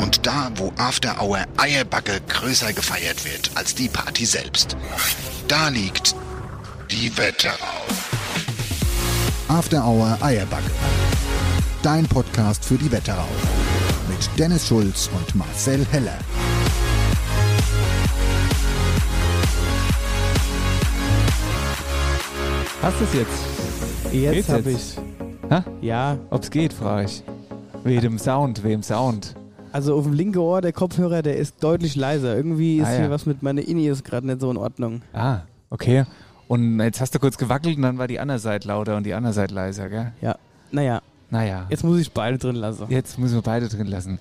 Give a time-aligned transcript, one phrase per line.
[0.00, 4.76] Und da, wo After Hour Eierbacke größer gefeiert wird als die Party selbst.
[5.48, 6.14] Da liegt
[6.90, 7.54] die Wetterau.
[9.48, 10.70] After Hour Eierbacke.
[11.82, 13.28] Dein Podcast für die Wetterau.
[14.08, 16.18] Mit Dennis Schulz und Marcel Heller.
[22.82, 24.12] Hast du es jetzt?
[24.12, 24.96] Jetzt habe ich.
[25.50, 25.64] Ha?
[25.80, 27.22] Ja, Ob's geht, frage ich.
[27.84, 29.34] Wem Sound, wem Sound.
[29.72, 32.36] Also auf dem linken Ohr der Kopfhörer, der ist deutlich leiser.
[32.36, 32.98] Irgendwie ist Ah, ja.
[33.00, 35.02] hier was mit meiner Inius gerade nicht so in Ordnung.
[35.12, 35.40] Ah,
[35.70, 36.04] okay.
[36.48, 39.14] Und jetzt hast du kurz gewackelt und dann war die andere Seite lauter und die
[39.14, 40.12] andere Seite leiser, gell?
[40.20, 40.36] Ja,
[40.72, 42.86] naja, Naja, jetzt muss ich beide drin lassen.
[42.88, 44.18] jetzt müssen wir beide drin lassen.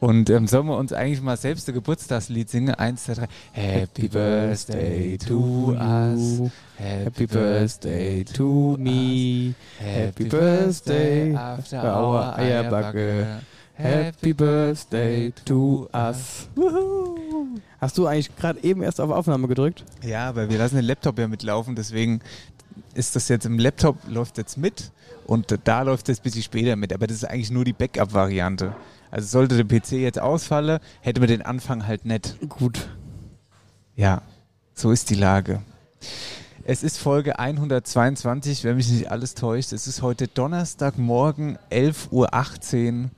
[0.00, 2.74] Und ähm, sollen wir uns eigentlich mal selbst ein Geburtstagslied singen?
[2.74, 3.28] Eins, zwei, drei.
[3.52, 6.42] Happy Birthday to us.
[6.76, 9.54] Happy Birthday to me.
[9.78, 13.40] Happy Birthday after our Eierbacke.
[13.76, 16.48] Happy Birthday to us.
[17.80, 19.84] Hast du eigentlich gerade eben erst auf Aufnahme gedrückt?
[20.02, 22.20] Ja, aber wir lassen den Laptop ja mitlaufen, deswegen
[22.94, 24.92] ist das jetzt im Laptop läuft jetzt mit
[25.26, 28.74] und da läuft es ein bisschen später mit, aber das ist eigentlich nur die Backup-Variante.
[29.10, 32.36] Also sollte der PC jetzt ausfallen, hätte man den Anfang halt nicht.
[32.48, 32.88] Gut.
[33.96, 34.22] Ja,
[34.74, 35.62] so ist die Lage.
[36.66, 39.74] Es ist Folge 122, wenn mich nicht alles täuscht.
[39.74, 43.10] Es ist heute Donnerstagmorgen 11.18 Uhr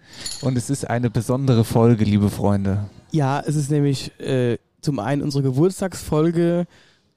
[0.43, 2.87] und es ist eine besondere Folge, liebe Freunde.
[3.13, 6.67] Ja, es ist nämlich äh, zum einen unsere Geburtstagsfolge,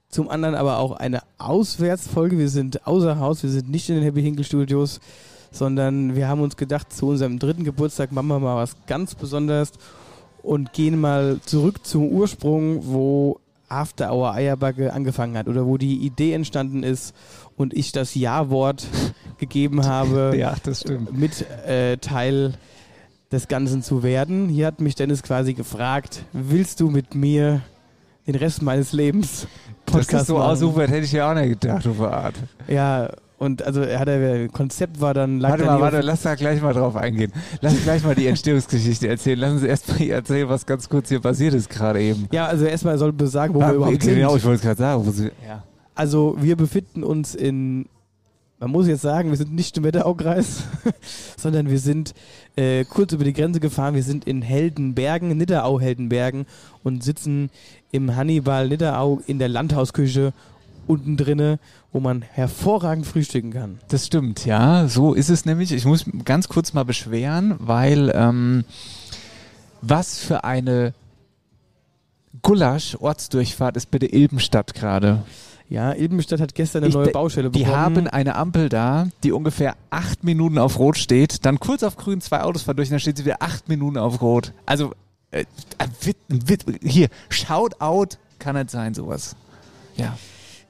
[0.09, 2.37] zum anderen aber auch eine Auswärtsfolge.
[2.37, 4.99] Wir sind außer Haus, wir sind nicht in den Happy Hinkle Studios,
[5.51, 9.71] sondern wir haben uns gedacht, zu unserem dritten Geburtstag machen wir mal was ganz Besonderes
[10.43, 15.97] und gehen mal zurück zum Ursprung, wo After Hour Eierbacke angefangen hat oder wo die
[15.97, 17.15] Idee entstanden ist
[17.55, 18.87] und ich das Ja-Wort
[19.37, 21.17] gegeben habe Ja, das stimmt.
[21.17, 22.53] mit äh, Teil
[23.31, 24.49] des Ganzen zu werden.
[24.49, 27.61] Hier hat mich Dennis quasi gefragt, willst du mit mir
[28.25, 29.47] den Rest meines Lebens
[29.85, 30.49] Das ist so machen?
[30.51, 32.35] ausufert, hätte ich ja auch nicht gedacht, auf Art.
[32.67, 33.09] Ja,
[33.39, 36.35] und also er hat er Konzept war dann lag Warte dann mal, warte, lass da
[36.35, 37.31] gleich mal drauf eingehen.
[37.61, 39.39] Lass gleich mal die Entstehungsgeschichte erzählen.
[39.39, 42.27] Lassen Sie erst mal erzählen, was ganz kurz hier passiert ist gerade eben.
[42.31, 44.37] Ja, also erstmal soll wir sagen, wo Ah, wir überhaupt genau, sind.
[44.39, 45.05] ich wollte es gerade sagen.
[45.05, 45.63] Wo Sie, ja.
[45.95, 47.85] Also wir befinden uns in,
[48.59, 50.63] man muss jetzt sagen, wir sind nicht im Wetteraukreis,
[51.37, 52.13] sondern wir sind
[52.57, 53.95] äh, kurz über die Grenze gefahren.
[53.95, 56.45] Wir sind in Heldenbergen, Nidderau-Heldenbergen
[56.83, 57.49] und sitzen
[57.91, 60.33] im Hannibal Nidderau in der Landhausküche
[60.89, 61.59] unten drinne,
[61.91, 63.79] wo man hervorragend frühstücken kann.
[63.89, 64.87] Das stimmt, ja.
[64.87, 65.71] So ist es nämlich.
[65.71, 68.65] Ich muss ganz kurz mal beschweren, weil ähm,
[69.81, 70.93] was für eine
[72.41, 75.23] Gulasch-Ortsdurchfahrt ist bitte Ilbenstadt gerade.
[75.67, 77.77] Ja, Ilbenstadt hat gestern eine Ich neue Baustelle Die bekommen.
[77.77, 82.21] haben eine Ampel da, die ungefähr acht Minuten auf Rot steht, dann kurz auf Grün
[82.21, 84.53] zwei Autos fahren durch und dann steht sie wieder acht Minuten auf Rot.
[84.65, 84.93] Also,
[85.29, 85.45] äh,
[86.27, 89.35] wit, hier, Shoutout kann nicht sein, sowas.
[89.95, 90.17] Ja.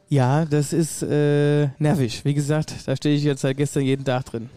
[0.09, 2.25] Ja, das ist äh, nervig.
[2.25, 4.49] Wie gesagt, da stehe ich jetzt seit gestern jeden Tag drin.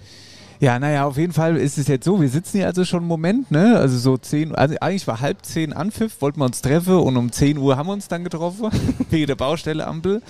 [0.62, 3.08] Ja, naja, auf jeden Fall ist es jetzt so, wir sitzen hier also schon einen
[3.08, 3.76] Moment, ne?
[3.78, 7.32] Also so 10 also eigentlich war halb zehn Anpfiff, wollten wir uns treffen und um
[7.32, 8.70] 10 Uhr haben wir uns dann getroffen,
[9.10, 10.22] wegen der Baustelle Ampel.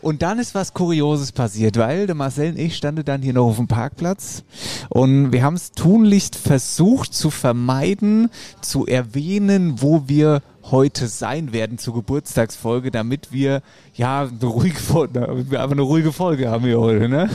[0.00, 3.46] Und dann ist was Kurioses passiert, weil der Marcel und ich standen dann hier noch
[3.46, 4.42] auf dem Parkplatz
[4.88, 8.30] und wir haben es tunlichst versucht zu vermeiden,
[8.60, 13.62] zu erwähnen, wo wir heute sein werden zur Geburtstagsfolge, damit wir
[13.94, 17.28] ja eine ruhige Folge, damit wir einfach eine ruhige Folge haben hier heute, ne?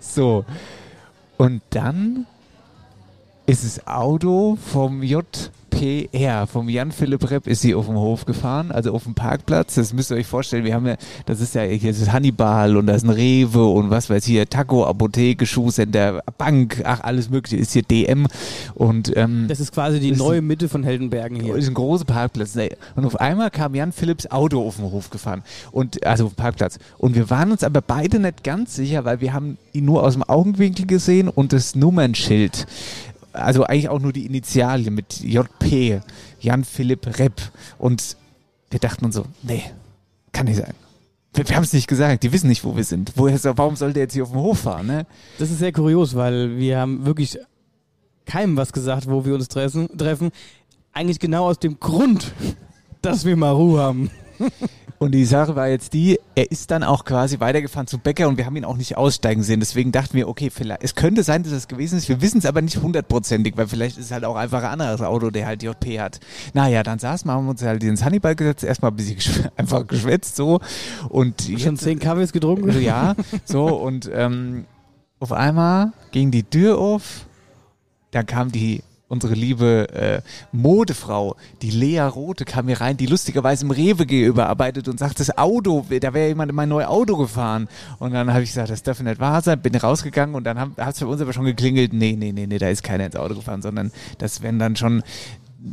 [0.00, 0.44] So.
[1.36, 2.26] Und dann
[3.46, 8.72] ist das Auto vom JPR, vom Jan Philipp Repp, ist sie auf dem Hof gefahren,
[8.72, 9.76] also auf dem Parkplatz.
[9.76, 10.96] Das müsst ihr euch vorstellen, wir haben ja,
[11.26, 14.32] das ist ja hier ist Hannibal und da ist ein Rewe und was weiß ich
[14.32, 18.26] hier, Taco, Apotheke, Schuhcenter, Bank, ach alles mögliche, ist hier DM
[18.74, 21.54] und ähm, Das ist quasi die ist neue Mitte von Heldenbergen hier.
[21.54, 22.58] ist ein großer Parkplatz.
[22.96, 25.42] Und auf einmal kam Jan Philipps Auto auf den Hof gefahren.
[25.70, 26.78] Und, also auf den Parkplatz.
[26.98, 30.14] Und wir waren uns aber beide nicht ganz sicher, weil wir haben ihn nur aus
[30.14, 32.66] dem Augenwinkel gesehen und das Nummernschild.
[33.36, 36.00] Also eigentlich auch nur die Initialien mit JP,
[36.40, 37.40] Jan Philipp Repp.
[37.78, 38.16] Und
[38.70, 39.62] wir dachten uns so, nee,
[40.32, 40.74] kann nicht sein.
[41.34, 43.12] Wir, wir haben es nicht gesagt, die wissen nicht, wo wir sind.
[43.16, 44.86] Woher, warum soll der jetzt hier auf dem Hof fahren?
[44.86, 45.06] Ne?
[45.38, 47.38] Das ist sehr kurios, weil wir haben wirklich
[48.24, 49.88] keinem was gesagt, wo wir uns treffen.
[49.96, 50.30] treffen.
[50.92, 52.32] Eigentlich genau aus dem Grund,
[53.02, 54.10] dass wir mal Ruhe haben.
[54.98, 58.38] Und die Sache war jetzt die, er ist dann auch quasi weitergefahren zum Bäcker und
[58.38, 59.60] wir haben ihn auch nicht aussteigen sehen.
[59.60, 62.08] Deswegen dachten wir, okay, vielleicht, es könnte sein, dass es gewesen ist.
[62.08, 65.02] Wir wissen es aber nicht hundertprozentig, weil vielleicht ist es halt auch einfach ein anderes
[65.02, 66.20] Auto, der halt JP hat.
[66.54, 69.86] Naja, dann saßen wir, haben uns halt ins Hannibal gesetzt, erstmal ein bisschen geschw einfach
[69.86, 70.60] geschwätzt so.
[71.10, 72.80] Und Schon jetzt- zehn Kaffees getrunken?
[72.80, 73.14] ja,
[73.44, 74.64] so und ähm,
[75.20, 77.26] auf einmal ging die Tür auf,
[78.12, 80.20] da kam die unsere liebe äh,
[80.52, 85.36] Modefrau, die Lea Rote, kam hier rein, die lustigerweise im Rewe überarbeitet und sagt, das
[85.38, 87.68] Auto, da wäre jemand in mein neues Auto gefahren.
[87.98, 90.94] Und dann habe ich gesagt, das darf nicht wahr sein, bin rausgegangen und dann hat
[90.94, 93.34] es für uns aber schon geklingelt, nee, nee, nee, nee, da ist keiner ins Auto
[93.34, 95.02] gefahren, sondern das werden dann schon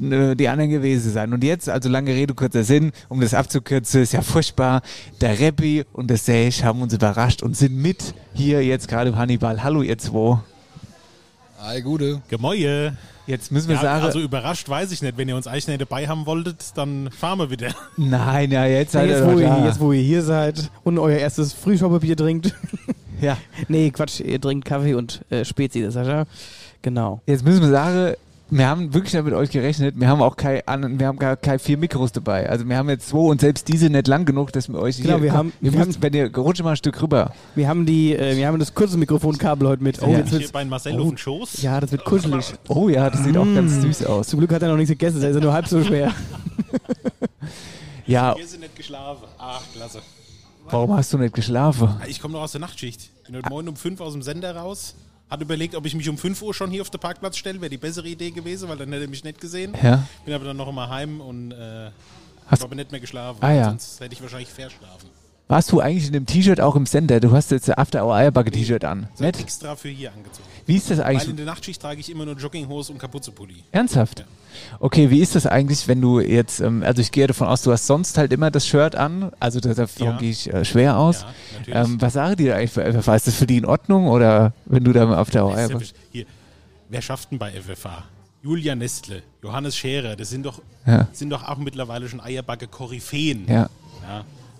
[0.01, 1.33] äh, die anderen gewesen sein.
[1.33, 4.81] Und jetzt, also lange Rede, kurzer Sinn, um das abzukürzen, ist ja furchtbar.
[5.21, 9.17] Der Reppi und der Sage haben uns überrascht und sind mit hier jetzt gerade im
[9.17, 9.63] Hannibal.
[9.63, 10.39] Hallo ihr zwei.
[11.65, 12.21] Hi, Gute.
[12.27, 12.97] Gemäue.
[13.25, 15.15] Jetzt müssen wir Ja, sagen, also überrascht weiß ich nicht.
[15.15, 17.73] Wenn ihr uns eigentlich nicht dabei haben wolltet, dann fahren wir wieder.
[17.95, 21.17] nein, ja, jetzt seid jetzt, ihr wo ihr, jetzt, wo ihr hier seid und euer
[21.19, 22.53] erstes Frühschaubier trinkt.
[23.21, 23.37] ja.
[23.69, 26.25] nee, Quatsch, ihr trinkt Kaffee und äh, Spezi, das Sascha.
[26.81, 27.21] Genau.
[27.25, 28.15] Jetzt müssen wir sagen,
[28.57, 29.95] wir haben wirklich nicht mit euch gerechnet.
[29.97, 30.61] Wir haben auch kein,
[30.99, 32.49] wir haben gar keine vier Mikros dabei.
[32.49, 35.15] Also wir haben jetzt zwei und selbst diese nicht lang genug, dass wir euch Genau,
[35.15, 37.33] hier, wir komm, haben- wir müsst, wenn ihr rutscht mal ein Stück rüber.
[37.55, 40.01] Wir haben die, äh, wir haben das kurze Mikrofonkabel heute mit.
[40.01, 40.19] Oh, Ja.
[40.19, 41.03] jetzt Hier wird's, bei Marcel Oh.
[41.03, 41.61] auf den Schoß.
[41.61, 42.53] ja, das wird kuschelig.
[42.67, 43.55] Oh ja, das sieht auch Mm.
[43.55, 44.27] ganz süß aus.
[44.27, 46.11] Zum Glück hat er noch nichts gegessen, da ist er nur halb so schwer.
[48.05, 49.23] Ja, Hier sind nicht geschlafen.
[49.37, 49.99] Ach, klasse.
[50.69, 51.89] warum hast du nicht geschlafen?
[52.07, 53.09] Ich komme noch aus der Nachtschicht.
[53.25, 54.95] Bin heute Morgen um 5 aus dem Sender raus.
[55.33, 57.59] Hat überlegt, ob ich mich um 5 Uhr schon hier auf den Parkplatz stelle.
[57.59, 59.73] Wäre die bessere Idee gewesen, weil dann hätte er mich nicht gesehen.
[59.81, 60.07] Ja.
[60.25, 61.89] Bin aber dann noch mal heim und äh,
[62.45, 63.39] habe aber nicht mehr geschlafen.
[63.41, 63.69] Ah, ja.
[63.71, 65.09] Sonst hätte ich wahrscheinlich verschlafen.
[65.53, 67.19] Warst du eigentlich in dem T-Shirt auch im Sender?
[67.19, 69.03] Du hast jetzt After Hour Eierbacke T-Shirt an.
[69.11, 69.35] Hab Nett?
[69.35, 70.47] ich extra für hier angezogen.
[70.65, 71.29] Wie ist das Weil eigentlich?
[71.29, 73.63] in der Nachtschicht trage ich immer nur Jogginghose und Kapuzenpulli.
[73.71, 74.25] Ernsthaft?
[74.79, 77.71] Okay, wie ist das eigentlich, wenn du jetzt, ähm, also ich gehe davon aus, du
[77.71, 80.17] hast sonst halt immer das Shirt an, also da- davon Ja.
[80.17, 81.23] gehe ich äh, schwer aus.
[81.67, 83.15] Ja, ähm, was sagen die da eigentlich für FFH?
[83.15, 85.85] Ist das für die in Ordnung oder wenn du da auf der ja Eierbacke?
[86.11, 86.25] Hier,
[86.89, 88.05] wer schafft denn bei FFH?
[88.41, 91.07] Julia Nestle, Johannes Scherer, das sind doch, Ja.
[91.13, 93.45] sind doch auch mittlerweile schon Eierbacke-Koryphäen.
[93.47, 93.69] Ja,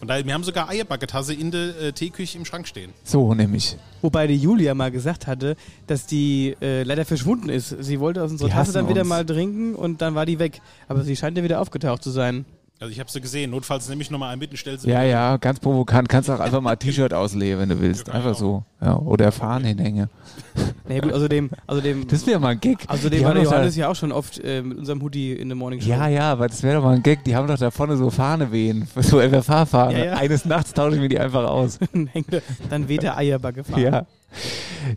[0.03, 2.91] Von daher, wir haben sogar Eierbacketasse in der äh, Teeküche im Schrank stehen.
[3.05, 3.77] so nämlich.
[4.01, 5.55] Wobei die Julia mal gesagt hatte,
[5.88, 7.69] dass die äh, leider verschwunden ist.
[7.79, 9.09] Sie wollte aus unserer Die Tasse dann wieder uns.
[9.09, 10.59] mal trinken und dann war die weg.
[10.89, 12.44] Aber sie scheint ja wieder aufgetaucht zu sein.
[12.83, 13.51] Also ich habe sie gesehen.
[13.51, 16.09] Notfalls nehme ich nochmal einen mit und stelle sie Ja, ja, ganz provokant.
[16.09, 18.09] Kannst auch einfach mal ein T-Shirt auslegen, wenn du willst.
[18.09, 18.63] Ja, Einfach genau.
[18.81, 18.85] so.
[18.85, 20.09] Ja, oder Fahnen hinhängen.
[20.89, 22.80] Na ja, gut, außerdem, außerdem, Das wäre mal ein Gag.
[22.89, 25.47] außerdem Die war haben der Johannes ja auch schon oft äh, mit unserem Hoodie in
[25.47, 25.91] der Morning Show.
[25.91, 27.24] Ja, ja, aber das wäre doch mal ein Gag.
[27.24, 28.86] Die haben doch da vorne so Fahne wehen.
[28.97, 29.97] So FFH-Fahne.
[30.00, 30.13] Ja, ja.
[30.15, 31.79] Eines Nachts tausche ich mir die einfach aus.
[31.94, 32.27] Dann hängt
[32.69, 33.81] dann weht der Eierbacke fahren.
[33.81, 34.06] Ja.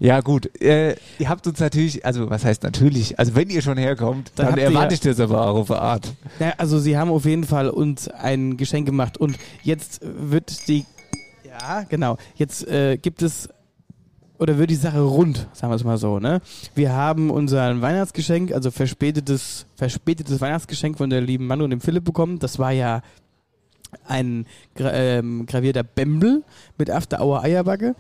[0.01, 0.61] Ja, gut.
[0.61, 4.51] Äh, ihr habt uns natürlich, also was heißt natürlich, also wenn ihr schon herkommt, Dann
[4.51, 6.13] dann, erwarte ich das aber auch auf eine Art.
[6.39, 10.85] Na, also sie haben auf jeden Fall uns ein Geschenk gemacht und jetzt wird die,
[11.45, 13.49] ja genau, jetzt äh, gibt es
[14.39, 16.41] oder wird die Sache rund, sagen wir es mal so, ne?
[16.75, 22.05] Wir haben unser Weihnachtsgeschenk, also verspätetes, verspätetes Weihnachtsgeschenk von der lieben Manu und dem Philipp
[22.05, 22.39] bekommen.
[22.39, 23.03] Das war ja
[24.07, 24.47] ein
[24.79, 26.43] ähm, gravierter Bembel
[26.77, 27.95] mit After Hour Eierbacke.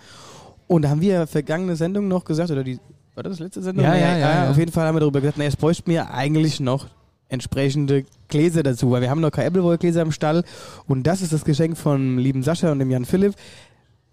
[0.66, 2.78] Und da haben wir vergangene Sendung noch gesagt, oder die,
[3.14, 3.84] war das letzte Sendung?
[3.84, 4.50] Ja, ja, ja, ja.
[4.50, 6.86] Auf jeden Fall haben wir darüber gesagt, naja, es bräuchte mir eigentlich noch
[7.28, 10.44] entsprechende Gläser dazu, weil wir haben noch keine Appleboy-Gläser im Stall.
[10.86, 13.34] Und das ist das Geschenk von lieben Sascha und dem Jan Philipp.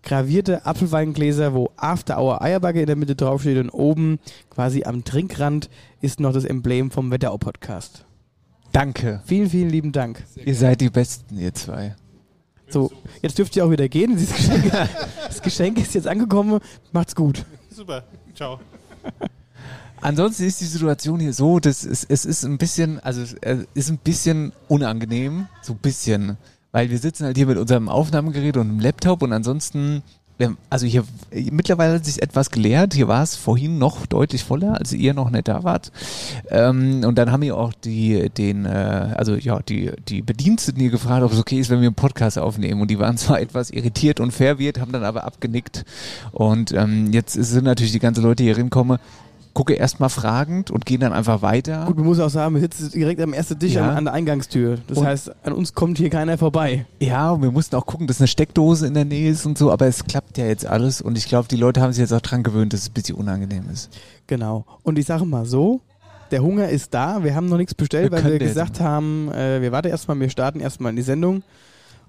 [0.03, 4.19] Gravierte Apfelweingläser, wo After Hour Eierbacke in der Mitte draufsteht und oben
[4.50, 5.69] quasi am Trinkrand
[6.01, 8.05] ist noch das Emblem vom Wetterau-Podcast.
[8.74, 9.22] Danke.
[9.25, 10.24] Vielen, vielen lieben Dank.
[10.36, 11.95] Ihr seid die Besten, ihr zwei.
[12.73, 14.17] So, jetzt dürft ihr auch wieder gehen.
[14.17, 14.71] Dieses Geschenk,
[15.27, 16.59] das Geschenk ist jetzt angekommen.
[16.91, 17.45] Macht's gut.
[17.69, 18.03] Super.
[18.33, 18.59] Ciao.
[20.01, 23.65] Ansonsten ist die Situation hier so, dass es, es ist ein bisschen, also es äh,
[23.75, 26.37] ist ein bisschen unangenehm, so ein bisschen,
[26.71, 30.01] weil wir sitzen halt hier mit unserem Aufnahmegerät und einem Laptop und ansonsten
[30.69, 32.93] also hier mittlerweile hat sich etwas gelehrt.
[32.93, 35.91] Hier war es vorhin noch deutlich voller, als ihr noch nicht da wart.
[36.49, 40.91] Ähm, und dann haben wir auch die, den, äh, also ja, die, die Bediensteten hier
[40.91, 42.81] gefragt, ob es okay ist, wenn wir einen Podcast aufnehmen.
[42.81, 45.85] Und die waren zwar etwas irritiert und verwirrt, haben dann aber abgenickt.
[46.31, 48.99] Und ähm, jetzt sind natürlich die ganzen Leute, die hier hinkommen,
[49.53, 51.86] gucke erstmal fragend und gehen dann einfach weiter.
[51.86, 53.88] Gut, man muss auch sagen, wir sitzen direkt am ersten Tisch Ja.
[53.89, 54.79] an, an der Eingangstür.
[54.88, 56.86] Das Und- heißt, an uns kommt hier keiner vorbei.
[57.00, 59.72] Ja, und wir mussten auch gucken, dass eine Steckdose in der Nähe ist und so,
[59.72, 62.22] aber es klappt ja jetzt alles und ich glaube, die Leute haben sich jetzt auch
[62.22, 63.89] dran gewöhnt, dass es ein bisschen unangenehm ist.
[64.27, 64.65] Genau.
[64.81, 65.81] Und ich sage mal so,
[66.31, 67.24] der Hunger ist da.
[67.24, 70.29] Wir haben noch nichts bestellt, Wir weil wir gesagt haben, äh, wir warten erstmal, wir
[70.29, 71.43] starten erstmal in die Sendung.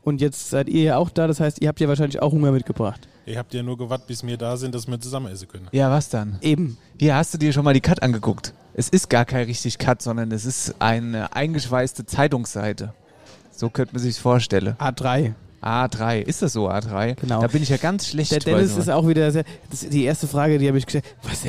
[0.04, 2.52] Und jetzt seid ihr ja auch da, das heißt, ihr habt ja wahrscheinlich auch Hunger
[2.52, 3.08] mitgebracht.
[3.26, 5.66] Ihr habt ja nur gewartet, bis wir da sind, dass wir zusammen essen können.
[5.72, 6.38] Ja, was dann?
[6.42, 6.76] Eben.
[7.00, 8.52] Hier hast du dir schon mal die Cut angeguckt.
[8.74, 12.92] Es ist gar kein richtig Cut, sondern es ist eine eingeschweißte Zeitungsseite.
[13.50, 14.76] So könnte man sich vorstellen.
[14.78, 15.32] A3.
[15.62, 17.14] A3, ist das so A3?
[17.14, 17.40] Genau.
[17.40, 18.32] Da bin ich ja ganz schlecht.
[18.32, 19.44] Der Dennis ist auch wieder sehr.
[19.70, 21.04] Das ist die erste Frage, die habe ich gestellt.
[21.22, 21.46] Was,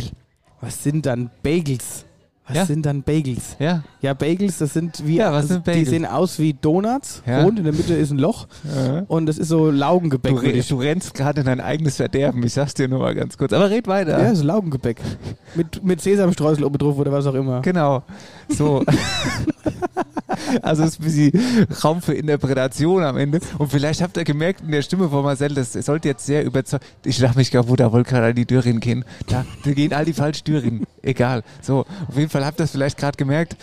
[0.61, 2.05] was sind dann Bagels?
[2.47, 2.65] Was Ja.
[2.67, 3.55] sind dann Bagels?
[3.57, 5.15] ja, Ja, Bagels, das sind wie.
[5.15, 5.89] Ja, was sind Die Bagels?
[5.89, 7.23] sehen aus wie Donuts.
[7.25, 7.41] Ja.
[7.41, 8.47] Rund in der Mitte ist ein Loch.
[9.07, 10.31] Und das ist so Laugengebäck.
[10.31, 12.43] du, re du rennst gerade in dein eigenes Verderben.
[12.43, 13.51] Ich sag's dir nur mal ganz kurz.
[13.51, 14.21] Aber red weiter.
[14.21, 15.01] Ja, so Laugengebäck.
[15.55, 17.61] mit, mit Sesamstreusel oben drauf oder was auch immer.
[17.61, 18.03] Genau.
[18.49, 18.83] So.
[20.61, 23.39] also es ist ein bisschen Raum für Interpretation am Ende.
[23.57, 26.85] Und vielleicht habt ihr gemerkt in der Stimme von Marcel, das sollte jetzt sehr überzeugt.
[27.03, 29.05] Ich dachte mich wo da wollte gerade die Tür gehen.
[29.27, 30.85] Da, da gehen all die falsche Tür hin.
[31.01, 31.43] Egal.
[31.61, 33.55] So, auf jeden Fall habt ihr das vielleicht gerade gemerkt.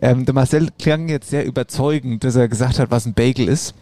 [0.00, 3.74] Ähm, der Marcel klang jetzt sehr überzeugend, dass er gesagt hat, was ein Bagel ist.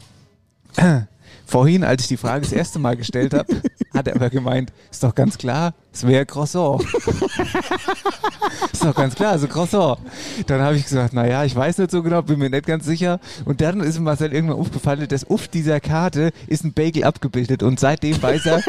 [1.51, 3.61] Vorhin, als ich die Frage das erste Mal gestellt habe,
[3.93, 6.81] hat er aber gemeint, ist doch ganz klar, es wäre Croissant.
[8.73, 9.99] ist doch ganz klar, also Croissant.
[10.47, 13.19] Dann habe ich gesagt, naja, ich weiß nicht so genau, bin mir nicht ganz sicher.
[13.47, 17.81] Und dann ist Marcel irgendwann aufgefallen, dass auf dieser Karte ist ein Bagel abgebildet und
[17.81, 18.63] seitdem weiß er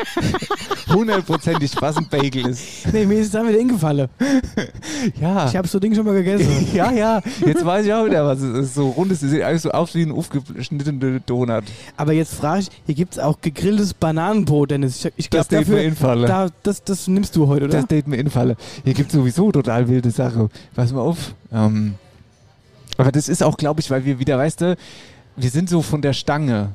[0.91, 2.91] hundertprozentig, was ein Bagel ist.
[2.91, 4.09] Nee, mir ist es wieder hingefallen.
[5.19, 5.47] Ja.
[5.47, 6.67] Ich habe so Ding schon mal gegessen.
[6.73, 8.73] ja, ja, jetzt weiß ich auch wieder, was es ist.
[8.73, 11.65] So rund ist, es sieht eigentlich so aus wie ein aufgeschnittener Donut.
[11.95, 15.05] Aber jetzt frage ich, hier gibt es auch gegrilltes Bananenbrot, Dennis.
[15.05, 17.73] Ich, ich Das glaube, mir dafür, da, das, das nimmst du heute, oder?
[17.73, 18.55] Das steht mir in Falle.
[18.83, 20.49] Hier gibt es sowieso total wilde Sache.
[20.75, 21.33] Pass mal auf.
[21.51, 21.95] Ähm,
[22.97, 24.75] aber das ist auch, glaube ich, weil wir wieder, weißt du,
[25.35, 26.69] wir sind so von der Stange.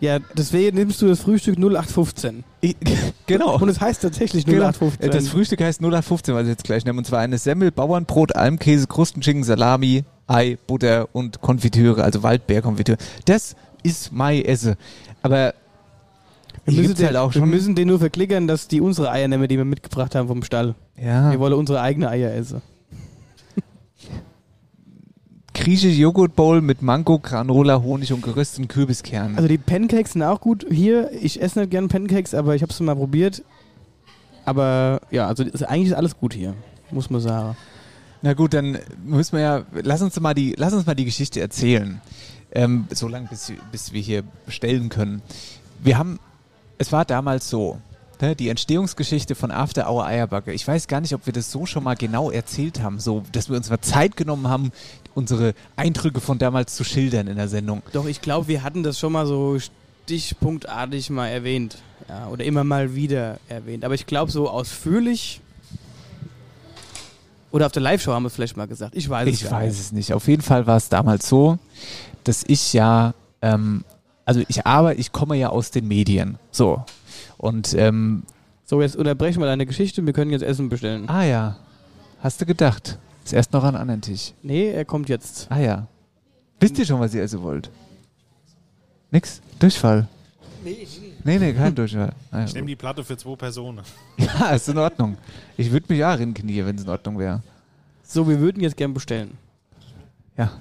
[0.00, 2.44] ja, deswegen nimmst du das Frühstück 0815.
[2.60, 2.76] Ich,
[3.26, 3.58] genau.
[3.58, 4.66] Und es heißt tatsächlich Genau.
[4.68, 5.10] 0815.
[5.10, 6.98] Das Frühstück heißt 0815, was ich jetzt gleich nenne.
[6.98, 12.98] Und zwar eine Semmel, Bauernbrot, Almkäse, Krustenschinken, Salami, Ei, Butter und Konfitüre, also Waldbeerkonfitüre.
[13.24, 14.76] Das ist mein Esse.
[15.22, 15.54] Aber
[16.64, 17.50] wir, müssen den, halt auch wir schon.
[17.50, 20.74] müssen den nur verklickern, dass die unsere Eier nehmen, die wir mitgebracht haben vom Stall.
[20.96, 22.62] ja, Wir wollen unsere eigenen Eier essen.
[25.54, 29.36] griechische Joghurtbowl mit Mango, Granola, Honig und gerösteten Kürbiskernen.
[29.36, 30.66] Also die Pancakes sind auch gut.
[30.70, 33.42] Hier, ich esse nicht gern Pancakes, aber ich habe es mal probiert.
[34.44, 36.54] Aber ja, also ist, eigentlich ist alles gut hier,
[36.90, 37.56] muss man sagen.
[38.22, 41.40] Na gut, dann müssen wir ja, lass uns mal die, lass uns mal die Geschichte
[41.40, 42.00] erzählen.
[42.52, 45.22] Ähm, so lange, bis, bis wir hier bestellen können.
[45.78, 46.18] Wir haben,
[46.78, 47.78] es war damals so,
[48.20, 50.52] ne, die Entstehungsgeschichte von After Hour Eierbacke.
[50.52, 53.48] Ich weiß gar nicht, ob wir das so schon mal genau erzählt haben, so, dass
[53.48, 54.72] wir uns mal Zeit genommen haben,
[55.14, 57.82] unsere Eindrücke von damals zu schildern in der Sendung.
[57.92, 59.58] Doch, ich glaube, wir hatten das schon mal so
[60.04, 61.78] stichpunktartig mal erwähnt.
[62.08, 63.84] Ja, oder immer mal wieder erwähnt.
[63.84, 65.40] Aber ich glaube, so ausführlich.
[67.52, 68.94] Oder auf der Live-Show haben wir es vielleicht mal gesagt.
[68.96, 70.12] Ich weiß es Ich weiß es nicht.
[70.12, 71.58] Auf jeden Fall war es damals so,
[72.24, 73.84] dass ich ja, ähm,
[74.24, 76.38] also ich arbeite, ich komme ja aus den Medien.
[76.50, 76.84] So.
[77.38, 78.22] Und ähm,
[78.64, 80.04] So, jetzt unterbrechen wir deine Geschichte.
[80.06, 81.08] Wir können jetzt Essen bestellen.
[81.08, 81.56] Ah ja,
[82.22, 82.98] hast du gedacht?
[83.24, 84.32] Ist erst noch an einen anderen Tisch.
[84.42, 85.46] Nee, er kommt jetzt.
[85.50, 85.86] Ah ja.
[86.60, 87.70] Wisst ihr schon, was ihr essen wollt?
[89.10, 89.40] Nix?
[89.58, 90.06] Durchfall?
[90.62, 92.12] Nee, nee, kein Durchfall.
[92.30, 93.80] Ah, Ich nehme die Platte für zwei Personen.
[94.18, 95.16] ja, ist in Ordnung.
[95.56, 97.42] Ich würde mich auch hinknie, wenn es in Ordnung wäre.
[98.04, 99.36] So, wir würden jetzt gern bestellen.
[100.36, 100.52] Ja.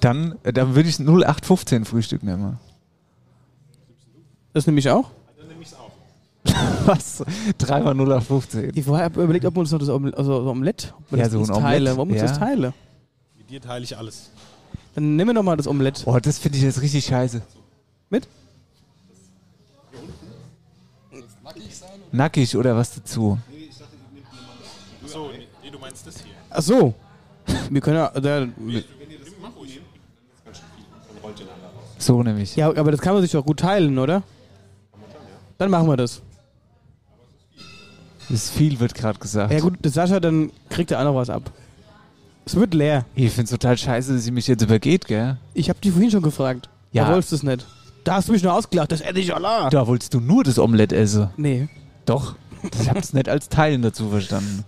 [0.00, 2.58] Dann, äh, dann würde ich 0815 Frühstück nehmen.
[4.52, 5.10] Das nehme ich auch.
[6.86, 7.22] Was?
[7.58, 8.72] Dreimal 0815.
[8.74, 11.18] Ich vorher hab überlegt, ob wir uns noch das Omelett, also so Omelett, ob wir
[11.18, 11.96] Ja, das so uns ein Omelett, teilen.
[11.96, 12.26] Warum uns ja.
[12.26, 12.72] das teilen?
[13.36, 14.30] Mit dir teile ich alles.
[14.94, 16.04] Dann nehmen wir noch mal das Omelett.
[16.04, 17.42] Boah, das finde ich jetzt richtig scheiße.
[18.10, 18.26] Mit?
[22.10, 23.38] Nackig oder was dazu?
[25.06, 25.30] So,
[25.62, 26.34] nee, du meinst das hier.
[26.50, 26.94] Ach so.
[27.70, 28.46] Wir können ja, da,
[32.08, 32.56] So nämlich.
[32.56, 34.22] ja, aber das kann man sich doch gut teilen, oder?
[35.58, 36.22] Dann machen wir das.
[38.30, 39.52] Das ist viel, wird gerade gesagt.
[39.52, 41.52] Ja gut, der Sascha, dann kriegt er auch noch was ab.
[42.46, 43.04] Es wird leer.
[43.14, 45.36] Ich finde es total scheiße, dass sie mich jetzt übergeht, gell?
[45.52, 46.70] Ich habe die vorhin schon gefragt.
[46.92, 47.04] Ja.
[47.04, 47.66] Du wolltest es nicht.
[48.04, 49.68] Da hast du mich nur ausgelacht, das hätte ich Allah.
[49.68, 51.28] Da wolltest du nur das Omelett essen.
[51.36, 51.68] Nee.
[52.06, 52.36] Doch.
[52.80, 54.64] Ich habe es nicht als Teilen dazu verstanden.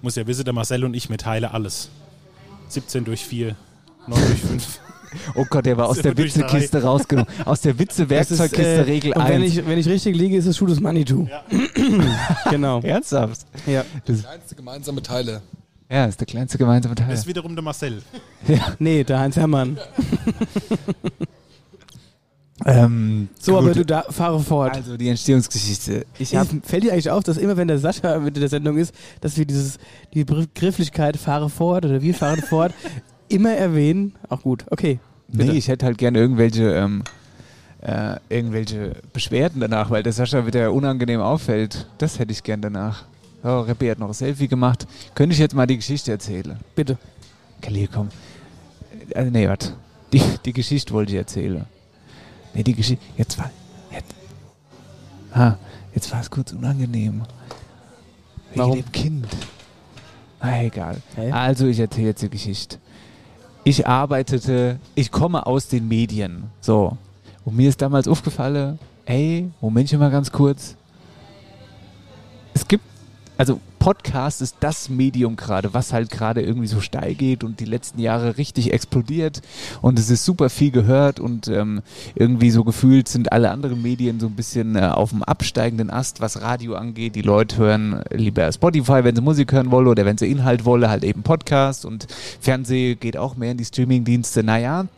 [0.00, 1.88] Muss ja wissen, der Marcel und ich mit Teile alles.
[2.68, 3.56] 17 durch 4,
[4.06, 4.80] 9 durch 5.
[5.34, 6.16] Oh Gott, der war aus der.
[6.16, 7.30] Witzekiste rausgenommen.
[7.44, 9.52] Aus der Witze-Werkzeugkiste äh, Regel und wenn 1.
[9.52, 11.26] ich, wenn ich richtig liege, ist es Shoot is Manitou.
[12.50, 12.80] genau.
[12.80, 13.46] Ernsthaft?
[13.66, 13.84] Ja.
[14.04, 15.42] Kleinste gemeinsame Teile.
[15.90, 17.08] Ja, ist der kleinste gemeinsame Teil.
[17.08, 18.02] Das ist wiederum der Marcel.
[18.78, 19.78] Nee, der Heinz Hermann.
[22.66, 23.62] Ähm, So, gut.
[23.62, 24.74] aber du da, fahre fort.
[24.74, 26.04] Also die Entstehungsgeschichte.
[26.18, 28.76] Ich Ist, habe fällt dir eigentlich auf, dass immer wenn der Sascha mit der Sendung
[28.76, 29.78] ist, dass wir dieses,
[30.12, 32.74] die Begrifflichkeit fahre fort oder wir fahren fort
[33.30, 34.14] immer erwähnen?
[34.28, 34.98] Auch gut, okay.
[35.28, 37.04] Nee, ich hätte halt gerne irgendwelche, ähm,
[37.82, 41.86] äh, irgendwelche Beschwerden danach, weil der Sascha wieder unangenehm auffällt.
[41.98, 43.04] Das hätte ich gern danach.
[43.42, 44.86] Oh, Reppi hat noch ein Selfie gemacht.
[45.14, 46.58] Könnte ich jetzt mal die Geschichte erzählen?
[46.74, 46.98] Bitte.
[47.62, 48.08] Khalil, komm.
[49.14, 49.72] Also, nee, warte.
[50.12, 51.64] Die, die Geschichte wollte ich erzählen.
[52.52, 53.02] Nee, die Geschichte.
[53.16, 53.50] Jetzt war.
[53.92, 54.14] Jetzt,
[55.32, 55.54] ah,
[55.94, 57.22] jetzt war es kurz unangenehm.
[58.50, 58.76] Wegen Warum?
[58.76, 59.26] dem Kind.
[60.40, 60.96] Ah, egal.
[61.16, 61.30] Hä?
[61.30, 62.78] Also, ich erzähle jetzt die Geschichte.
[63.64, 66.44] Ich arbeitete, ich komme aus den Medien.
[66.60, 66.96] So.
[67.44, 70.76] Und mir ist damals aufgefallen, ey, Momentchen mal ganz kurz.
[72.54, 72.84] Es gibt,
[73.36, 77.64] also Podcast ist das Medium gerade, was halt gerade irgendwie so steil geht und die
[77.64, 79.40] letzten Jahre richtig explodiert
[79.80, 81.80] und es ist super viel gehört und ähm,
[82.14, 86.20] irgendwie so gefühlt sind alle anderen Medien so ein bisschen äh, auf dem absteigenden Ast,
[86.20, 87.14] was Radio angeht.
[87.14, 90.90] Die Leute hören lieber Spotify, wenn sie Musik hören wollen oder wenn sie Inhalt wollen,
[90.90, 92.06] halt eben Podcast und
[92.38, 94.44] Fernseh geht auch mehr in die Streamingdienste.
[94.44, 94.88] Naja,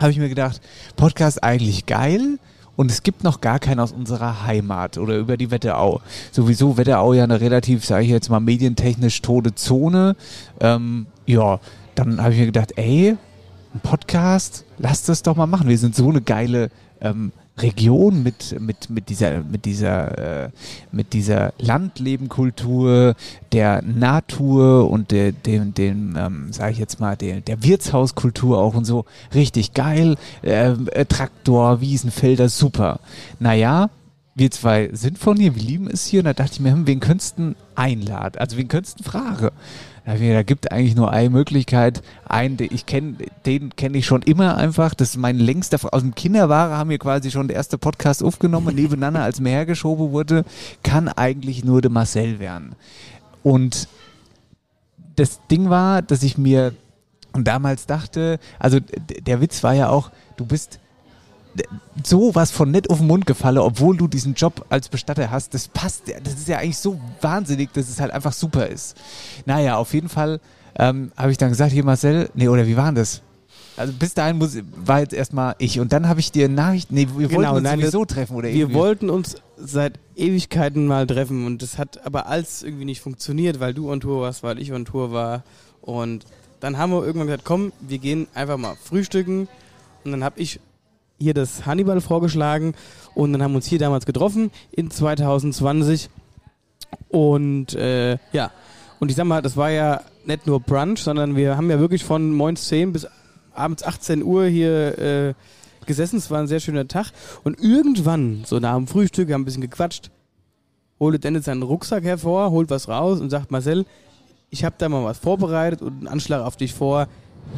[0.00, 0.60] habe ich mir gedacht,
[0.94, 2.38] Podcast eigentlich geil
[2.78, 6.00] und es gibt noch gar keinen aus unserer Heimat oder über die Wetterau.
[6.30, 10.14] Sowieso Wetterau ja eine relativ, sage ich jetzt mal, medientechnisch tote Zone.
[10.60, 11.58] Ähm, ja,
[11.96, 13.16] dann habe ich mir gedacht, ey,
[13.74, 15.68] ein Podcast, lass das doch mal machen.
[15.68, 16.70] Wir sind so eine geile
[17.00, 20.50] ähm, Region mit, mit, mit dieser, mit dieser, äh,
[20.92, 23.14] mit dieser Landlebenkultur,
[23.52, 28.74] der Natur und der, dem, dem, ähm, sage ich jetzt mal, der, der Wirtshauskultur auch
[28.74, 29.04] und so.
[29.34, 30.16] Richtig geil.
[30.42, 33.00] Ähm, äh, Traktor, Wiesenfelder, super.
[33.40, 33.90] Naja,
[34.38, 36.20] wir zwei sind von hier, wir lieben es hier.
[36.20, 38.38] Und da dachte ich mir, hm, wen könntest du einladen?
[38.38, 39.50] Also wen könntest du fragen?
[40.08, 42.02] Da, gibt eigentlich nur eine Möglichkeit.
[42.26, 44.94] Einen, den ich kenne, den kenne ich schon immer einfach.
[44.94, 48.74] Das ist mein längster, aus dem Kinderware haben wir quasi schon der erste Podcast aufgenommen,
[48.74, 50.46] nebeneinander, als mir hergeschoben wurde.
[50.82, 52.74] Kann eigentlich nur der Marcel werden.
[53.42, 53.86] Und
[55.16, 56.72] das Ding war, dass ich mir
[57.34, 60.80] damals dachte, also der Witz war ja auch, du bist
[62.04, 65.54] so was von nett auf den Mund gefallen, obwohl du diesen Job als Bestatter hast.
[65.54, 68.96] Das passt, ja, das ist ja eigentlich so wahnsinnig, dass es halt einfach super ist.
[69.46, 70.40] Naja, auf jeden Fall
[70.78, 73.22] ähm, habe ich dann gesagt, hier Marcel, nee, oder wie war denn das?
[73.76, 77.06] Also bis dahin muss, war jetzt erstmal ich und dann habe ich dir Nachricht, nee,
[77.16, 78.74] wir Genau, wollten uns nein, sowieso treffen oder Wir irgendwie.
[78.74, 83.74] wollten uns seit Ewigkeiten mal treffen und das hat aber alles irgendwie nicht funktioniert, weil
[83.74, 85.44] du on Tour warst, weil ich on Tour war.
[85.80, 86.24] Und
[86.60, 89.46] dann haben wir irgendwann gesagt, komm, wir gehen einfach mal frühstücken.
[90.04, 90.58] Und dann habe ich
[91.18, 92.74] hier das Hannibal vorgeschlagen
[93.14, 96.10] und dann haben wir uns hier damals getroffen in 2020.
[97.08, 98.50] Und äh, ja,
[99.00, 102.04] und ich sag mal, das war ja nicht nur Brunch, sondern wir haben ja wirklich
[102.04, 103.06] von morgens 10 bis
[103.52, 105.34] abends 18 Uhr hier äh,
[105.86, 106.18] gesessen.
[106.18, 107.10] Es war ein sehr schöner Tag.
[107.44, 110.10] Und irgendwann, so nach dem Frühstück, wir haben ein bisschen gequatscht,
[111.00, 113.86] holte Dennis seinen Rucksack hervor, holt was raus und sagt, Marcel,
[114.50, 117.08] ich habe da mal was vorbereitet und einen Anschlag auf dich vor.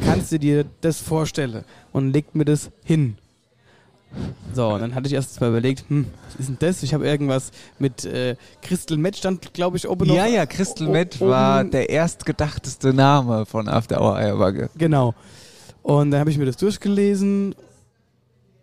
[0.05, 1.63] Kannst du dir das vorstellen?
[1.91, 3.17] Und legt mir das hin.
[4.53, 6.83] So, und dann hatte ich erst mal überlegt, hm, was ist denn das?
[6.83, 10.15] Ich habe irgendwas mit äh, Crystal Met stand, glaube ich, oben noch.
[10.15, 14.69] ja, ja, Crystal Met war der erstgedachteste Name von After Hour Eierbagge.
[14.77, 15.13] Genau.
[15.83, 17.55] Und dann habe ich mir das durchgelesen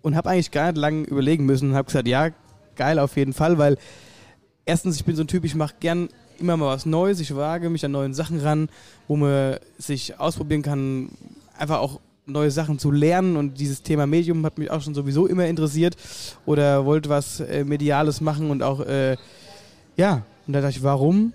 [0.03, 2.29] und habe eigentlich gar nicht lange überlegen müssen und habe gesagt, ja,
[2.77, 3.79] geil auf jeden Fall, weil
[4.67, 6.09] erstens, ich bin so ein Typ, ich mache gern
[6.39, 8.69] immer mal was Neues, ich wage mich an neuen Sachen ran,
[9.09, 11.11] wo man sich ausprobieren kann,
[11.57, 15.27] einfach auch neue Sachen zu lernen und dieses Thema Medium hat mich auch schon sowieso
[15.27, 15.97] immer interessiert
[16.47, 19.17] oder wollte was äh, Mediales machen und auch, äh,
[19.97, 21.33] ja, und da dachte ich, warum?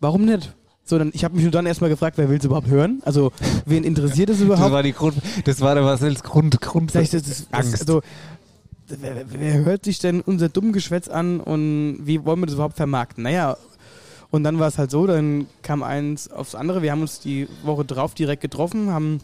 [0.00, 0.54] Warum nicht?
[0.84, 3.00] So, dann, ich habe mich nur dann erstmal gefragt, wer will es überhaupt hören?
[3.04, 3.32] Also,
[3.66, 4.72] wen interessiert es Das überhaupt?
[4.72, 6.94] war die Grund, das war der Marcels Grund, Grund.
[6.94, 7.80] Das ist, das, Angst.
[7.80, 8.00] also,
[8.88, 12.76] wer, wer- hört sich denn unser dummen Geschwätz an und wie wollen wir das überhaupt
[12.76, 13.22] vermarkten?
[13.24, 13.56] Naja,
[14.30, 16.82] und dann war es halt so, dann kam eins aufs andere.
[16.82, 19.20] Wir haben uns die Woche drauf direkt getroffen, haben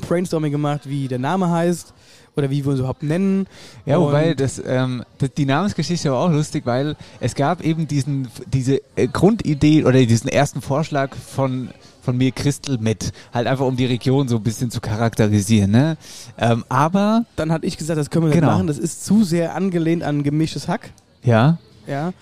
[0.00, 1.92] Brainstorming gemacht, wie der Name heißt
[2.36, 3.46] oder wie wir uns überhaupt nennen.
[3.86, 7.88] Ja, wobei Und- das, ähm, das, die Namensgeschichte war auch lustig, weil es gab eben
[7.88, 11.70] diesen, diese äh, Grundidee oder diesen ersten Vorschlag von
[12.02, 13.12] von mir Crystal Met.
[13.34, 15.70] Halt einfach um die Region so ein bisschen zu charakterisieren.
[15.70, 15.98] Ne?
[16.38, 18.46] Ähm, aber, Dann hatte ich gesagt, das können wir Genau.
[18.46, 18.66] nicht machen.
[18.68, 20.92] Das ist zu sehr angelehnt an gemischtes Hack.
[21.22, 22.14] ja, Ja.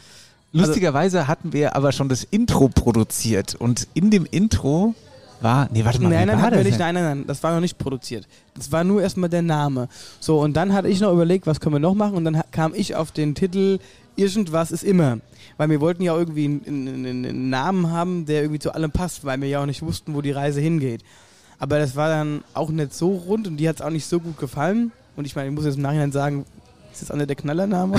[0.53, 3.55] lustigerweise hatten wir aber schon das Intro produziert.
[3.55, 4.95] Und in dem Intro
[5.41, 7.43] war, nee, warte mal, Nein, nein, war hatten wir das nicht, nein, nein, nein, das
[7.43, 8.27] war noch nicht produziert.
[8.55, 9.89] Das war nur erstmal der Name.
[10.21, 12.75] So, und dann hatte ich noch überlegt, was können wir noch machen und dann kam
[12.75, 13.79] ich auf den Titel
[14.17, 15.19] Irgendwas ist immer.
[15.59, 19.25] Weil wir wollten ja irgendwie einen, einen- einen Namen haben, der irgendwie zu allem passt,
[19.25, 21.03] weil wir ja auch nicht wussten, wo die Reise hingeht.
[21.61, 24.19] Aber das war dann auch nicht so rund und die hat es auch nicht so
[24.19, 24.91] gut gefallen.
[25.17, 26.47] Und ich meine, ich muss jetzt im Nachhinein sagen,
[27.01, 27.97] ist das auch nicht der Knallername?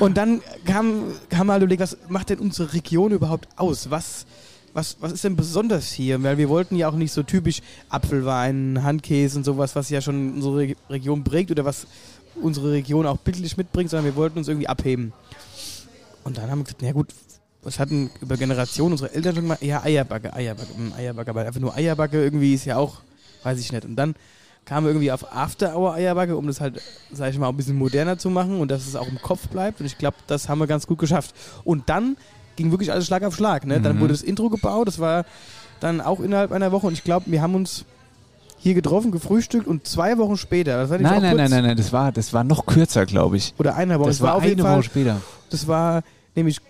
[0.00, 3.90] Und dann kam, kam halt überlegt, was macht denn unsere Region überhaupt aus?
[3.90, 4.26] Was,
[4.72, 6.22] was, was ist denn besonders hier?
[6.22, 10.34] Weil wir wollten ja auch nicht so typisch Apfelwein, Handkäse und sowas, was ja schon
[10.34, 11.86] unsere Re- Region prägt oder was
[12.34, 15.12] unsere Region auch bildlich mitbringt, sondern wir wollten uns irgendwie abheben.
[16.24, 17.08] Und dann haben wir gesagt, na gut,
[17.62, 19.62] was hatten über Generationen unsere Eltern schon gemacht?
[19.62, 23.02] Ja, Eierbacke, Eierbacke, hm, Eierbacke, aber einfach nur Eierbacke irgendwie ist ja auch,
[23.42, 23.84] weiß ich nicht.
[23.84, 24.14] Und dann
[24.64, 26.80] kamen wir irgendwie auf After Hour Eierbacke, um das halt,
[27.12, 29.80] sag ich mal, ein bisschen moderner zu machen und dass es auch im Kopf bleibt.
[29.80, 31.34] Und ich glaube, das haben wir ganz gut geschafft.
[31.64, 32.16] Und dann
[32.56, 33.66] ging wirklich alles Schlag auf Schlag.
[33.66, 33.80] Ne?
[33.80, 34.00] Dann Mhm.
[34.00, 35.24] wurde das Intro gebaut, das war
[35.80, 37.84] dann auch innerhalb einer Woche und ich glaube, wir haben uns
[38.58, 41.92] hier getroffen, gefrühstückt und zwei Wochen später, das war Nein, nein, nein, nein, nein, das
[41.92, 43.52] war, das war noch kürzer, glaube ich.
[43.58, 45.20] oder eine Woche, Das es war jeden eine Fall, Woche später.
[45.50, 46.02] das war
[46.36, 46.60] nämlich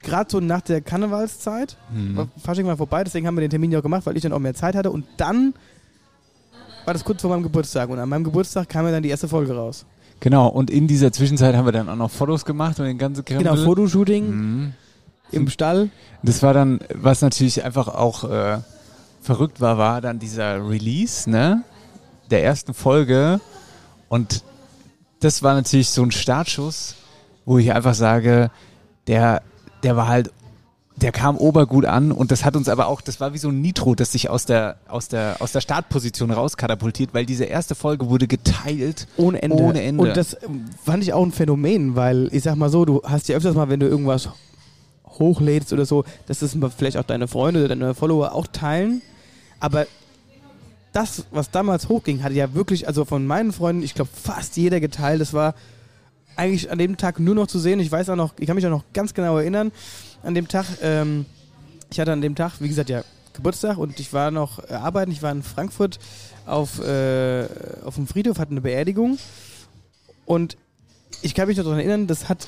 [0.00, 1.76] gerade so nach der Karnevalszeit.
[1.92, 2.28] Mhm.
[2.44, 4.38] Fasching war vorbei, deswegen haben wir den Termin ja auch gemacht, weil ich dann auch
[4.38, 4.92] mehr Zeit hatte.
[4.92, 5.54] Und dann
[6.84, 7.88] war das kurz vor meinem Geburtstag.
[7.88, 9.84] Und an meinem Geburtstag kam ja dann die erste Folge raus.
[10.20, 13.24] Genau, und in dieser Zwischenzeit haben wir dann auch noch Fotos gemacht und den ganzen
[13.24, 13.48] Krempel.
[13.48, 14.72] Genau, Fotoshooting Mhm.
[15.32, 15.90] im Stall.
[16.22, 18.58] Das war dann, was natürlich einfach auch äh,
[19.20, 21.64] verrückt war, war dann dieser Release, ne?
[22.30, 23.40] Der ersten Folge.
[24.08, 24.44] Und
[25.20, 26.94] das war natürlich so ein Startschuss,
[27.44, 28.50] wo ich einfach sage,
[29.08, 29.42] der,
[29.82, 30.30] der war halt,
[31.02, 33.60] der kam obergut an und das hat uns aber auch, das war wie so ein
[33.60, 38.08] Nitro, das sich aus der, aus der, aus der Startposition rauskatapultiert, weil diese erste Folge
[38.08, 39.06] wurde geteilt.
[39.16, 39.56] Ohne Ende.
[39.56, 40.02] Ohne Ende.
[40.02, 43.28] Und das ähm, fand ich auch ein Phänomen, weil ich sag mal so, du hast
[43.28, 44.28] ja öfters mal, wenn du irgendwas
[45.06, 49.02] hochlädst oder so, dass das vielleicht auch deine Freunde oder deine Follower auch teilen.
[49.60, 49.86] Aber
[50.92, 54.80] das, was damals hochging, hatte ja wirklich, also von meinen Freunden, ich glaube, fast jeder
[54.80, 55.20] geteilt.
[55.20, 55.54] Das war
[56.36, 57.80] eigentlich an dem Tag nur noch zu sehen.
[57.80, 59.72] Ich weiß auch noch, ich kann mich auch noch ganz genau erinnern,
[60.22, 61.26] an dem Tag, ähm,
[61.90, 65.10] ich hatte an dem Tag, wie gesagt, ja, Geburtstag und ich war noch äh, arbeiten.
[65.10, 65.98] Ich war in Frankfurt
[66.46, 67.46] auf, äh,
[67.84, 69.18] auf dem Friedhof, hatte eine Beerdigung
[70.26, 70.56] und
[71.22, 72.46] ich kann mich noch daran erinnern, das hat,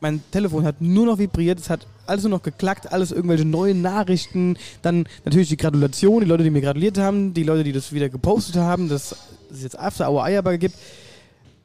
[0.00, 3.80] mein Telefon hat nur noch vibriert, es hat alles nur noch geklackt, alles irgendwelche neuen
[3.80, 7.92] Nachrichten, dann natürlich die Gratulation, die Leute, die mir gratuliert haben, die Leute, die das
[7.92, 9.14] wieder gepostet haben, dass,
[9.52, 10.76] es jetzt After Hour Eierbacke gibt,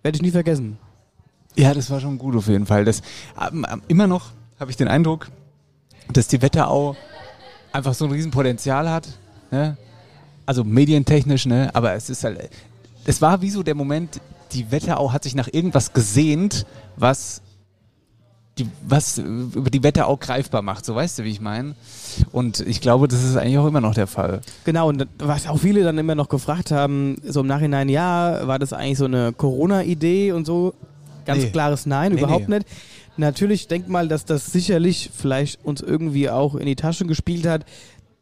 [0.03, 0.77] werde ich nie vergessen.
[1.57, 2.85] Ja, das war schon gut auf jeden Fall.
[2.85, 3.01] Das,
[3.51, 4.27] ähm, ähm, immer noch
[4.59, 5.27] habe ich den Eindruck,
[6.13, 6.95] dass die Wetterau
[7.71, 9.07] einfach so ein Riesenpotenzial hat.
[9.49, 9.75] Ne?
[10.45, 11.71] Also medientechnisch, ne?
[11.73, 12.49] aber es ist halt,
[13.05, 16.65] es war wie so der Moment, die Wetterau hat sich nach irgendwas gesehnt,
[16.95, 17.41] was
[18.59, 21.75] die, was über die Wetterau greifbar macht, so weißt du, wie ich meine.
[22.31, 24.41] Und ich glaube, das ist eigentlich auch immer noch der Fall.
[24.63, 28.57] Genau, und was auch viele dann immer noch gefragt haben, so im Nachhinein, ja, war
[28.57, 30.73] das eigentlich so eine Corona-Idee und so?
[31.27, 31.49] Ganz Nee.
[31.51, 32.57] klares Nein, Nee, überhaupt nee.
[32.59, 32.67] nicht.
[33.17, 37.65] Natürlich denk mal, dass das sicherlich vielleicht uns irgendwie auch in die Taschen gespielt hat,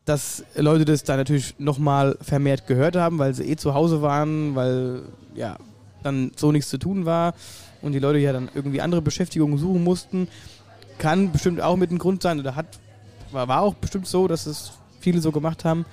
[0.05, 4.55] dass Leute das da natürlich nochmal vermehrt gehört haben, weil sie eh zu Hause waren,
[4.55, 5.01] weil
[5.35, 5.57] ja
[6.03, 7.33] dann so nichts zu tun war
[7.81, 10.27] und die Leute ja dann irgendwie andere Beschäftigungen suchen mussten.
[10.97, 12.67] Kann bestimmt auch mit ein Grund sein oder hat,
[13.31, 15.85] war, war auch bestimmt so, dass es viele so gemacht haben.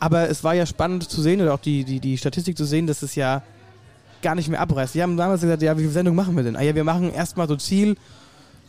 [0.00, 2.86] Aber es war ja spannend zu sehen oder auch die, die, die Statistik zu sehen,
[2.86, 3.42] dass es ja
[4.22, 4.94] gar nicht mehr abreißt.
[4.94, 6.56] Die haben damals gesagt, ja, wie viele Sendungen machen wir denn?
[6.56, 7.96] Ah ja, wir machen erstmal so Ziel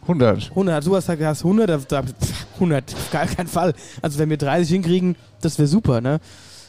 [0.04, 0.50] 100.
[0.52, 0.86] 100.
[0.86, 3.74] Du hast gesagt, du hast 100, da, da, pff, 100, auf gar keinen Fall.
[4.02, 6.20] Also wenn wir 30 hinkriegen, das wäre super, ne?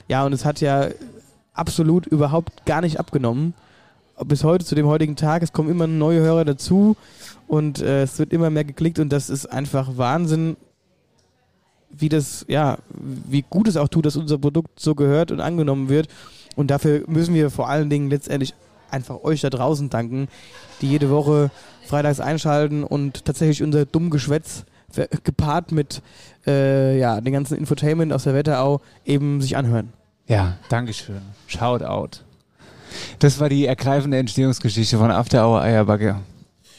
[0.09, 0.88] Ja, und es hat ja
[1.53, 3.55] absolut überhaupt gar nicht abgenommen.
[4.25, 6.97] Bis heute, zu dem heutigen Tag, es kommen immer neue Hörer dazu
[7.49, 10.57] und äh, es wird immer mehr geklickt und das ist einfach Wahnsinn,
[11.90, 15.88] wie das, ja, wie gut es auch tut, dass unser Produkt so gehört und angenommen
[15.88, 16.09] wird.
[16.57, 18.55] Und dafür müssen wir vor allen Dingen letztendlich
[18.92, 20.29] einfach euch da draußen danken,
[20.81, 21.50] die jede Woche
[21.87, 24.64] freitags einschalten und tatsächlich unser dumm Geschwätz
[25.24, 26.03] gepaart mit
[26.46, 29.92] äh, ja, den ganzen Infotainment aus der Wetterau eben sich anhören.
[30.26, 31.22] Ja, Dankeschön.
[31.46, 32.24] Shout out.
[33.18, 36.20] Das war die ergreifende Entstehungsgeschichte von After Hour Eierbacke.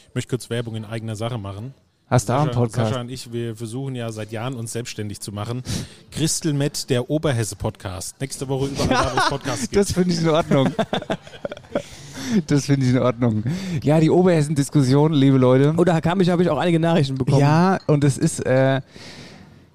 [0.08, 1.74] Ich möchte kurz Werbung in eigener Sache machen.
[2.08, 2.90] Hast du auch einen Podcast?
[2.90, 5.62] Sascha und ich, wir versuchen ja seit Jahren uns selbstständig zu machen.
[6.10, 8.20] Christel Met, der Oberhesse Podcast.
[8.20, 9.76] Nächste Woche überall, da wo es Podcasts gibt.
[9.76, 10.74] Das finde ich in Ordnung.
[12.46, 13.44] Das finde ich in Ordnung.
[13.82, 15.74] Ja, die Oberhessen-Diskussion, liebe Leute.
[15.76, 17.40] Oder kam ich, habe ich auch einige Nachrichten bekommen.
[17.40, 18.80] Ja, und es ist, äh,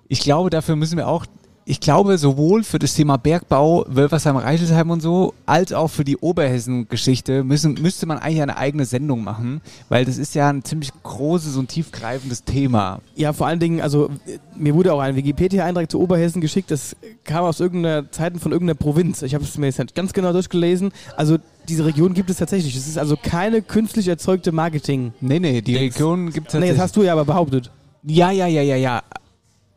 [0.08, 1.26] ich glaube, dafür müssen wir auch,
[1.70, 6.16] ich glaube, sowohl für das Thema Bergbau, Wölfersheim, Reichelsheim und so, als auch für die
[6.16, 10.92] Oberhessen-Geschichte müssen, müsste man eigentlich eine eigene Sendung machen, weil das ist ja ein ziemlich
[11.04, 13.02] großes und tiefgreifendes Thema.
[13.16, 14.10] Ja, vor allen Dingen, also
[14.56, 18.80] mir wurde auch ein Wikipedia-Eintrag zu Oberhessen geschickt, das kam aus irgendeiner Zeiten von irgendeiner
[18.80, 19.22] Provinz.
[19.22, 20.94] Ich habe es mir jetzt ganz genau durchgelesen.
[21.18, 22.78] Also diese Region gibt es tatsächlich.
[22.78, 25.12] Es ist also keine künstlich erzeugte Marketing.
[25.20, 27.72] Nee, nee, die Region gibt es Nee, das hast du ja aber behauptet.
[28.04, 29.04] Ja, ja, ja, ja, ja.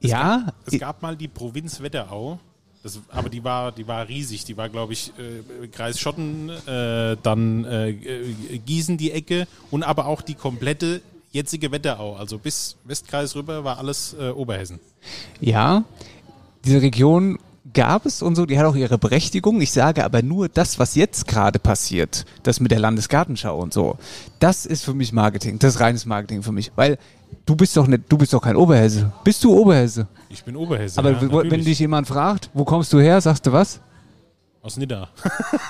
[0.00, 2.38] Ja, Es gab mal die Provinz Wetterau.
[2.82, 4.44] Das, aber die war, die war riesig.
[4.44, 9.82] Die war, glaube ich, äh, Kreis Schotten, äh, dann äh, äh, Gießen die Ecke und
[9.82, 12.16] aber auch die komplette jetzige Wetterau.
[12.16, 14.80] Also bis Westkreis rüber war alles äh, Oberhessen.
[15.40, 15.84] Ja,
[16.64, 17.38] diese Region
[17.72, 19.60] gab es und so, die hat auch ihre Berechtigung.
[19.60, 23.96] Ich sage aber nur das, was jetzt gerade passiert, das mit der Landesgartenschau und so,
[24.38, 26.98] das ist für mich Marketing, das ist reines Marketing für mich, weil
[27.46, 29.12] du bist doch nicht, du bist doch kein Oberhesse.
[29.24, 30.06] Bist du Oberhesse?
[30.28, 30.98] Ich bin Oberhesse.
[30.98, 31.64] aber ja, wenn natürlich.
[31.64, 33.80] dich jemand fragt, wo kommst du her, sagst du was?
[34.62, 35.08] Aus Nidda.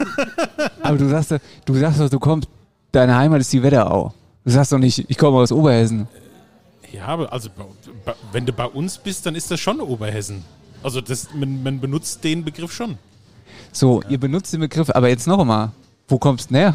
[0.82, 1.32] Aber du sagst,
[1.64, 2.48] du sagst doch, du kommst,
[2.90, 4.12] deine Heimat ist die Wetterau.
[4.44, 6.08] Du sagst doch nicht, ich komme aus Oberhessen.
[6.92, 7.50] Ja, aber also
[8.32, 10.44] wenn du bei uns bist, dann ist das schon Oberhessen.
[10.82, 12.98] Also das, man, man benutzt den Begriff schon.
[13.70, 15.70] So, ihr benutzt den Begriff, aber jetzt noch einmal,
[16.08, 16.74] wo kommst du her?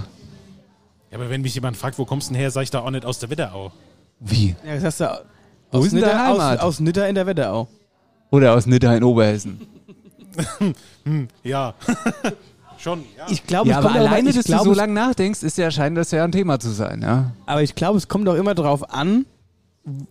[1.12, 3.06] Ja, aber wenn mich jemand fragt, wo kommst du her, sag ich da auch nicht
[3.06, 3.72] aus der Wetterau.
[4.20, 4.56] Wie?
[4.66, 5.26] Ja, das hast du
[5.72, 6.60] Wo aus ist denn Nidda, aus, Heimat?
[6.62, 7.68] aus Nidda in der Wetterau.
[8.32, 9.62] Oder aus Nidda in Oberhessen?
[11.44, 11.74] Ja.
[12.78, 13.26] schon, ja.
[13.30, 14.78] Ich glaube, Ja, es aber kommt auch alleine, immer, ich dass glaube, du so es-
[14.78, 17.32] lange nachdenkst, ist ja scheint das ja ein Thema zu sein, ja.
[17.46, 19.26] Aber ich glaube, es kommt auch immer darauf an,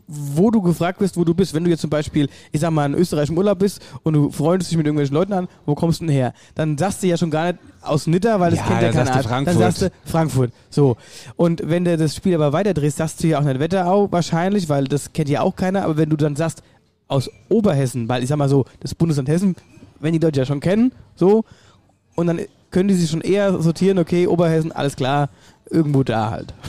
[0.07, 1.53] wo du gefragt wirst, wo du bist.
[1.53, 4.31] Wenn du jetzt zum Beispiel, ich sag mal, in Österreich im Urlaub bist und du
[4.31, 6.33] freundest dich mit irgendwelchen Leuten an, wo kommst du denn her?
[6.55, 9.05] Dann sagst du ja schon gar nicht aus Nidda, weil das Ja, kennt ja dann
[9.05, 9.07] keiner.
[9.07, 9.59] sagst du Dann Frankfurt.
[9.59, 10.53] sagst du Frankfurt.
[10.71, 10.97] So.
[11.37, 14.85] Und wenn du das Spiel aber weiterdrehst, sagst du ja auch nicht Wetterau wahrscheinlich, weil
[14.85, 15.83] das kennt ja auch keiner.
[15.85, 16.63] Aber wenn du dann sagst
[17.09, 19.57] aus Oberhessen, weil ich sag mal so, das Bundesland Hessen,
[20.01, 21.45] wenn die Leute ja schon kennen, so,
[22.15, 25.29] und dann können die sich schon eher sortieren, okay, Oberhessen, alles klar,
[25.71, 26.55] irgendwo da halt.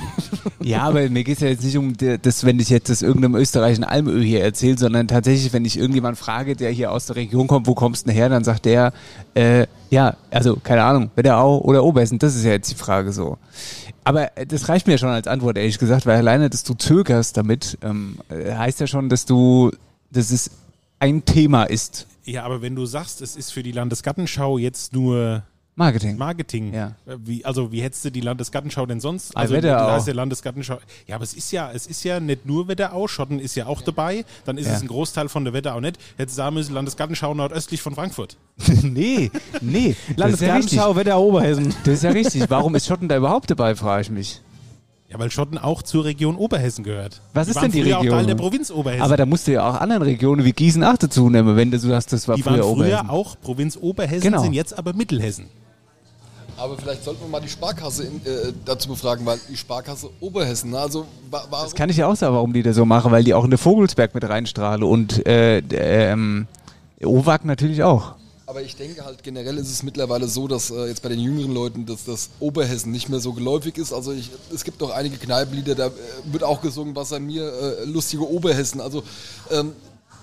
[0.61, 3.35] Ja, aber mir geht es ja jetzt nicht um das, wenn ich jetzt das irgendeinem
[3.35, 7.47] österreichischen Almöl hier erzähle, sondern tatsächlich, wenn ich irgendjemand frage, der hier aus der Region
[7.47, 8.93] kommt, wo kommst du denn her, dann sagt der,
[9.33, 13.37] äh, ja, also keine Ahnung, Wetterau oder Oberhessen, das ist ja jetzt die Frage so.
[14.03, 17.37] Aber äh, das reicht mir schon als Antwort, ehrlich gesagt, weil alleine, dass du zögerst
[17.37, 19.71] damit, ähm, äh, heißt ja schon, dass du,
[20.11, 20.51] dass es
[20.99, 22.07] ein Thema ist.
[22.23, 25.43] ja, aber wenn du sagst, es ist für die Landesgartenschau jetzt nur
[25.77, 26.17] Marketing.
[26.17, 26.87] Marketing, Ja.
[27.05, 29.35] äh, wie, also wie hättest du die Landesgartenschau denn sonst?
[29.35, 29.87] Ah, Also Wetterau.
[29.87, 30.77] du heißt ja Landesgartenschau.
[31.05, 33.81] Ja, aber es ist ja, es ist ja nicht nur Wetterau, Schotten ist ja auch
[33.81, 34.75] dabei, dann ist Ja.
[34.75, 35.97] es ein Großteil von der Wetterau nicht.
[36.17, 38.37] Hättest du sagen müssen, Landesgartenschau nordöstlich von Frankfurt.
[38.83, 39.87] nee, nee.
[39.97, 40.13] ist ja.
[40.15, 41.75] Landesgartenschau, Wetterau, Oberhessen.
[41.83, 42.49] Das ist ja richtig.
[42.49, 44.41] Warum ist Schotten da überhaupt dabei, frage ich mich.
[45.09, 47.21] Ja, weil Schotten auch zur Region Oberhessen gehört.
[47.33, 48.13] Was die ist denn die früher Region?
[48.13, 49.03] auch Teil der Provinz Oberhessen.
[49.03, 51.77] Aber da musst du ja auch anderen Regionen wie Gießen auch dazu nehmen, wenn du
[51.79, 53.09] so hast, das war die früher waren früher Oberhessen.
[53.09, 54.41] auch Provinz Oberhessen, Genau.
[54.41, 55.45] sind jetzt aber Mittelhessen.
[56.57, 60.73] Aber vielleicht sollten wir mal die Sparkasse in, äh, dazu befragen, weil die Sparkasse Oberhessen,
[60.73, 61.65] also wa warum?
[61.65, 63.49] Das kann ich ja auch sagen, warum die das so machen, weil die auch in
[63.49, 66.47] der Vogelsberg mit reinstrahlen und äh, ähm,
[67.03, 68.15] Owag natürlich auch.
[68.47, 71.51] Aber ich denke halt generell ist es mittlerweile so, dass äh, jetzt bei den jüngeren
[71.51, 73.91] Leuten, dass das Oberhessen nicht mehr so geläufig ist.
[73.91, 75.91] Also ich, es gibt doch einige Kneipenlieder, da äh,
[76.25, 78.81] wird auch gesungen, was an mir äh, lustige Oberhessen.
[78.81, 79.03] Also
[79.51, 79.73] ähm,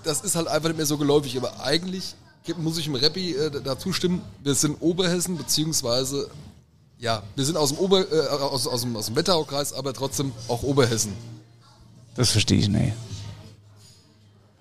[0.03, 1.37] das ist halt einfach nicht mehr so geläufig.
[1.37, 2.15] Aber eigentlich
[2.57, 6.29] muss ich im Rappi äh, dazu stimmen, wir sind Oberhessen, beziehungsweise
[6.99, 10.31] ja, wir sind aus dem, Ober, äh, aus, aus dem, aus dem Wetteraukreis, aber trotzdem
[10.47, 11.13] auch Oberhessen.
[12.15, 12.93] Das verstehe ich nicht.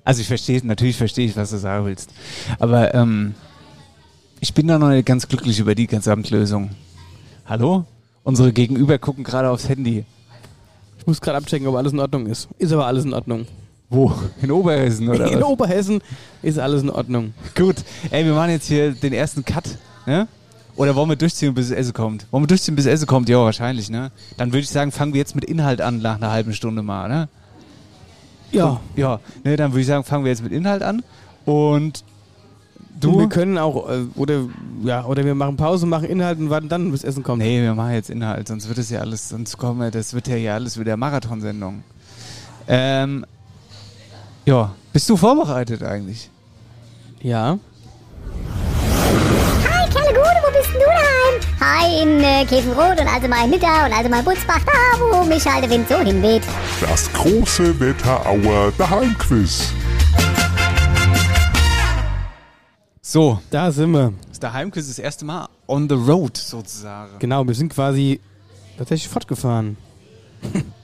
[0.05, 2.11] Also ich verstehe, natürlich verstehe ich, was du sagen willst.
[2.59, 3.37] Aber ähm,
[4.41, 6.71] ich bin da noch nicht ganz glücklich über die Gesamtlösung.
[7.47, 7.85] Hallo?
[8.25, 10.05] Unsere Gegenüber gucken gerade aufs Handy.
[10.99, 12.49] Ich muss gerade abchecken, ob alles in Ordnung ist.
[12.59, 13.47] Ist aber alles in Ordnung.
[13.93, 14.11] Wo?
[14.41, 15.45] In Oberhessen oder In was?
[15.45, 16.01] Oberhessen
[16.43, 17.35] ist alles in Ordnung.
[17.55, 17.77] Gut.
[18.11, 19.65] Ey, wir machen jetzt hier den ersten Cut,
[20.07, 20.27] ne?
[20.77, 22.27] Oder wollen wir durchziehen, bis es Essen kommt?
[22.31, 23.29] Wollen wir durchziehen, bis es Essen kommt?
[23.29, 24.11] Ja, wahrscheinlich, ne?
[24.39, 27.07] Dann würde ich sagen, fangen wir jetzt mit Inhalt an nach einer halben Stunde mal,
[27.09, 27.29] ne?
[28.51, 28.81] Ja.
[28.97, 31.03] Ja, ne, dann würde ich sagen, fangen wir jetzt mit Inhalt an.
[31.45, 32.03] Und
[33.01, 33.13] Du?
[33.13, 33.19] du?
[33.21, 34.45] wir können auch, äh, oder,
[34.85, 37.43] ja, oder wir machen Pause, machen Inhalt und warten dann, bis Essen kommt.
[37.43, 40.29] Nee, wir machen jetzt Inhalt, sonst wird es ja alles, sonst kommen wir, das wird
[40.29, 41.83] ja hier alles wieder Marathonsendung.
[42.69, 43.27] Ähm,
[44.45, 46.31] ja, bist du vorbereitet eigentlich?
[47.21, 47.59] Ja.
[49.65, 51.41] Hi, Kerle Gude, wo bist denn du daheim?
[51.61, 55.01] Hi, in äh, Käfenrot und also mal in Nidda und also mal in Butzbach, da
[55.01, 56.43] wo mich halt der Wind so hinweht.
[56.81, 59.73] Das große Wetterauer Daheimquiz.
[63.01, 64.13] So, Da sind wir.
[64.23, 67.19] das ist der Heimquiz das erste Mal on the road sozusagen.
[67.19, 68.21] Genau, wir sind quasi
[68.79, 69.77] Tatsächlich fortgefahren.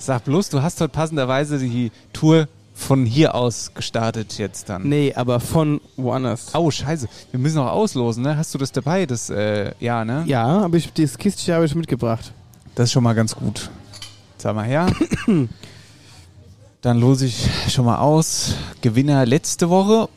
[0.00, 4.88] Sag bloß, du hast heute passenderweise die Tour von hier aus gestartet jetzt dann.
[4.88, 6.54] Nee, aber von woanders.
[6.54, 7.06] Oh, scheiße.
[7.30, 8.34] Wir müssen noch auslosen, ne?
[8.34, 9.04] Hast du das dabei?
[9.04, 10.24] Das, äh, ja, ne?
[10.26, 12.32] Ja, aber ich, das Kistchen habe ich mitgebracht.
[12.74, 13.68] Das ist schon mal ganz gut.
[14.38, 14.86] Sag mal her.
[16.80, 18.54] Dann lose ich schon mal aus.
[18.80, 20.08] Gewinner letzte Woche.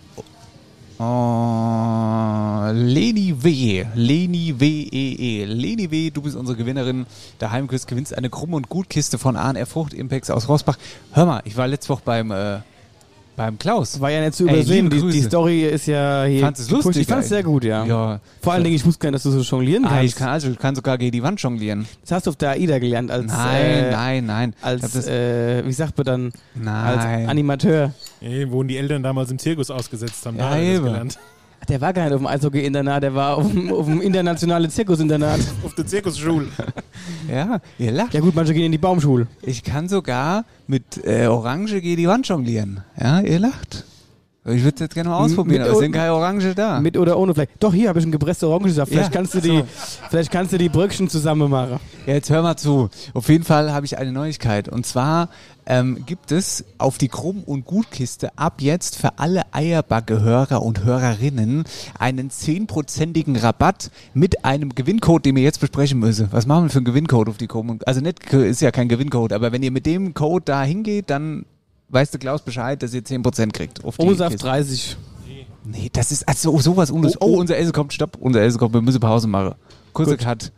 [0.99, 3.85] Oh, Leni W.
[3.95, 5.45] Leni W.E.E.
[5.45, 7.07] Leni W., du bist unsere Gewinnerin.
[7.39, 10.77] Der Heimquiz gewinnst eine Krumm- und Gutkiste von ANR Frucht Impex aus Rossbach.
[11.11, 12.59] Hör mal, ich war letzte Woche beim, äh,
[13.35, 13.99] beim Klaus.
[13.99, 14.89] War ja nicht zu Ey, übersehen.
[14.89, 15.21] liebe die, die.
[15.21, 16.41] Story ist ja hier.
[16.41, 17.29] Fandst es lustig, Ich fand es ey?
[17.37, 17.85] sehr gut, ja.
[17.85, 18.19] Ja.
[18.41, 20.17] Vor allen Dingen, ich wusste gar nicht, dass du so jonglieren Ah, ich kannst.
[20.17, 21.85] kann also, ich kann sogar gegen die Wand jonglieren.
[22.01, 23.25] Das hast du auf der AIDA gelernt als.
[23.27, 24.53] Nein, äh, nein, nein.
[24.59, 26.25] Ich Als, das, äh, wie sagt man dann?
[26.67, 27.29] Als nein.
[27.29, 27.93] Animateur.
[28.21, 30.83] Ey, wo die Eltern damals im Zirkus ausgesetzt haben, Ja, da eben.
[30.85, 31.17] gelernt.
[31.69, 35.39] Der war gar nicht auf dem Eishockey-Internat, der war auf dem, auf dem internationalen Zirkusinternat.
[35.63, 36.47] Auf der Zirkusschule.
[37.29, 38.13] ja, ihr lacht.
[38.13, 39.27] Ja gut, manche gehen in die Baumschule.
[39.41, 42.83] Ich kann sogar mit äh, Orange gegen die Wand jonglieren.
[42.99, 43.85] Ja, ihr lacht.
[44.45, 46.81] Ich würde es jetzt gerne mal ausprobieren, mit aber es sind keine Orange da.
[46.81, 47.47] Mit oder ohne Fleisch.
[47.61, 48.91] Doch, hier habe ich einen gepressten Orangensaft.
[48.91, 49.63] Vielleicht, kannst du die,
[50.09, 51.79] vielleicht kannst du die Bröckchen zusammen machen.
[52.05, 52.89] Ja, jetzt hör mal zu.
[53.13, 54.67] Auf jeden Fall habe ich eine Neuigkeit.
[54.67, 55.29] Und zwar
[55.65, 61.63] ähm, gibt es auf die Krumm- und Gutkiste ab jetzt für alle Eierbacke-Hörer und Hörerinnen
[61.97, 66.27] einen 10%igen Rabatt mit einem Gewinncode, den wir jetzt besprechen müssen.
[66.31, 67.69] Was machen wir für einen Gewinncode auf die Krumm?
[67.69, 71.09] und- Also nicht, ist ja kein Gewinncode, aber wenn ihr mit dem Code da hingeht,
[71.09, 71.45] dann
[71.89, 73.83] weiß der Klaus Bescheid, dass ihr 10% kriegt.
[73.83, 74.45] Auf Kiste.
[74.47, 74.97] 30.
[75.65, 77.17] Nee, das ist also sowas unnötig.
[77.21, 77.39] Oh, Oh, oh.
[77.39, 79.55] unser Essen kommt, stopp, unser Essen kommt, wir müssen Pause machen.
[79.93, 80.17] Kurzer.
[80.17, 80.51] Cut.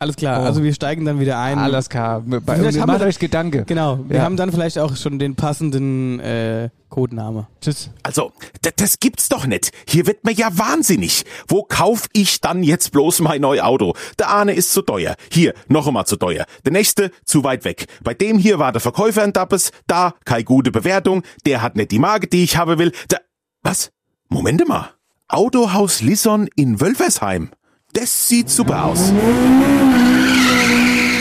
[0.00, 0.44] Alles klar, Oh.
[0.44, 1.58] also wir steigen dann wieder ein.
[1.58, 2.20] Alles klar.
[2.20, 3.64] Bei, Vielleicht wir haben wir macht da- euch Gedanke.
[3.66, 4.22] Genau, wir Ja.
[4.22, 7.48] haben dann vielleicht auch schon den passenden äh, Codename.
[7.60, 7.90] Tschüss.
[8.04, 8.32] Also,
[8.76, 9.72] das gibt's doch nicht.
[9.88, 11.24] Hier wird mir ja wahnsinnig.
[11.48, 13.94] Wo kauf ich dann jetzt bloß mein neues Auto?
[14.20, 15.16] Der eine ist zu teuer.
[15.32, 16.44] Hier, noch einmal zu teuer.
[16.64, 17.86] Der nächste zu weit weg.
[18.04, 19.72] Bei dem hier war der Verkäufer ein Dappes.
[19.88, 21.22] Da, keine gute Bewertung.
[21.44, 22.92] Der hat nicht die Marke, die ich haben will.
[23.08, 23.16] Da,
[23.62, 23.90] was?
[24.28, 24.90] Moment mal.
[25.26, 27.50] Autohaus Lisson in Wölfersheim.
[27.94, 29.12] Das sieht super aus.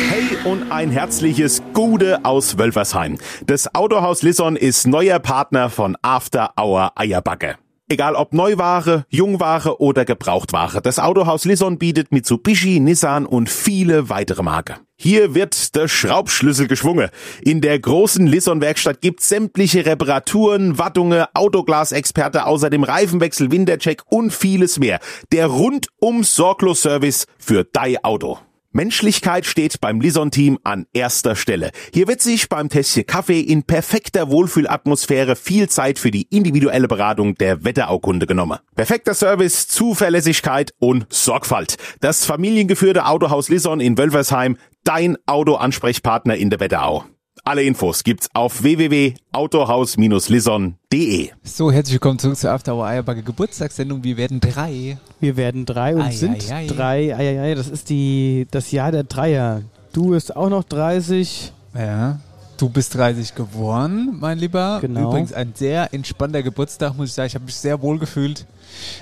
[0.10, 3.18] Hey und ein herzliches Gude aus Wölfersheim.
[3.46, 7.56] Das Autohaus Lisson ist neuer Partner von After Hour Eierbacke.
[7.90, 14.44] Egal ob Neuware, Jungware oder Gebrauchtware, das Autohaus Lisson bietet Mitsubishi, Nissan und viele weitere
[14.44, 14.87] Marken.
[15.00, 17.10] Hier wird der Schraubschlüssel geschwungen.
[17.44, 25.00] In der großen Lisson-Werkstatt gibt's sämtliche Reparaturen, Wattungen, Autoglasexperte, außerdem Reifenwechsel, Wintercheck und vieles mehr.
[25.32, 28.40] Der rundum sorglos Service für dein Auto.
[28.72, 31.72] Menschlichkeit steht beim Lison-Team an erster Stelle.
[31.94, 37.34] Hier wird sich beim Tässchen Kaffee in perfekter Wohlfühlatmosphäre viel Zeit für die individuelle Beratung
[37.36, 38.60] der Wetteraukunde genommen.
[38.76, 41.78] Perfekter Service, Zuverlässigkeit und Sorgfalt.
[42.02, 47.04] Das familiengeführte Autohaus Lison in Wölfersheim, dein Autoansprechpartner in der Wetterau.
[47.44, 51.30] Alle Infos gibt's auf www.autohaus-lison.de.
[51.44, 54.02] So, herzlich willkommen zurück zur After Hour Eierbacke Geburtstagssendung.
[54.04, 54.98] Wir werden drei.
[55.20, 56.68] Wir werden drei und Ei, sind ei, ei.
[56.68, 57.14] drei.
[57.16, 59.64] Ei, ei, ei, das ist die, das Jahr der Dreier.
[59.92, 61.52] Du bist auch noch 30.
[61.76, 62.20] Ja.
[62.58, 64.80] Du bist 30 geworden, mein Lieber.
[64.82, 65.10] Genau.
[65.10, 67.28] Übrigens ein sehr entspannter Geburtstag, muss ich sagen.
[67.28, 68.46] Ich habe mich sehr wohl gefühlt.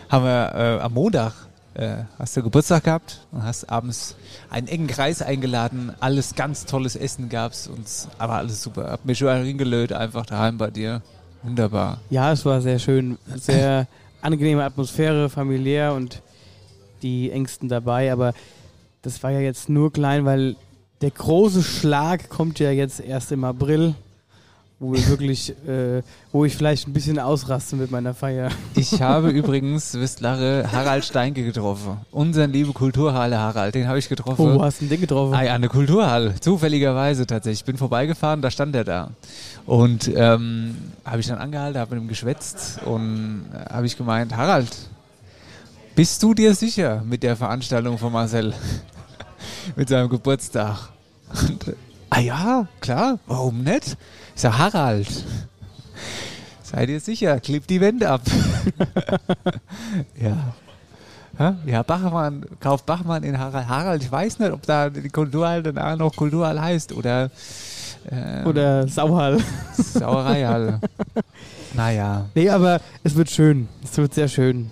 [0.10, 1.45] Haben wir äh, am Montag
[1.76, 4.16] äh, hast du Geburtstag gehabt und hast abends
[4.50, 5.94] einen engen Kreis eingeladen.
[6.00, 8.90] Alles ganz tolles Essen gab's uns, aber alles super.
[8.92, 11.02] Hab mich schon hingelöt, einfach daheim bei dir.
[11.44, 12.00] Wunderbar.
[12.10, 13.18] Ja, es war sehr schön.
[13.36, 13.88] Sehr
[14.22, 16.22] angenehme Atmosphäre, familiär und
[17.02, 18.12] die Ängsten dabei.
[18.12, 18.34] Aber
[19.02, 20.56] das war ja jetzt nur klein, weil
[21.02, 23.96] der große Schlag kommt ja jetzt erst im April,
[24.80, 28.50] wo wir wirklich, äh, wo ich vielleicht ein bisschen ausraste mit meiner Feier.
[28.76, 31.98] Ich habe übrigens, wisst lache, Harald Steinke getroffen.
[32.12, 34.42] Unseren lieben Kulturhalle Harald, den habe ich getroffen.
[34.42, 35.34] Oh, wo hast du den getroffen?
[35.34, 37.62] Ah, ja, eine Kulturhalle, zufälligerweise tatsächlich.
[37.62, 39.12] Ich bin vorbeigefahren, da stand er da.
[39.66, 44.36] Und ähm, habe ich dann angehalten, habe mit ihm geschwätzt und äh, habe ich gemeint,
[44.36, 44.76] Harald,
[45.96, 48.54] bist du dir sicher mit der Veranstaltung von Marcel?
[49.78, 50.90] mit seinem Geburtstag?
[51.30, 51.76] Und,
[52.10, 53.96] ah ja, klar, warum nicht?
[54.36, 55.08] Ich sag, Harald,
[56.62, 58.22] seid ihr sicher, klebt die Wände ab.
[60.22, 60.54] ja.
[61.66, 63.68] Ja, Bachmann, kauft Bachmann in Harald.
[63.68, 67.30] Harald, ich weiß nicht, ob da die Kulturhall danach noch Kulturhall heißt oder
[68.12, 69.40] ähm, Oder Sauhall.
[69.78, 70.80] Sauereihalle.
[71.74, 72.26] naja.
[72.36, 73.68] Nee, aber es wird schön.
[73.84, 74.70] Es wird sehr schön.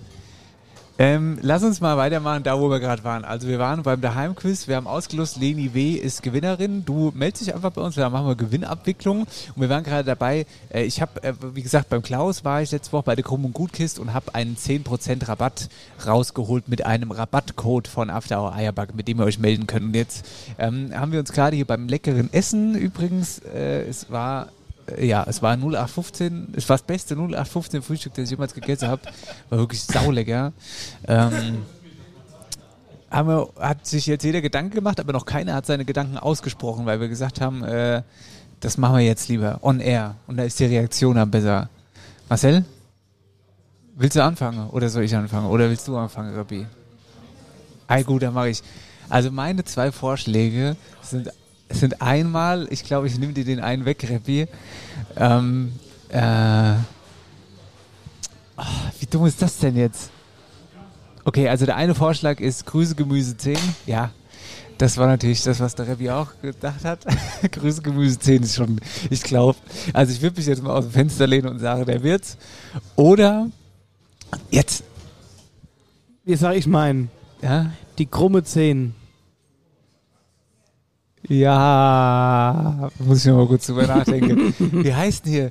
[0.96, 3.24] Ähm, lass uns mal weitermachen, da wo wir gerade waren.
[3.24, 5.94] Also wir waren beim Daheimquiz, wir haben ausgelost, Leni W.
[5.94, 6.84] ist Gewinnerin.
[6.84, 9.22] Du meldest dich einfach bei uns, da machen wir Gewinnabwicklung.
[9.22, 12.70] Und wir waren gerade dabei, äh, ich habe, äh, wie gesagt, beim Klaus war ich
[12.70, 15.68] letzte Woche bei der Krumm und Gutkist und habe einen 10% Rabatt
[16.06, 19.86] rausgeholt mit einem Rabattcode von After Hour Eierbacke, mit dem ihr euch melden könnt.
[19.86, 20.24] Und jetzt
[20.58, 24.48] ähm, haben wir uns gerade hier beim leckeren Essen übrigens, äh, es war
[24.98, 29.02] ja, es war 0815, es war das beste 0815 Frühstück, das ich jemals gegessen habe.
[29.48, 30.52] War wirklich saulecker.
[31.06, 31.62] Ähm,
[33.10, 37.00] wir, hat sich jetzt jeder Gedanke gemacht, aber noch keiner hat seine Gedanken ausgesprochen, weil
[37.00, 38.02] wir gesagt haben, äh,
[38.60, 40.16] das machen wir jetzt lieber on air.
[40.26, 41.68] Und da ist die Reaktion am besser.
[42.28, 42.64] Marcel?
[43.96, 45.46] Willst du anfangen oder soll ich anfangen?
[45.46, 46.66] Oder willst du anfangen, Rabbi?
[47.86, 48.62] Ah, gut, dann mache ich.
[49.08, 51.30] Also meine zwei Vorschläge sind
[51.68, 54.46] es sind einmal, ich glaube, ich nehme dir den einen weg, Reppi.
[55.16, 55.72] Ähm,
[56.08, 56.82] äh, ah,
[59.00, 60.10] wie dumm ist das denn jetzt?
[61.24, 63.56] Okay, also der eine Vorschlag ist Grüße Gemüse 10.
[63.86, 64.10] Ja,
[64.76, 67.06] das war natürlich das, was der Reppi auch gedacht hat.
[67.50, 69.58] Grüße Gemüse 10 ist schon, ich glaube,
[69.92, 72.36] also ich würde mich jetzt mal aus dem Fenster lehnen und sagen, der wird's.
[72.96, 73.48] Oder
[74.50, 74.84] jetzt.
[76.26, 77.10] Jetzt sage ich meinen.
[77.40, 77.70] Ja?
[77.98, 78.94] Die krumme 10.
[81.28, 84.54] Ja, muss ich noch mal kurz drüber nachdenken.
[84.84, 85.50] Wie heißt denn hier?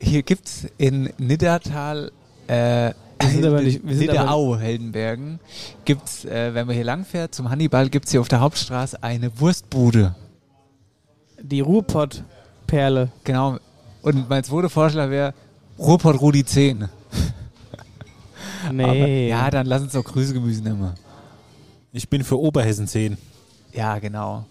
[0.00, 2.12] Hier gibt's in Niddertal,
[2.46, 5.40] äh, Wir sind aber nicht- wir sind Nidderau, Heldenbergen,
[5.84, 10.14] gibt's, äh, wenn man hier langfährt zum Hannibal, gibt's hier auf der Hauptstraße eine Wurstbude.
[11.42, 13.10] Die Ruhrpott-Perle.
[13.24, 13.58] Genau.
[14.02, 15.34] Und mein zweiter Vorschlag wäre
[15.78, 16.88] Ruhrpott Rudi 10.
[18.72, 18.82] Nee.
[18.84, 18.94] Aber,
[19.44, 20.92] ja, dann lass uns doch Grüßegemüse nehmen.
[21.92, 23.16] Ich bin für Oberhessen 10.
[23.72, 24.44] Ja, genau.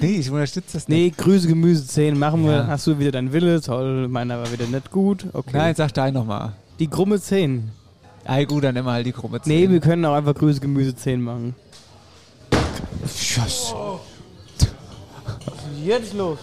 [0.00, 2.52] Nee, ich unterstütze das Nee, Grüße Gemüse 10 machen wir.
[2.52, 2.66] Ja.
[2.66, 3.60] Hast du wieder dein Wille.
[3.60, 5.26] Toll, meiner war wieder nicht gut.
[5.32, 5.50] Okay.
[5.56, 6.52] Nein, sag dein nochmal.
[6.78, 7.70] Die krumme 10.
[8.24, 9.52] Ey, gut, dann nehmen wir halt die krumme 10.
[9.52, 11.54] Nee, wir können auch einfach Grüße Gemüse 10 machen.
[13.16, 13.74] Schuss.
[15.84, 16.38] Jetzt los.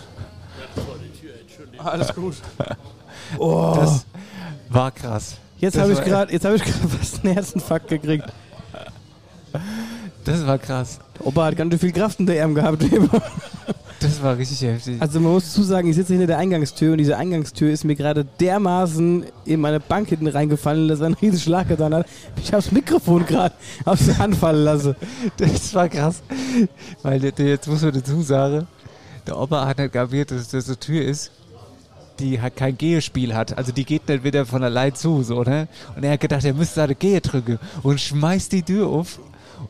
[1.77, 2.35] Alles gut.
[3.39, 3.73] Oh.
[3.75, 4.05] Das
[4.69, 5.37] war krass.
[5.57, 8.25] Jetzt Das habe ich war- gerade, jetzt habe ich gerade fast einen Herzinfarkt gekriegt.
[10.25, 10.99] Das war krass.
[11.19, 12.83] Der Opa hat ganz schön viel Kraft in der Arm gehabt.
[13.99, 15.01] Das war richtig heftig.
[15.01, 18.25] Also man muss zusagen, ich sitze hinter der Eingangstür und diese Eingangstür ist mir gerade
[18.25, 22.05] dermaßen in meine Bank hinten reingefallen, dass er einen riesen Schlag getan hat.
[22.35, 23.55] Ich habe das Mikrofon gerade
[23.85, 24.95] aus der Hand fallen lassen.
[25.37, 26.21] Das war krass.
[27.01, 28.67] Weil jetzt muss man dazu sagen,
[29.25, 31.31] der Opa hat nicht kapiert, dass das eine Tür ist,
[32.19, 33.57] die halt kein Gehespiel hat.
[33.57, 35.69] Also die geht nicht wieder von allein zu, so, ne?
[35.95, 39.19] Und er hat gedacht, er müsste da eine Gehe drücken und schmeißt die Tür auf.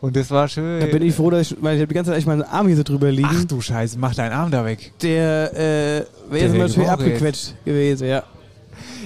[0.02, 0.80] Und das war schön.
[0.80, 2.68] Da bin ich froh, dass ich, weil ich habe die ganze Zeit echt meinen Arm
[2.68, 3.28] hier so drüber liegen.
[3.32, 4.92] Ach du Scheiße, mach deinen Arm da weg.
[5.02, 8.24] Der äh, wäre jetzt natürlich abgequetscht gewesen, ja.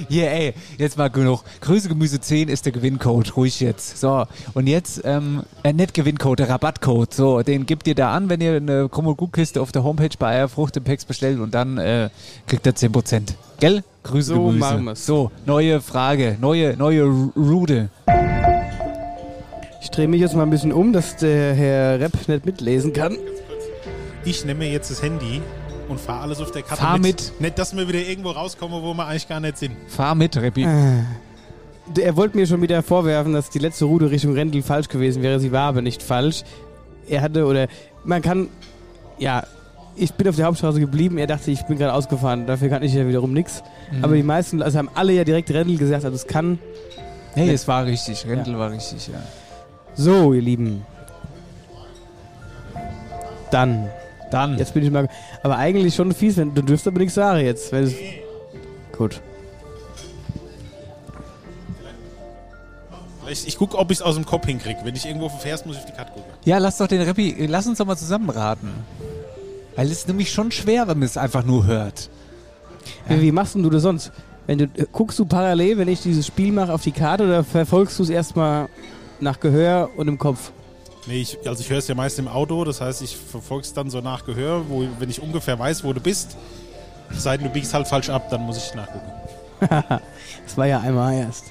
[0.09, 1.43] Hier, ey, jetzt mal genug.
[1.59, 3.97] Grüße Gemüse 10 ist der Gewinncode, ruhig jetzt.
[3.97, 7.13] So, und jetzt, ähm, äh, nicht Gewinncode, der Rabattcode.
[7.13, 10.77] So, den gebt ihr da an, wenn ihr eine Gutkiste auf der Homepage bei Eierfrucht
[10.77, 12.09] im Pex bestellt und dann äh,
[12.45, 13.33] kriegt ihr 10%.
[13.59, 13.83] Gell?
[14.03, 14.59] Grüße So Gemüse.
[14.59, 15.05] machen wir's.
[15.05, 17.89] So, neue Frage, neue, neue Ru- Rude.
[19.97, 23.17] Ich drehe mich jetzt mal ein bisschen um, dass der Herr Repp nicht mitlesen kann.
[24.25, 25.41] Ich nehme mir jetzt das Handy
[25.89, 27.31] und fahre alles auf der Karte Fahr mit.
[27.39, 29.71] Nicht, dass wir wieder irgendwo rauskommen, wo wir eigentlich gar nicht sind.
[29.87, 30.67] Fahr mit, Reppi.
[31.95, 35.23] Der- Er wollte mir schon wieder vorwerfen, dass die letzte Route Richtung Rendel falsch gewesen
[35.23, 35.39] wäre.
[35.39, 36.43] Sie war aber nicht falsch.
[37.09, 37.65] Er hatte, oder
[38.05, 38.49] man kann,
[39.17, 39.45] ja,
[39.95, 41.17] ich bin auf der Hauptstraße geblieben.
[41.17, 42.45] Er dachte, ich bin gerade ausgefahren.
[42.45, 43.63] Dafür kann ich ja wiederum nichts.
[43.91, 44.03] Mhm.
[44.03, 46.59] Aber die meisten, also haben alle ja direkt Rendel gesagt, also es kann.
[47.33, 49.15] Hey, es war richtig, Rendel war richtig, ja.
[49.97, 50.85] So, ihr Lieben.
[53.51, 53.89] Dann.
[54.31, 54.57] Dann.
[54.57, 55.09] Jetzt bin ich mal.
[55.43, 57.73] Aber eigentlich schon fies, wenn du dürfst aber nichts sagen jetzt.
[58.95, 59.21] Gut.
[63.29, 64.79] Ich, ich gucke, ob ich es aus dem Kopf hinkriege.
[64.83, 66.31] Wenn ich irgendwo verfährst, muss ich auf die Karte gucken.
[66.45, 68.71] Ja, lass doch den Reppi, äh, lass uns doch mal zusammen raten.
[69.75, 72.09] Weil es ist nämlich schon schwer, wenn man es einfach nur hört.
[73.07, 74.11] Wie, wie machst denn du das sonst?
[74.45, 77.43] Wenn du, äh, guckst du parallel, wenn ich dieses Spiel mache, auf die Karte oder
[77.43, 78.69] verfolgst du es erstmal
[79.19, 80.51] nach Gehör und im Kopf?
[81.07, 83.73] Nee, ich, also ich höre es ja meist im Auto, das heißt, ich verfolge es
[83.73, 86.35] dann so nach Gehör, wo, wenn ich ungefähr weiß, wo du bist.
[87.09, 89.09] Es sei denn, du biegst halt falsch ab, dann muss ich nachgucken.
[90.45, 91.45] das war ja einmal erst.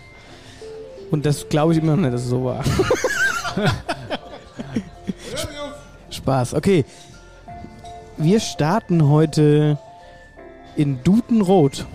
[1.10, 2.62] Und das glaube ich immer noch nicht, dass es so war.
[6.10, 6.54] Spaß.
[6.54, 6.84] Okay.
[8.18, 9.78] Wir starten heute
[10.76, 11.86] in Dutenrot.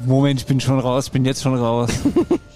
[0.00, 1.90] Moment, ich bin schon raus, ich bin jetzt schon raus.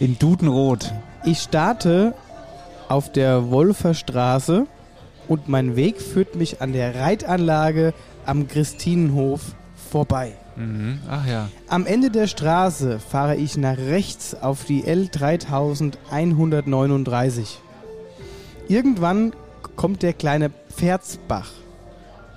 [0.00, 0.92] In Dudenrot.
[1.24, 2.14] Ich starte
[2.88, 4.66] auf der Wolfer Straße
[5.26, 7.92] und mein Weg führt mich an der Reitanlage
[8.24, 9.40] am Christinenhof
[9.90, 10.34] vorbei.
[10.56, 11.00] Mhm.
[11.08, 11.48] Ach ja.
[11.68, 17.56] Am Ende der Straße fahre ich nach rechts auf die L3139.
[18.68, 19.32] Irgendwann
[19.76, 21.48] kommt der kleine Pferdsbach.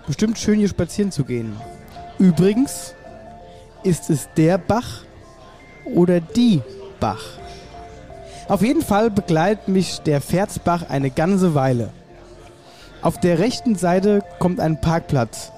[0.08, 1.58] Bestimmt schön hier spazieren zu gehen.
[2.18, 2.96] Übrigens,
[3.84, 5.04] ist es der Bach
[5.86, 6.62] oder die
[7.00, 7.22] Bach?
[8.52, 11.90] Auf jeden Fall begleitet mich der Pferdsbach eine ganze Weile.
[13.02, 15.54] Auf der rechten Seite kommt ein Parkplatz.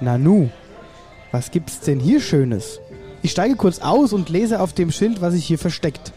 [0.00, 0.48] Nanu,
[1.30, 2.80] was gibt's denn hier Schönes?
[3.20, 6.14] Ich steige kurz aus und lese auf dem Schild, was sich hier versteckt.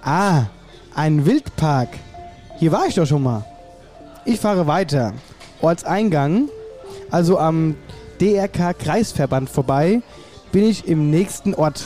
[0.00, 0.44] Ah,
[0.94, 1.88] ein Wildpark.
[2.58, 3.44] Hier war ich doch schon mal.
[4.24, 5.12] Ich fahre weiter.
[5.60, 6.50] Ortseingang,
[7.10, 7.74] also am
[8.20, 10.02] DRK-Kreisverband vorbei,
[10.52, 11.84] bin ich im nächsten Ort.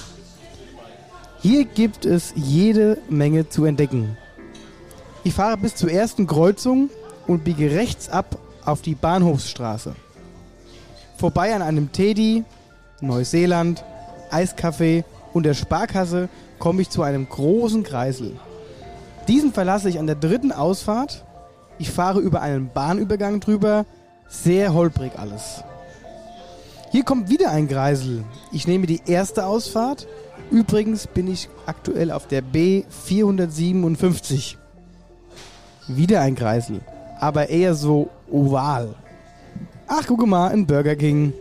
[1.43, 4.17] Hier gibt es jede Menge zu entdecken.
[5.25, 6.89] Ich fahre bis zur ersten Kreuzung
[7.27, 9.97] und biege rechts ab auf die Bahnhofsstraße.
[11.17, 12.45] Vorbei an einem Teddy,
[13.01, 13.85] Neuseeland,
[14.31, 16.29] Eiskaffee und der Sparkasse
[16.61, 18.37] komme ich zu einem großen Kreisel.
[19.27, 21.25] Diesen verlasse ich an der dritten Ausfahrt.
[21.77, 23.85] Ich fahre über einen Bahnübergang drüber.
[24.29, 25.65] Sehr holprig alles.
[26.93, 28.23] Hier kommt wieder ein Kreisel.
[28.53, 30.07] Ich nehme die erste Ausfahrt.
[30.53, 34.57] Übrigens bin ich aktuell auf der B457.
[35.89, 36.83] Wieder ein Kreisel,
[37.19, 38.95] aber eher so oval.
[39.87, 41.33] Ach, guck mal, ein Burger King.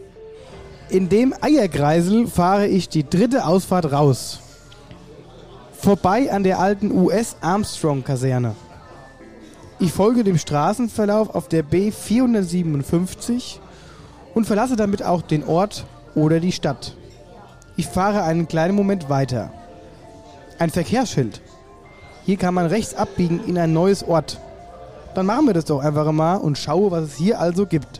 [0.89, 4.39] In dem Eierkreisel fahre ich die dritte Ausfahrt raus.
[5.73, 8.55] Vorbei an der alten US Armstrong Kaserne.
[9.79, 13.57] Ich folge dem Straßenverlauf auf der B457
[14.33, 15.85] und verlasse damit auch den Ort
[16.15, 16.95] oder die Stadt.
[17.81, 19.49] Ich fahre einen kleinen Moment weiter.
[20.59, 21.41] Ein Verkehrsschild.
[22.27, 24.39] Hier kann man rechts abbiegen in ein neues Ort.
[25.15, 27.99] Dann machen wir das doch einfach mal und schaue, was es hier also gibt.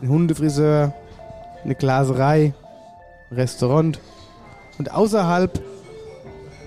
[0.00, 0.94] Ein Hundefriseur,
[1.64, 2.54] eine Glaserei,
[3.32, 3.98] Restaurant
[4.78, 5.60] und außerhalb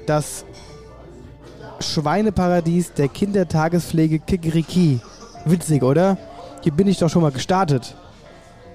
[0.06, 0.44] das
[1.80, 5.00] Schweineparadies der Kindertagespflege Kikeriki.
[5.46, 6.18] Witzig, oder?
[6.64, 7.96] Hier bin ich doch schon mal gestartet.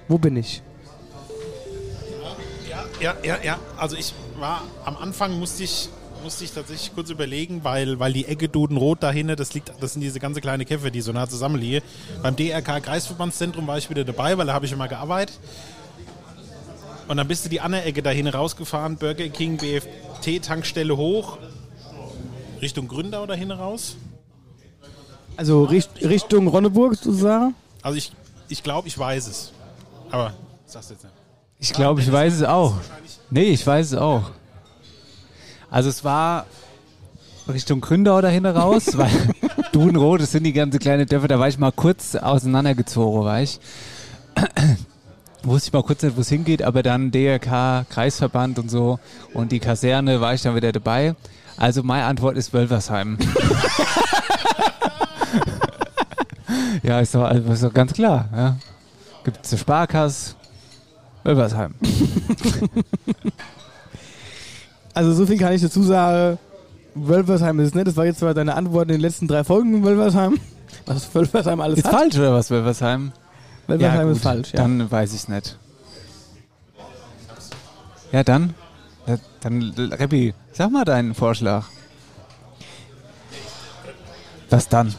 [0.09, 0.63] Wo bin ich?
[3.05, 3.59] Ja, ja, ja.
[3.77, 5.91] Also ich war am Anfang musste ich
[6.23, 10.01] musste ich tatsächlich kurz überlegen, weil, weil die Ecke Dudenrot dahinter, das liegt, das sind
[10.01, 11.83] diese ganze kleine Käfer, die so nah zusammenliegen.
[12.23, 15.39] Beim DRK Kreisverbandszentrum war ich wieder dabei, weil da habe ich immer gearbeitet.
[17.07, 21.37] Und dann bist du die andere Ecke dahin rausgefahren, Burger King, BFT, Tankstelle hoch,
[22.63, 23.97] Richtung Gründau dahin raus.
[25.37, 27.55] Also Richt Richtung Ronneburg sozusagen?
[27.83, 28.13] Also ich,
[28.49, 29.53] ich glaube, ich weiß es.
[30.11, 30.33] Aber
[30.65, 31.24] sag's jetzt nicht.
[31.65, 32.75] Ich glaube, ich weiß es auch.
[33.31, 34.25] Nee, ich weiß es auch.
[35.71, 36.45] Also es war
[37.49, 39.11] Richtung Gründau dahin raus, weil
[39.73, 43.61] Dudenrot, das sind die ganze kleine Dörfer, da war ich mal kurz auseinandergezogen, war ich.
[45.43, 48.99] Wusste ich mal kurz nicht, wo es hingeht, aber dann DRK, Kreisverband und so
[49.33, 51.15] und die Kaserne war ich dann wieder dabei.
[51.57, 53.17] Also meine Antwort ist Wölversheim.
[56.83, 58.29] ja, ist doch, ist doch ganz klar.
[58.37, 58.57] Ja.
[59.25, 60.35] Gibt es eine Sparkasse,
[61.25, 61.75] Wölversheim.
[64.97, 66.39] Also so viel kann ich dazu sagen.
[66.95, 67.89] Wölversheim ist es nicht.
[67.89, 70.39] Das war jetzt zwar deine Antwort in den letzten drei Folgen in Wölversheim.
[70.87, 71.93] Was Wölversheim alles Ist hat.
[71.95, 73.11] falsch oder was, Wölversheim?
[73.67, 74.61] Wölversheim gut, ist falsch, ja.
[74.61, 75.59] Dann weiß ich es nicht.
[78.13, 78.55] Ja, dann.
[79.07, 79.63] Ja, Dann,
[79.93, 81.65] Reppi, sag mal deinen Vorschlag.
[84.51, 84.95] Was dann?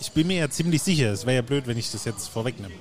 [0.00, 2.72] Ich bin mir ja ziemlich sicher, es wäre ja blöd, wenn ich das jetzt vorwegnehme.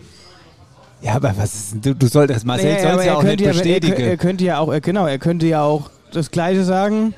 [1.06, 3.24] Ja, aber was ist denn, du, du solltest, Marcel Nee, soll es ja er auch
[3.24, 3.94] nicht könnte ja, er, bestätigen.
[3.96, 7.14] kö- er könnte ja auch, genau, er könnte ja auch das Gleiche sagen,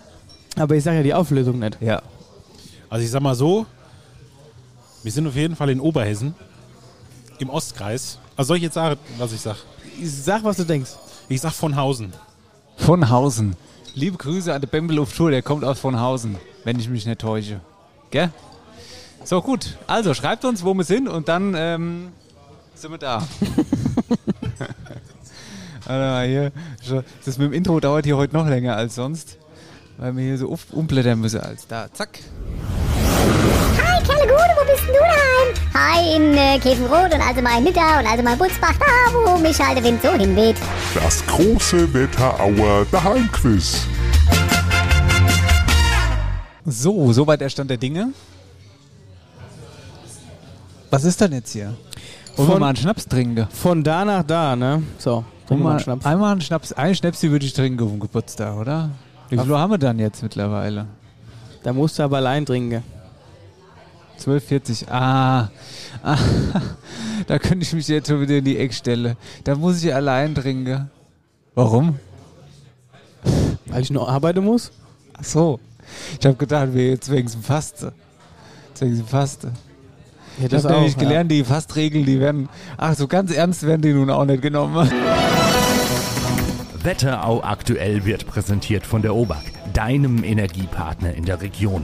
[0.57, 1.77] aber ich sage ja die Auflösung nicht.
[1.81, 2.01] ja.
[2.89, 3.65] Also ich sag mal so,
[5.03, 6.35] wir sind auf jeden Fall in Oberhessen,
[7.39, 8.17] im Ostkreis.
[8.35, 9.57] Also soll ich jetzt sagen, was ich sag?
[10.03, 10.91] Sag, was du denkst.
[11.29, 12.13] Ich sag von Hausen.
[12.77, 13.55] Von Hausen.
[13.93, 17.19] Liebe Grüße an den Bembelhof Tour, der kommt aus von Hausen, wenn ich mich nicht
[17.19, 17.59] täusche.
[18.11, 18.31] Gell?
[19.23, 19.77] So, gut.
[19.88, 22.07] Also, schreibt uns, wo wir sind und dann ähm,
[22.75, 23.27] sind wir da.
[25.88, 26.51] Mal, hier.
[27.25, 29.38] Das mit dem Intro dauert hier heute noch länger als sonst,
[29.97, 31.88] weil wir hier so umblättern müssen als da.
[31.93, 32.19] Zack.
[33.77, 35.53] Hi, Kerle Gude, wo bist denn du daheim?
[35.73, 39.13] Hi, in äh, Käfenrot und also mal in Nidda und also mal in Butzbach, da
[39.13, 40.57] wo mich halt der Wind so hinweht.
[40.95, 43.85] Das große Wetterauer Daheimquiz.
[46.65, 48.09] So, soweit der Stand der Dinge.
[50.89, 51.75] Was ist denn jetzt hier?
[52.35, 53.47] Wollen wir Von- mal einen Schnaps trinken?
[53.51, 54.83] Von da nach da, ne?
[54.97, 56.06] So, trinken wir einen Schnaps.
[56.06, 58.89] Einmal einen Schnaps, einen Schnäpsi würde ich trinken auf dem Geburtstag, oder?
[59.30, 60.86] Wie viel Uhr haben wir dann jetzt mittlerweile?
[61.64, 62.84] Da musst du aber allein trinken.
[64.20, 64.89] 12,40.
[64.89, 65.50] Ah,
[66.04, 66.18] ah,
[67.28, 69.16] da könnte ich mich jetzt schon wieder in die Ecke stellen.
[69.43, 70.89] Da muss ich allein trinken.
[71.56, 72.00] Warum?
[73.68, 74.72] Weil ich noch arbeiten muss.
[75.18, 75.60] Ach so.
[76.20, 77.93] Ich habe gedacht, wir jetzt wegen dem Faste.
[78.80, 79.52] Wegen dem Faste.
[80.39, 83.93] Ja, Ich habe nämlich gelernt, die Fastregeln, die werden, ach so ganz ernst werden die
[83.93, 84.89] nun auch nicht genommen.
[86.88, 91.83] Wetterau aktuell wird präsentiert von der OBAK, deinem Energiepartner in der Region.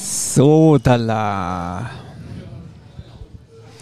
[0.00, 1.90] So, Dalla.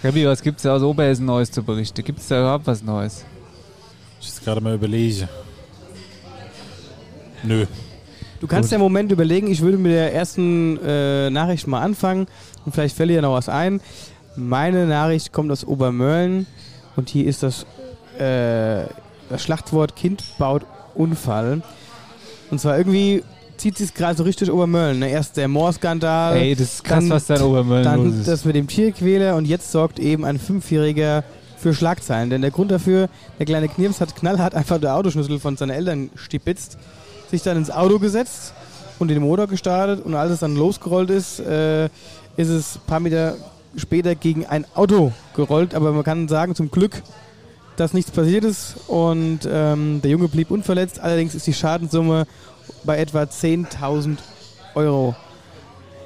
[0.03, 2.03] Gabi, was gibt's da aus Oberhessen Neues zu berichten?
[2.05, 3.27] Gibt's da überhaupt was Neues?
[4.19, 5.29] Ich jetzt gerade mal überlege.
[7.43, 7.67] Nö.
[8.41, 12.29] Du kannst ja im Moment überlegen, ich würde mit der ersten äh, Nachricht mal anfangen
[12.65, 13.83] und vielleicht fällt dir ja noch was ein.
[14.37, 16.47] Meine Nachricht kommt aus Obermörlen
[16.97, 17.67] und hier ist das,
[18.21, 18.87] äh,
[19.29, 20.63] das Schlachtwort Kind baut
[20.95, 21.63] Unfall.
[22.51, 23.23] Und zwar irgendwie
[23.57, 24.99] zieht sich gerade so richtig Obermörlen.
[24.99, 25.09] Ne?
[25.11, 26.37] Erst der Moorskandal.
[26.37, 28.29] Ey, das ist krass, dann- was da in Obermörlen Dann los ist.
[28.29, 31.25] das mit dem Tierquäler und jetzt sorgt eben ein Fünfjähriger
[31.57, 32.31] für Schlagzeilen.
[32.31, 33.09] Denn der Grund dafür,
[33.39, 36.77] der kleine Knirps hat knallhart einfach der Autoschlüssel von seinen Eltern stibitzt,
[37.31, 38.53] sich dann ins Auto gesetzt
[38.99, 41.87] und den Motor gestartet und als es dann losgerollt ist, äh,
[42.37, 43.37] ist es ein paar Meter
[43.77, 45.75] später gegen ein Auto gerollt.
[45.75, 47.03] Aber man kann sagen, zum Glück,
[47.77, 50.99] dass nichts passiert ist und ähm, der Junge blieb unverletzt.
[51.01, 52.27] Allerdings ist die Schadenssumme
[52.85, 54.19] bei etwa 10.000
[54.75, 55.15] Euro.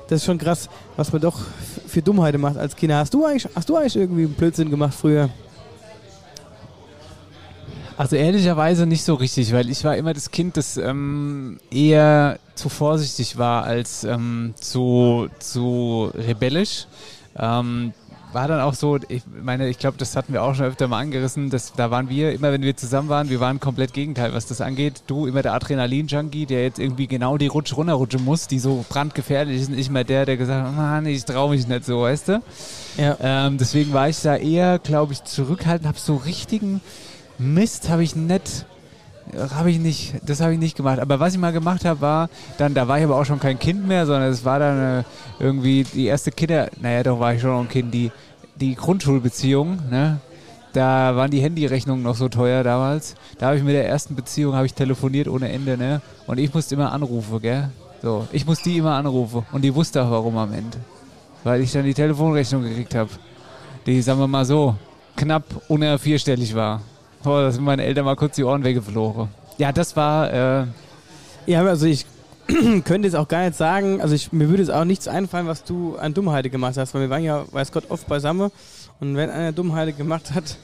[0.08, 1.38] Das ist schon krass, was man doch
[1.86, 2.96] für Dummheiten macht als Kinder.
[2.96, 5.30] Hast du eigentlich, hast du eigentlich irgendwie einen Blödsinn gemacht früher?
[7.96, 12.70] Also ehrlicherweise nicht so richtig, weil ich war immer das Kind, das ähm, eher zu
[12.70, 16.86] vorsichtig war als ähm, zu, zu rebellisch.
[17.36, 17.92] Ähm,
[18.32, 20.98] war dann auch so, ich meine, ich glaube, das hatten wir auch schon öfter mal
[20.98, 24.46] angerissen, dass, da waren wir, immer wenn wir zusammen waren, wir waren komplett Gegenteil, was
[24.46, 25.02] das angeht.
[25.06, 29.62] Du immer der Adrenalin-Junkie, der jetzt irgendwie genau die Rutsche runterrutschen muss, die so brandgefährlich
[29.62, 32.28] ist, und ich mal der, der gesagt hat, Mann, ich traue mich nicht so, weißt
[32.28, 32.42] du?
[32.96, 33.16] Ja.
[33.20, 36.80] Ähm, deswegen war ich da eher, glaube ich, zurückhaltend, habe so richtigen
[37.38, 38.66] Mist habe ich nicht,
[39.54, 40.98] habe ich nicht, das habe ich nicht gemacht.
[40.98, 43.58] Aber was ich mal gemacht habe, war dann, da war ich aber auch schon kein
[43.58, 45.04] Kind mehr, sondern es war dann äh,
[45.38, 48.10] irgendwie die erste Kinder, naja, doch war ich schon noch ein Kind, die,
[48.56, 50.20] die Grundschulbeziehung, ne?
[50.72, 53.16] Da waren die Handyrechnungen noch so teuer damals.
[53.38, 56.00] Da habe ich mit der ersten Beziehung ich telefoniert ohne Ende, ne?
[56.26, 57.70] Und ich musste immer anrufen, gell?
[58.02, 60.78] So, ich musste die immer anrufen und die wusste auch warum am Ende.
[61.42, 63.10] Weil ich dann die Telefonrechnung gekriegt habe.
[63.84, 64.76] Die, sagen wir mal so,
[65.16, 66.82] knapp unter vierstellig war.
[67.24, 69.28] Oh, da sind meine Eltern mal kurz die Ohren weggeflogen.
[69.58, 70.64] Ja, das war, äh,
[71.46, 72.06] Ja, also ich
[72.84, 75.64] könnte jetzt auch gar nicht sagen, also ich, mir würde jetzt auch nichts einfallen, was
[75.64, 78.50] du an Dummheite gemacht hast, weil wir waren ja, weiß Gott, oft beisammen
[79.00, 80.56] und wenn einer Dummheite gemacht hat,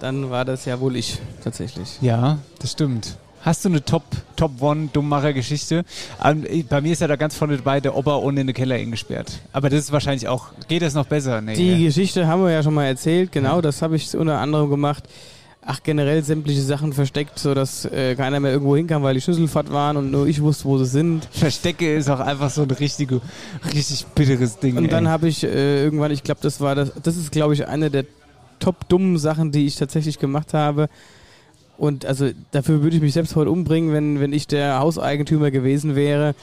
[0.00, 1.98] dann war das ja wohl ich tatsächlich.
[2.00, 3.16] ja, das stimmt.
[3.42, 4.02] Hast du eine Top,
[4.36, 5.84] Top One Dummmacher-Geschichte?
[6.22, 8.74] Ähm, Bei mir ist ja da ganz vorne dabei der Opa ohne in den Keller
[8.74, 9.40] eingesperrt.
[9.54, 11.40] Aber das ist wahrscheinlich auch, geht das noch besser?
[11.40, 11.86] Nee, Die ja.
[11.86, 15.04] Geschichte haben wir ja schon mal erzählt, genau, das habe ich unter anderem gemacht.
[15.72, 19.96] Ach, generell sämtliche Sachen versteckt, sodass äh, keiner mehr irgendwo hinkam, weil die Schlüsselfahrt waren
[19.96, 21.28] und nur ich wusste, wo sie sind.
[21.30, 23.20] Verstecke ist auch einfach so ein richtige,
[23.72, 24.76] richtig bitteres Ding.
[24.76, 25.12] Und dann ey.
[25.12, 28.04] habe ich äh, irgendwann, ich glaube, das war das, das ist, glaube ich, eine der
[28.58, 30.88] top dummen Sachen, die ich tatsächlich gemacht habe.
[31.80, 35.96] Und also dafür würde ich mich selbst heute umbringen, wenn, wenn ich der Hauseigentümer gewesen
[35.96, 36.34] wäre.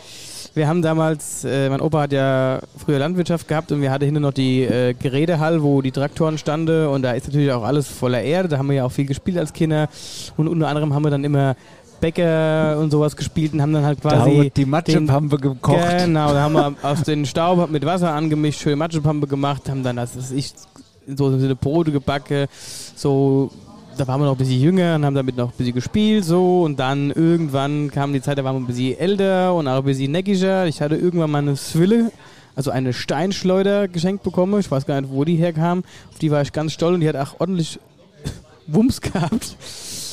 [0.56, 4.24] Wir haben damals, äh, mein Opa hat ja früher Landwirtschaft gehabt und wir hatten hinten
[4.24, 8.24] noch die äh, Gerätehall, wo die Traktoren standen und da ist natürlich auch alles voller
[8.24, 8.50] Erde.
[8.50, 9.90] Da haben wir ja auch viel gespielt als Kinder
[10.38, 11.56] und unter anderem haben wir dann immer
[12.02, 16.00] Bäcker und sowas gespielt und haben dann halt da quasi wird die Matschepampe gekocht.
[16.00, 19.98] Genau, da haben wir aus den Staub mit Wasser angemischt, schön Matschepampe gemacht, haben dann,
[19.98, 20.54] das ist ich,
[21.16, 22.48] so eine Brote gebacken,
[22.96, 23.52] so,
[23.98, 26.64] da waren wir noch ein bisschen jünger und haben damit noch ein bisschen gespielt, so,
[26.64, 29.84] und dann irgendwann kam die Zeit, da waren wir ein bisschen älter und auch ein
[29.84, 30.68] bisschen neckiger.
[30.68, 32.12] Ich hatte irgendwann mal eine Swille,
[32.56, 36.42] also eine Steinschleuder geschenkt bekommen, ich weiß gar nicht, wo die herkam, auf die war
[36.42, 37.80] ich ganz stolz und die hat auch ordentlich
[38.68, 39.56] Wumms gehabt.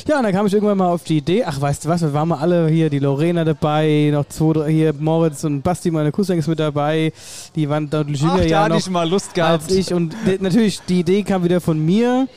[0.07, 2.13] Ja, und dann kam ich irgendwann mal auf die Idee, ach, weißt du was, wir
[2.13, 6.13] waren mal alle hier, die Lorena dabei, noch zwei, drei, hier Moritz und Basti, meine
[6.13, 7.11] Cousins ist mit dabei,
[7.57, 9.65] die waren deutlich jünger Ach, da ja hatte noch ich mal Lust gehabt.
[9.65, 12.29] als ich und natürlich, die Idee kam wieder von mir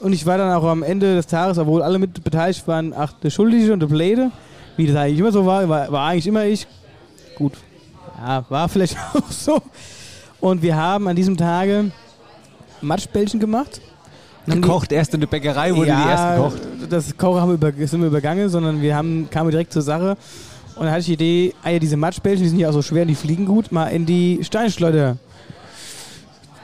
[0.00, 3.12] und ich war dann auch am Ende des Tages, obwohl alle mit beteiligt waren, ach,
[3.22, 4.30] der Schuldige und der Blöde,
[4.76, 6.66] wie das eigentlich immer so war, war, war eigentlich immer ich.
[7.36, 7.52] Gut,
[8.18, 9.60] ja, war vielleicht auch so.
[10.40, 11.90] Und wir haben an diesem Tage
[12.80, 13.80] Matschbällchen gemacht.
[14.46, 16.92] Gekocht, erst in der Bäckerei wurde die erst gekocht.
[16.92, 20.16] das Kochen haben wir über, sind wir übergangen, sondern wir haben, kamen direkt zur Sache.
[20.76, 22.82] Und dann hatte ich die Idee, ah ja, diese Matschbällchen, die sind ja auch so
[22.82, 25.16] schwer und die fliegen gut, mal in die Steinschleuder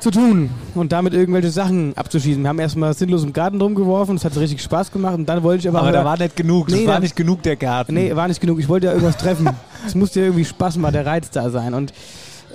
[0.02, 2.42] zu tun und damit irgendwelche Sachen abzuschießen.
[2.42, 5.60] Wir haben erstmal sinnlos im Garten rumgeworfen, das hat richtig Spaß gemacht und dann wollte
[5.60, 5.80] ich aber...
[5.80, 7.94] Aber da war nicht genug, das Nee, war da- nicht genug der Garten.
[7.94, 8.58] Nee, war nicht genug.
[8.58, 9.48] Ich wollte ja irgendwas treffen.
[9.86, 11.74] Es musste ja irgendwie Spaß machen, der Reiz da sein.
[11.74, 11.92] Und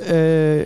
[0.10, 0.64] äh,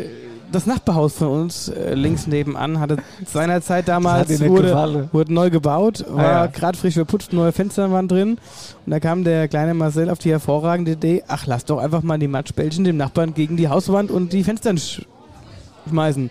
[0.51, 6.19] das Nachbarhaus von uns äh, links nebenan hatte seinerzeit damals wurde, wurde neu gebaut, war
[6.19, 6.45] Ah, ja.
[6.47, 8.37] gerade frisch verputzt, neue Fenster waren drin
[8.85, 12.19] und da kam der kleine Marcel auf die hervorragende Idee, ach lass doch einfach mal
[12.19, 15.03] die Matschbällchen dem Nachbarn gegen die Hauswand und die Fenster sch
[15.89, 16.29] schmeißen.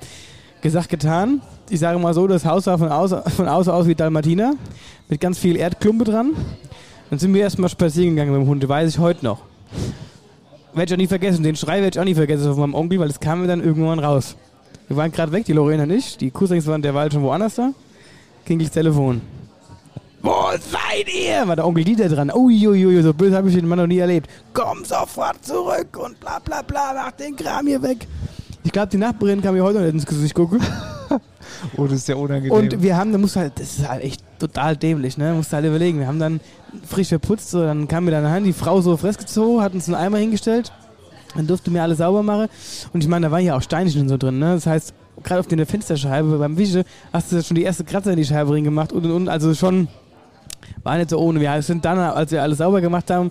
[0.62, 1.40] Gesagt, getan.
[1.70, 4.54] Ich sage mal so, das Haus sah von außen von außen aus wie Dalmatiner
[5.08, 6.32] mit ganz viel Erdklumpe dran.
[7.08, 9.42] Dann sind wir erstmal spazieren gegangen mit dem Hund, weiß ich heute noch.
[10.74, 13.00] Werde ich auch nie vergessen, den Schrei werde ich auch nie vergessen von meinem Onkel,
[13.00, 14.36] weil es kam mir dann irgendwann raus.
[14.86, 17.72] Wir waren gerade weg, die Lorena nicht, die Cousins waren der war schon woanders da.
[18.44, 19.22] Klingelt das Telefon.
[20.22, 21.48] Wo seid ihr?
[21.48, 22.30] War der Onkel Dieter dran.
[22.30, 24.28] Uiuiui, so böse habe ich den Mann noch nie erlebt.
[24.52, 28.06] Komm sofort zurück und bla bla bla, mach den Kram hier weg.
[28.62, 30.60] Ich glaube, die Nachbarin kann mir heute noch nicht ins Gesicht gucken.
[31.76, 32.52] Oh, das ist ja unangenehm.
[32.52, 35.34] Und wir haben, da musst du halt, das ist halt echt total dämlich, ne?
[35.34, 35.98] Musst du halt überlegen.
[35.98, 36.40] Wir haben dann
[36.86, 39.96] frisch verputzt, so, dann kam mir dann heim, die Frau so festgezogen, hat uns einen
[39.96, 40.72] Eimer hingestellt,
[41.36, 42.48] dann durfte mir alles sauber machen.
[42.92, 44.54] Und ich meine, da war ja auch Steinchen und so drin, ne?
[44.54, 48.16] Das heißt, gerade auf der Fensterscheibe beim Wische hast du schon die erste Kratzer in
[48.16, 49.28] die Scheibe rein gemacht und und und.
[49.28, 49.88] Also schon
[50.82, 51.40] war nicht so ohne.
[51.40, 53.30] Wir sind dann, als wir alles sauber gemacht haben,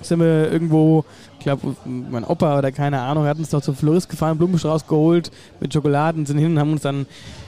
[0.00, 1.04] sind wir irgendwo,
[1.38, 5.30] ich glaube, mein Opa oder keine Ahnung, hat uns doch zum Florist gefahren, Blumenstrauß geholt
[5.60, 7.06] mit Schokoladen, sind hin und haben uns dann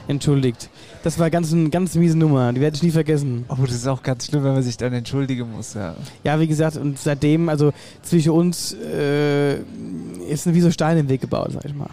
[0.09, 0.71] entschuldigt.
[1.03, 3.45] Das war ganz, eine ganz miese Nummer, die werde ich nie vergessen.
[3.49, 5.95] Oh, das ist auch ganz schlimm, wenn man sich dann entschuldigen muss, ja.
[6.25, 7.73] Ja, wie gesagt, und seitdem, also
[8.03, 9.59] zwischen uns äh,
[10.29, 11.91] ist wie so Stein im Weg gebaut, sag ich mal.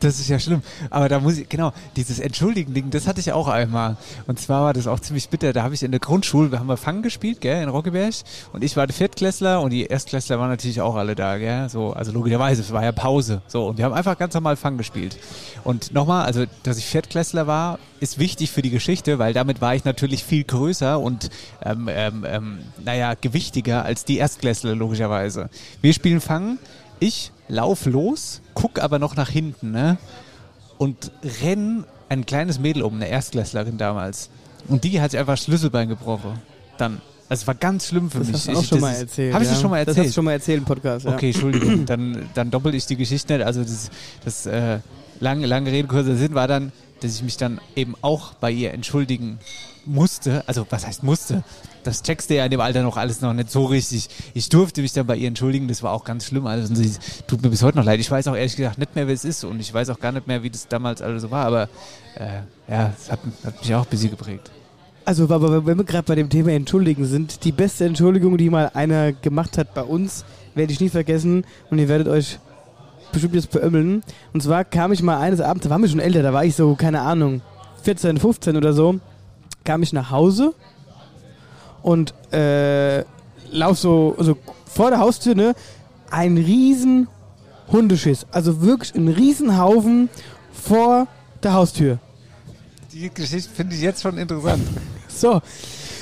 [0.00, 0.62] Das ist ja schlimm.
[0.88, 3.96] Aber da muss ich, genau, dieses Entschuldigen-Ding, das hatte ich auch einmal.
[4.26, 5.52] Und zwar war das auch ziemlich bitter.
[5.52, 8.14] Da habe ich in der Grundschule, wir haben wir Fang gespielt, gell, in Rockeberg.
[8.52, 11.68] Und ich war der Viertklässler und die Erstklässler waren natürlich auch alle da, gell.
[11.68, 13.42] So, also logischerweise, es war ja Pause.
[13.46, 15.18] So, und wir haben einfach ganz normal Fang gespielt.
[15.64, 19.74] Und nochmal, also, dass ich Viertklässler war, ist wichtig für die Geschichte, weil damit war
[19.74, 21.30] ich natürlich viel größer und,
[21.62, 25.50] ähm, ähm, ähm, naja, gewichtiger als die Erstklässler, logischerweise.
[25.82, 26.58] Wir spielen Fang.
[27.00, 29.98] Ich lauf los, guck aber noch nach hinten, ne?
[30.78, 31.10] Und
[31.42, 34.30] renn ein kleines Mädel um, eine Erstklässlerin damals.
[34.68, 36.38] Und die hat sich einfach das Schlüsselbein gebrochen.
[36.78, 37.00] Dann.
[37.28, 38.36] Also es war ganz schlimm für Das mich.
[38.36, 39.34] hast du auch Ich- schon das mal erzählt.
[39.34, 39.52] Hab ich ja.
[39.52, 40.06] das schon mal Das erzählt?
[40.06, 41.12] hast du schon mal erzählt im Podcast, ja.
[41.14, 43.46] Okay, Entschuldigung, dann, dann doppel ich die Geschichte nicht.
[43.46, 43.90] Also das,
[44.24, 44.78] das äh,
[45.20, 48.72] lange, lange Rede, kurzer Sinn war dann, dass ich mich dann eben auch bei ihr
[48.72, 49.38] entschuldigen
[49.86, 50.44] musste.
[50.46, 51.42] Also was heißt musste?
[51.82, 54.08] Das checkst du ja in dem Alter noch alles noch nicht so richtig.
[54.34, 56.46] Ich durfte mich dann bei ihr entschuldigen, das war auch ganz schlimm.
[56.46, 56.92] Also sie
[57.26, 58.00] tut mir bis heute noch leid.
[58.00, 60.12] Ich weiß auch ehrlich gesagt nicht mehr, wer es ist und ich weiß auch gar
[60.12, 61.46] nicht mehr, wie das damals alles so war.
[61.46, 61.68] Aber
[62.16, 64.50] äh, ja, es hat, hat mich auch ein bisschen geprägt.
[65.04, 68.70] Also, aber wenn wir gerade bei dem Thema Entschuldigen sind, die beste Entschuldigung, die mal
[68.74, 70.24] einer gemacht hat bei uns,
[70.54, 72.38] werde ich nie vergessen und ihr werdet euch
[73.12, 74.02] bestimmt jetzt beömmeln.
[74.32, 76.54] Und zwar kam ich mal eines Abends, da waren wir schon älter, da war ich
[76.54, 77.42] so, keine Ahnung,
[77.82, 79.00] 14, 15 oder so,
[79.64, 80.54] kam ich nach Hause
[81.82, 83.04] und äh,
[83.50, 84.36] lauf so, also
[84.66, 85.54] vor der Haustür, ne,
[86.10, 87.08] ein riesen
[87.70, 88.26] Hundeschiss.
[88.32, 90.08] Also wirklich ein Riesenhaufen
[90.52, 91.06] vor
[91.42, 91.98] der Haustür.
[92.92, 94.62] Die Geschichte finde ich jetzt schon interessant.
[95.08, 95.40] So.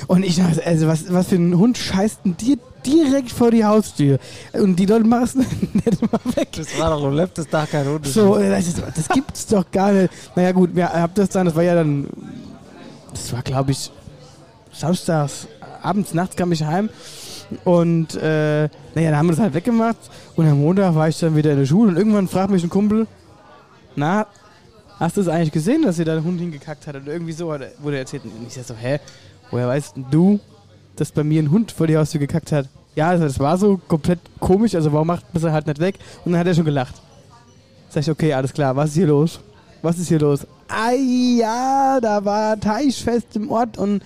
[0.07, 3.63] Und ich dachte, also was, was für ein Hund scheißt denn dir direkt vor die
[3.63, 4.19] Haustür?
[4.53, 6.49] Und die Leute machen es nicht mal weg.
[6.55, 8.05] Das war doch am letzten Tag kein Hund.
[8.07, 10.11] So, das, ist, das gibt's doch gar nicht.
[10.35, 12.07] Naja gut, wir habt das dann, das war ja dann,
[13.11, 13.91] das war glaube ich
[14.73, 15.47] samstags,
[15.81, 16.89] abends, nachts kam ich heim
[17.63, 19.97] und äh, naja, dann haben wir das halt weggemacht
[20.35, 22.69] und am Montag war ich dann wieder in der Schule und irgendwann fragt mich ein
[22.69, 23.07] Kumpel,
[23.95, 24.27] na,
[24.99, 27.51] hast du es eigentlich gesehen, dass ihr da den Hund hingekackt hat oder irgendwie so,
[27.51, 28.99] hat er- wurde erzählt und ich sag so, hä,
[29.49, 30.39] woher weißt denn du,
[30.99, 32.67] dass bei mir ein Hund vor die Haustür gekackt hat?
[32.95, 35.95] Ja, also das war so komplett komisch, also warum macht man halt nicht weg?
[36.25, 36.95] Und dann hat er schon gelacht.
[37.89, 39.39] Sag ich, okay, alles klar, was ist hier los?
[39.81, 40.45] Was ist hier los?
[40.67, 44.03] Ah ja, da war Teichfest im Ort und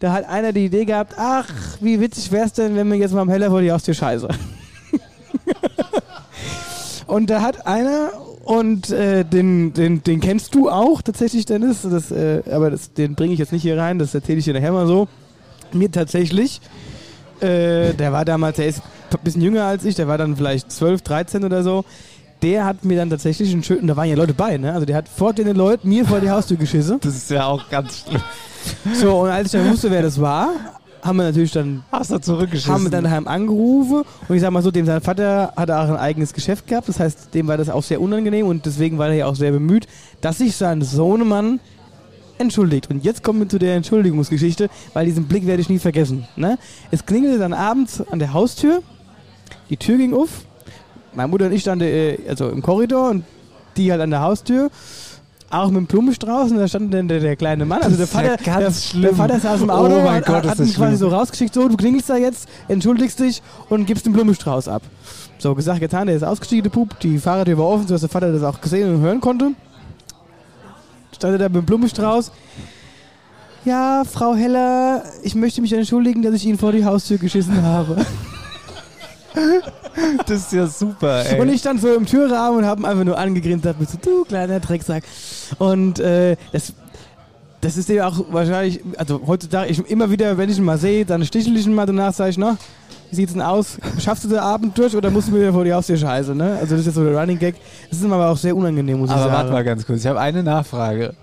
[0.00, 1.46] da hat einer die Idee gehabt, ach,
[1.80, 4.28] wie witzig wär's denn, wenn wir jetzt mal am Heller vor die Haustür scheiße.
[7.06, 8.10] und da hat einer,
[8.44, 13.14] und äh, den, den, den kennst du auch tatsächlich, Dennis, das, äh, aber das, den
[13.14, 15.06] bringe ich jetzt nicht hier rein, das erzähle ich dir nachher mal so.
[15.74, 16.60] Mir tatsächlich,
[17.40, 20.70] äh, der war damals, der ist ein bisschen jünger als ich, der war dann vielleicht
[20.70, 21.84] 12, 13 oder so.
[22.42, 24.72] Der hat mir dann tatsächlich einen schönen, da waren ja Leute bei, ne?
[24.72, 26.98] Also der hat vor den Leuten mir vor die Haustür geschissen.
[27.00, 28.22] Das ist ja auch ganz schlimm.
[28.94, 30.48] So, und als ich dann wusste, wer das war,
[31.02, 32.72] haben wir natürlich dann Hast du zurückgeschissen?
[32.72, 35.88] haben wir dann daheim angerufen und ich sag mal so, dem sein Vater hat auch
[35.88, 39.08] ein eigenes Geschäft gehabt, das heißt, dem war das auch sehr unangenehm und deswegen war
[39.08, 39.86] er ja auch sehr bemüht,
[40.20, 41.58] dass sich sein Sohnemann
[42.40, 42.90] entschuldigt.
[42.90, 46.26] Und jetzt kommen wir zu der Entschuldigungsgeschichte, weil diesen Blick werde ich nie vergessen.
[46.36, 46.58] Ne?
[46.90, 48.82] Es klingelte dann abends an der Haustür,
[49.68, 50.44] die Tür ging auf,
[51.14, 53.24] meine Mutter und ich standen äh, also im Korridor und
[53.76, 54.70] die halt an der Haustür.
[55.50, 58.36] auch mit dem Blumenstrauß und da stand dann der, der kleine Mann, also der ja
[58.38, 59.14] Vater, ganz der, der.
[59.14, 61.76] Vater saß im Oh Auto, mein hat, Gott, hat ihn quasi so rausgeschickt, so, du
[61.76, 64.82] klingelst da jetzt, entschuldigst dich und gibst den Blumenstrauß ab.
[65.38, 68.32] So, gesagt, getan, der ist ausgestiegen, der Pup, die Fahrertür war offen, sodass der Vater
[68.32, 69.52] das auch gesehen und hören konnte.
[71.20, 72.32] Stand er da mit dem Blumenstrauß.
[73.66, 77.96] Ja, Frau Heller, ich möchte mich entschuldigen, dass ich Ihnen vor die Haustür geschissen habe.
[80.26, 81.40] Das ist ja super, ey.
[81.40, 84.24] Und ich stand so im Türrahmen und habe einfach nur angegrinst, hab mir so, du
[84.24, 85.04] kleiner Drecksack.
[85.58, 86.72] Und äh, das,
[87.60, 91.04] das ist ja auch wahrscheinlich, also heutzutage, ich, immer wieder, wenn ich ihn mal sehe,
[91.04, 92.56] dann stichel ich ihn mal danach, sage ich, na,
[93.10, 93.76] wie sieht's denn aus?
[93.98, 96.56] Schaffst du den Abend durch oder musst du mir wieder vor die Haustür scheiße, ne?
[96.60, 97.56] Also das ist jetzt so der Running Gag.
[97.88, 99.34] Das ist aber auch sehr unangenehm, muss ich Aber sagen.
[99.34, 101.14] warte mal ganz kurz, ich habe eine Nachfrage.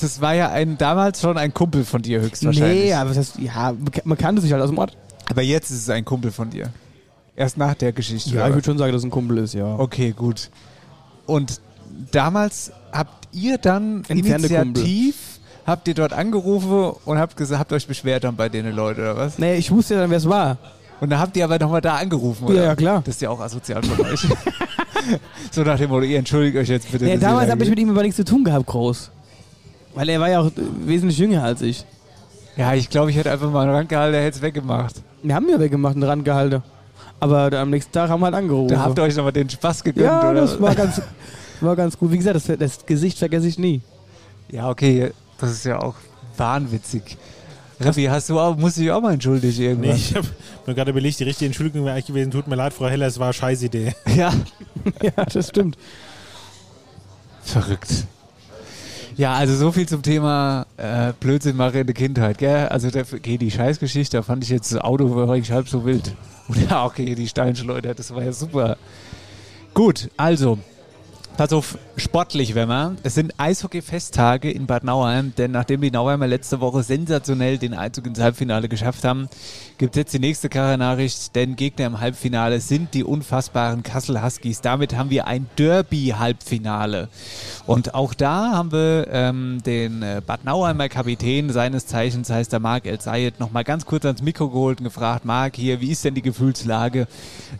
[0.00, 2.84] Das war ja ein, damals schon ein Kumpel von dir höchstwahrscheinlich.
[2.84, 3.74] Nee, aber das heißt, ja,
[4.04, 4.96] man kannte sich halt aus dem Ort.
[5.28, 6.70] Aber jetzt ist es ein Kumpel von dir.
[7.36, 8.30] Erst nach der Geschichte.
[8.30, 8.48] Ja, oder?
[8.48, 9.76] ich würde schon sagen, dass es ein Kumpel ist, ja.
[9.78, 10.50] Okay, gut.
[11.26, 11.60] Und
[12.10, 15.29] damals habt ihr dann Entfernte initiativ,
[15.70, 19.16] habt ihr dort angerufen und habt gesagt, habt euch beschwert dann bei denen Leute, oder
[19.16, 19.38] was?
[19.38, 20.58] Nee, ich wusste ja dann, wer es war.
[21.00, 22.54] Und dann habt ihr aber nochmal da angerufen, oder?
[22.54, 23.02] Ja, ja, klar.
[23.04, 24.20] Das ist ja auch asozial von euch.
[25.50, 27.08] so nach dem Motto, ihr entschuldigt euch jetzt bitte.
[27.08, 29.10] Ihr damals da habe ich mit ihm aber nichts zu tun gehabt, groß.
[29.94, 30.52] Weil er war ja auch äh,
[30.84, 31.86] wesentlich jünger als ich.
[32.56, 34.96] Ja, ich glaube, ich hätte einfach mal einen rangehalten, der hätte es weggemacht.
[35.22, 36.62] Wir haben ja weggemacht, einen Randgehalte.
[37.18, 38.68] Aber dann am nächsten Tag haben wir halt angerufen.
[38.68, 40.42] Da habt ihr euch nochmal den Spaß gegönnt, ja, oder?
[40.42, 41.00] das war ganz,
[41.60, 42.12] war ganz gut.
[42.12, 43.80] Wie gesagt, das, das Gesicht vergesse ich nie.
[44.50, 45.94] Ja, okay, das ist ja auch
[46.36, 47.16] wahnwitzig.
[47.80, 49.96] Raffi, hast du auch, musst du dich auch mal entschuldigen Nee, irgendwann?
[49.96, 50.28] ich habe
[50.66, 53.18] mir gerade überlegt, die richtige Entschuldigung wäre eigentlich gewesen, tut mir leid, Frau Heller, es
[53.18, 53.94] war eine scheiß Idee.
[54.14, 54.32] Ja.
[55.02, 55.78] ja, das stimmt.
[57.42, 58.06] Verrückt.
[59.16, 62.68] Ja, also so viel zum Thema äh, Blödsinn mache in der Kindheit, gell?
[62.68, 65.84] Also der, okay, die Scheißgeschichte, da fand ich jetzt das Auto war eigentlich halb so
[65.84, 66.14] wild.
[66.48, 68.76] Und ja, okay, die Steinschleuder, das war ja super.
[69.74, 70.58] Gut, also,
[71.36, 72.98] pass auf, sportlich, wenn man.
[73.02, 78.06] Es sind Eishockey-Festtage in Bad Nauheim, denn nachdem die Nauheimer letzte Woche sensationell den Einzug
[78.06, 79.28] ins Halbfinale geschafft haben,
[79.80, 84.60] gibt es jetzt die nächste Karre-Nachricht, denn Gegner im Halbfinale sind die unfassbaren Kassel Huskies.
[84.60, 87.08] Damit haben wir ein Derby-Halbfinale.
[87.66, 92.60] Und auch da haben wir ähm, den äh, Bad Nauheimer Kapitän seines Zeichens, heißt der
[92.60, 96.04] Marc El Sayed, nochmal ganz kurz ans Mikro geholt und gefragt, Marc, hier, wie ist
[96.04, 97.06] denn die Gefühlslage?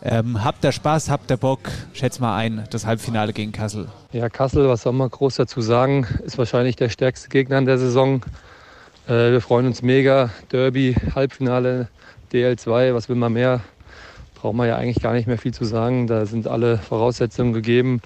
[0.03, 1.71] Ähm, habt ihr Spaß, habt ihr Bock?
[1.93, 3.87] Schätz mal ein, das Halbfinale gegen Kassel.
[4.11, 7.79] Ja, Kassel, was soll man groß dazu sagen, ist wahrscheinlich der stärkste Gegner in der
[7.79, 8.23] Saison.
[9.07, 10.29] Äh, wir freuen uns mega.
[10.51, 11.87] Derby, Halbfinale,
[12.31, 13.61] DL2, was will man mehr?
[14.35, 16.07] Braucht man ja eigentlich gar nicht mehr viel zu sagen.
[16.07, 18.01] Da sind alle Voraussetzungen gegeben.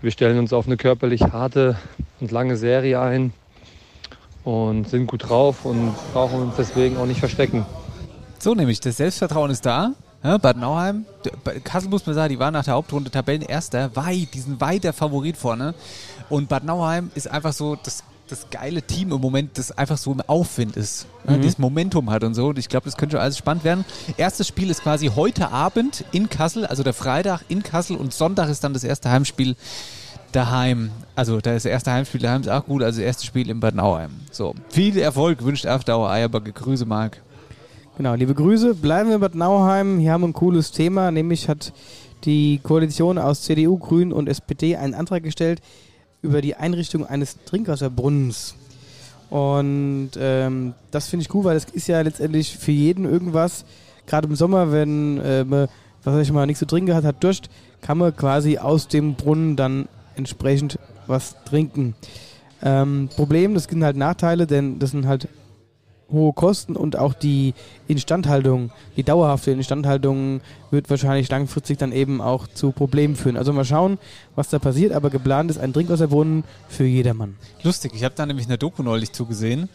[0.00, 1.76] Wir stellen uns auf eine körperlich harte
[2.20, 3.32] und lange Serie ein
[4.44, 7.66] und sind gut drauf und brauchen uns deswegen auch nicht verstecken.
[8.38, 9.92] So nämlich, das Selbstvertrauen ist da.
[10.22, 11.06] Ja, Bad Nauheim,
[11.64, 14.92] Kassel muss man sagen, die waren nach der Hauptrunde Tabellenerster, weit, die sind weit der
[14.92, 15.74] Favorit vorne.
[16.28, 20.12] Und Bad Nauheim ist einfach so das, das geile Team im Moment, das einfach so
[20.12, 21.06] im Aufwind ist.
[21.26, 21.42] Ja, Mhm.
[21.42, 22.48] Das Momentum hat und so.
[22.48, 23.84] Und ich glaube, das könnte schon alles spannend werden.
[24.16, 28.48] Erstes Spiel ist quasi heute Abend in Kassel, also der Freitag in Kassel und Sonntag
[28.48, 29.56] ist dann das erste Heimspiel
[30.32, 30.90] daheim.
[31.14, 34.10] Also das erste Heimspiel daheim ist auch gut, also das erste Spiel in Bad Nauheim.
[34.30, 36.52] So, viel Erfolg wünscht After Eierbacke.
[36.52, 37.20] Grüße, Marc.
[37.96, 38.74] Genau, liebe Grüße.
[38.74, 39.98] Bleiben wir in Bad Nauheim.
[39.98, 41.72] Hier haben wir ein cooles Thema, nämlich hat
[42.24, 45.60] die Koalition aus CDU, Grünen und SPD einen Antrag gestellt
[46.22, 48.54] über die Einrichtung eines Trinkwasserbrunnens.
[49.30, 53.64] Und ähm, das finde ich cool, weil das ist ja letztendlich für jeden irgendwas.
[54.06, 55.68] Gerade im Sommer, wenn äh, man,
[56.02, 57.48] was weiß ich mal, nichts zu trinken hat, hat Durst,
[57.80, 61.94] kann man quasi aus dem Brunnen dann entsprechend was trinken.
[62.62, 65.28] Ähm, Problem, das sind halt Nachteile, denn das sind halt
[66.12, 67.54] hohe Kosten und auch die
[67.88, 70.40] Instandhaltung, die dauerhafte Instandhaltung
[70.70, 73.36] wird wahrscheinlich langfristig dann eben auch zu Problemen führen.
[73.36, 73.98] Also mal schauen,
[74.34, 77.36] was da passiert, aber geplant ist ein Trinkwasserbrunnen für jedermann.
[77.62, 79.68] Lustig, ich habe da nämlich eine Doku neulich zugesehen.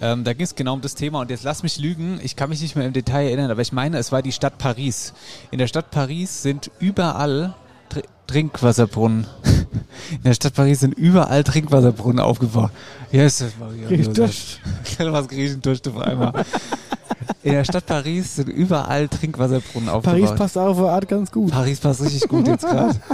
[0.00, 2.50] Ähm, da ging es genau um das Thema und jetzt lass mich lügen, ich kann
[2.50, 5.12] mich nicht mehr im Detail erinnern, aber ich meine, es war die Stadt Paris.
[5.50, 7.54] In der Stadt Paris sind überall
[7.90, 9.26] Tr Trinkwasserbrunnen.
[10.10, 12.70] In der Stadt Paris sind überall Trinkwasserbrunnen aufgebaut.
[13.10, 13.90] Jesus Maria.
[15.12, 16.44] Was Griechen durch auf einmal.
[17.42, 20.20] In der Stadt Paris sind überall Trinkwasserbrunnen aufgebaut.
[20.20, 21.50] Paris passt auf eine Art ganz gut.
[21.50, 22.94] Paris passt richtig gut jetzt gerade.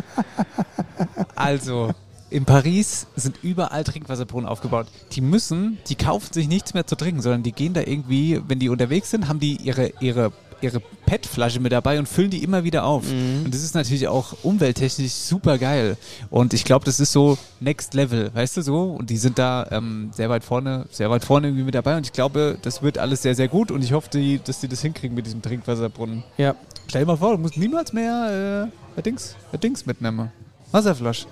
[1.35, 1.93] Also,
[2.31, 4.87] in Paris sind überall Trinkwasserbrunnen aufgebaut.
[5.13, 8.59] Die müssen, die kaufen sich nichts mehr zu trinken, sondern die gehen da irgendwie, wenn
[8.59, 12.65] die unterwegs sind, haben die ihre, ihre, ihre PET-Flasche mit dabei und füllen die immer
[12.65, 13.05] wieder auf.
[13.45, 15.97] Und das ist natürlich auch umwelttechnisch super geil.
[16.31, 18.93] Und ich glaube, das ist so Next Level, weißt du so?
[18.93, 21.97] Und die sind da ähm, sehr weit vorne, sehr weit vorne irgendwie mit dabei.
[21.97, 23.71] Und ich glaube, das wird alles sehr, sehr gut.
[23.71, 26.25] Und ich hoffe, die, dass die das hinkriegen mit diesem Trinkwasserbrunnen.
[26.37, 26.55] Ja.
[26.89, 30.31] Stell dir mal vor, du musst niemals mehr äh, Dings, ein Dings mitnehmen.
[30.71, 31.27] Wasserflasche.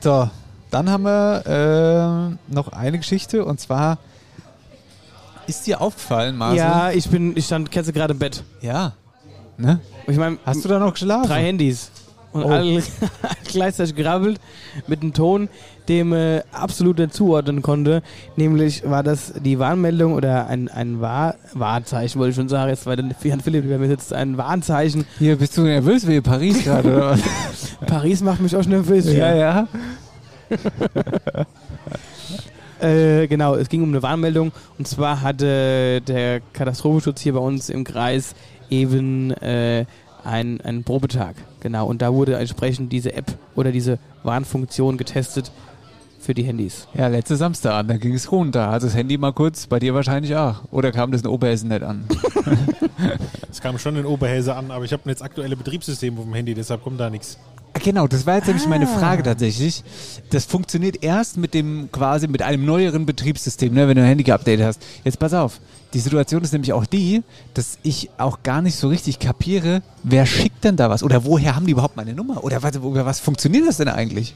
[0.00, 0.30] So,
[0.70, 3.98] dann haben wir äh, noch eine Geschichte und zwar
[5.50, 6.58] ist dir aufgefallen, Marcel?
[6.58, 8.42] Ja, ich bin, ich stand Kätze gerade im Bett.
[8.60, 8.92] Ja.
[9.58, 9.80] Ne?
[10.06, 11.28] Ich meine, Hast du da noch geschlafen?
[11.28, 11.90] drei Handys.
[12.32, 12.48] Und Oh.
[12.48, 12.80] alle
[13.48, 14.40] gleichzeitig gerabbelt
[14.86, 15.48] mit einem Ton,
[15.88, 18.02] dem äh, absolut nicht zuordnen konnte.
[18.36, 22.86] Nämlich war das die Warnmeldung oder ein, ein Wahr Wahrzeichen, wollte ich schon sagen, jetzt
[22.86, 25.04] der Jan Philipp über mir sitzt, ein Warnzeichen.
[25.18, 27.20] Hier, bist du nervös wie Paris gerade, oder was?
[27.86, 29.06] Paris macht mich auch nervös.
[29.12, 29.68] ja, ja.
[32.80, 37.68] Äh, genau, es ging um eine Warnmeldung und zwar hatte der Katastrophenschutz hier bei uns
[37.68, 38.34] im Kreis
[38.70, 39.84] eben äh,
[40.24, 41.34] einen, einen Probetag.
[41.60, 45.50] Genau, und da wurde entsprechend diese App oder diese Warnfunktion getestet
[46.20, 46.86] für die Handys.
[46.94, 48.70] Ja, letzte Samstag, da ging es runter.
[48.70, 50.62] Hat das Handy mal kurz, bei dir wahrscheinlich auch.
[50.70, 52.04] Oder kam das in Oberhessen nicht an?
[53.50, 56.54] Es kam schon in Oberhäse an, aber ich habe jetzt aktuelle Betriebssystem auf dem Handy,
[56.54, 57.36] deshalb kommt da nichts.
[57.74, 59.82] Genau, das war jetzt nämlich meine Frage tatsächlich.
[60.30, 64.24] Das funktioniert erst mit dem quasi mit einem neueren Betriebssystem, ne, wenn du ein Handy
[64.24, 64.82] geupdatet hast.
[65.04, 65.60] Jetzt pass auf.
[65.94, 67.22] Die Situation ist nämlich auch die,
[67.54, 71.02] dass ich auch gar nicht so richtig kapiere, wer schickt denn da was?
[71.02, 72.44] Oder woher haben die überhaupt meine Nummer?
[72.44, 74.34] Oder was, über was funktioniert das denn eigentlich?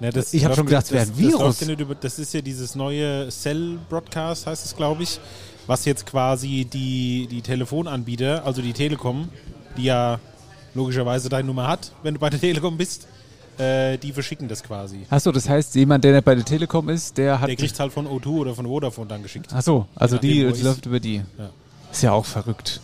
[0.00, 1.58] Ne, das Ich hab läuft- schon gedacht, es wäre ein das- Virus.
[1.58, 5.18] Das, über, das ist ja dieses neue Cell-Broadcast, heißt es, glaube ich,
[5.66, 9.28] was jetzt quasi die, die Telefonanbieter, also die Telekom,
[9.76, 10.20] die ja
[10.78, 13.06] logischerweise deine Nummer hat, wenn du bei der Telekom bist,
[13.58, 15.00] äh, die verschicken das quasi.
[15.10, 17.48] Achso, das heißt, jemand, der nicht bei der Telekom ist, der hat.
[17.48, 19.52] Der kriegt halt von O2 oder von Vodafone dann geschickt.
[19.52, 20.62] Achso, also die, ist.
[20.62, 21.16] läuft über die.
[21.16, 21.50] Ja.
[21.90, 22.80] Ist ja auch verrückt.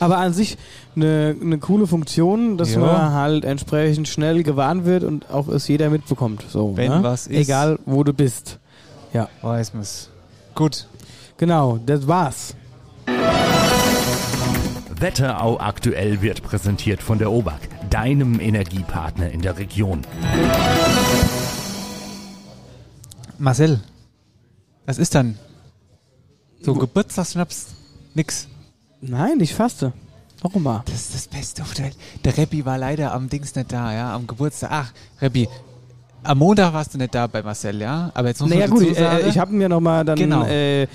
[0.00, 0.58] Aber an sich
[0.96, 2.80] eine, eine coole Funktion, dass Ja.
[2.80, 6.44] man halt entsprechend schnell gewarnt wird und auch es jeder mitbekommt.
[6.50, 7.02] So, Wenn ne?
[7.02, 7.36] was ist.
[7.48, 8.58] Egal, wo du bist.
[9.12, 9.28] Ja.
[9.40, 10.10] Weiß man's.
[10.54, 10.88] Gut.
[11.38, 12.54] Genau, das war's.
[15.02, 17.58] Wetterau aktuell wird präsentiert von der OBAK,
[17.90, 20.02] deinem Energiepartner in der Region.
[23.36, 23.80] Marcel,
[24.86, 25.36] was ist dann?
[26.60, 27.74] So Geburtstagsschnaps?
[28.14, 28.46] Nix.
[29.00, 29.92] Nein, ich faste.
[30.40, 30.82] Warum mal?
[30.86, 31.96] Das ist das Beste auf der Welt.
[32.24, 34.70] Der Reppi war leider am Dings nicht da, ja, am Geburtstag.
[34.72, 35.48] Ach, Reppi,
[36.22, 38.12] am Montag warst du nicht da bei Marcel, ja?
[38.14, 40.44] Aber jetzt muss Naja man gut, dazu sagen, äh, ich habe ja nochmal dann Genau.
[40.44, 40.86] äh,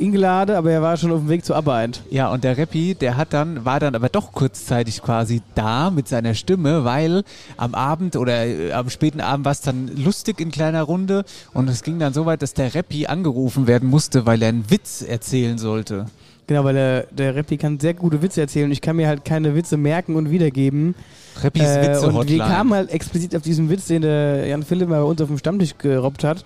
[0.00, 2.02] eingeladen, aber er war schon auf dem Weg zur Arbeit.
[2.10, 6.08] Ja, und der Reppi, der hat dann, war dann aber doch kurzzeitig quasi da mit
[6.08, 7.24] seiner Stimme, weil
[7.56, 11.68] am Abend oder äh, am späten Abend war es dann lustig in kleiner Runde und
[11.68, 15.02] es ging dann so weit, dass der Reppi angerufen werden musste, weil er einen Witz
[15.02, 16.06] erzählen sollte.
[16.46, 19.24] Genau, weil der, der Reppi kann sehr gute Witze erzählen und ich kann mir halt
[19.24, 20.94] keine Witze merken und wiedergeben.
[21.42, 22.44] Reppis Witze Und wir Hotline.
[22.44, 25.38] kamen halt explizit auf diesen Witz, den der Jan Philipp mal bei uns auf dem
[25.38, 26.44] Stammtisch gerobbt hat.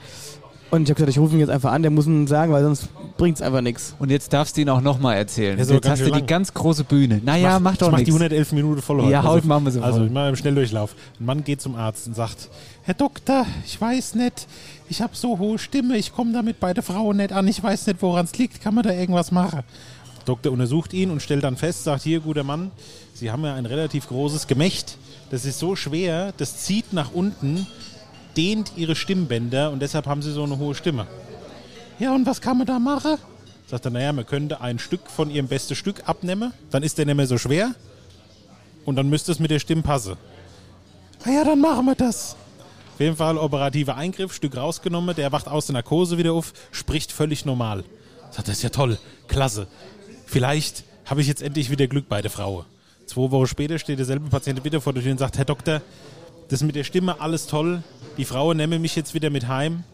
[0.71, 2.63] Und ich habe gesagt, ich rufe ihn jetzt einfach an, der muss ihn sagen, weil
[2.63, 3.95] sonst bringt's einfach nichts.
[3.99, 5.59] Und jetzt darfst du ihn auch nochmal erzählen.
[5.59, 6.27] Jetzt hast du schön die lang.
[6.27, 7.23] ganz große Bühne.
[7.25, 8.11] Naja, Ich mach, doch ich mach nichts.
[8.11, 9.11] die 111 Minuten voll heute.
[9.11, 10.07] Ja, heute machen wir sie Also, voll.
[10.09, 10.95] ich mache im Schnelldurchlauf.
[11.19, 12.51] Ein Mann geht zum Arzt und sagt,
[12.83, 14.47] Herr Doktor, ich weiß nicht,
[14.91, 17.87] ich habe so hohe Stimme, ich komme damit bei der Frau nicht an, ich weiß
[17.87, 19.61] nicht, woran es liegt, kann man da irgendwas machen?
[20.19, 22.71] Der Doktor untersucht ihn und stellt dann fest, sagt, hier, guter Mann,
[23.15, 24.97] Sie haben ja ein relativ großes Gemächt.
[25.31, 27.67] Das ist so schwer, das zieht nach unten,
[28.39, 31.09] dehnt Ihre Stimmbänder und deshalb haben Sie so eine hohe Stimme.
[31.99, 33.17] Ja, und was kann man da machen?
[33.67, 37.07] Sagt er, naja, man könnte ein Stück von Ihrem besten Stück abnehmen, dann ist der
[37.07, 37.75] nicht mehr so schwer
[38.85, 40.17] und dann müsste es mit der Stimme passen.
[41.25, 42.37] Ah ja, dann machen wir das.
[42.95, 47.11] Auf jeden Fall operativer Eingriff, Stück rausgenommen, der wacht aus der Narkose wieder auf, spricht
[47.11, 47.83] völlig normal.
[48.31, 49.67] Sagt, das ist ja toll, klasse.
[50.27, 52.65] Vielleicht habe ich jetzt endlich wieder Glück bei der Frau.
[53.07, 55.83] Zwei Wochen später steht derselbe Patient wieder vor der Tür und sagt, Herr Doktor,
[56.49, 57.83] das mit der Stimme alles toll,
[58.17, 59.85] die Frau nehme mich jetzt wieder mit heim,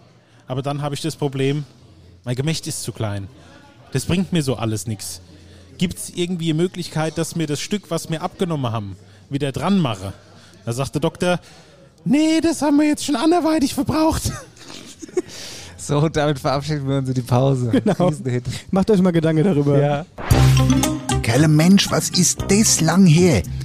[0.46, 1.64] aber dann habe ich das Problem,
[2.24, 3.28] mein Gemächt ist zu klein.
[3.92, 5.20] Das bringt mir so alles nichts.
[5.78, 8.96] Gibt es irgendwie eine Möglichkeit, dass mir das Stück, was wir abgenommen haben,
[9.30, 10.12] wieder dran mache?
[10.64, 11.40] Da sagt der Doktor,
[12.04, 14.22] nee, das haben wir jetzt schon anderweitig verbraucht.
[15.76, 17.68] So, damit verabschieden wir uns in die Pause.
[17.70, 18.10] Genau.
[18.70, 19.78] Macht euch mal Gedanken darüber.
[19.78, 20.06] Ja.
[21.22, 23.42] Kerle Mensch, was ist das lang her?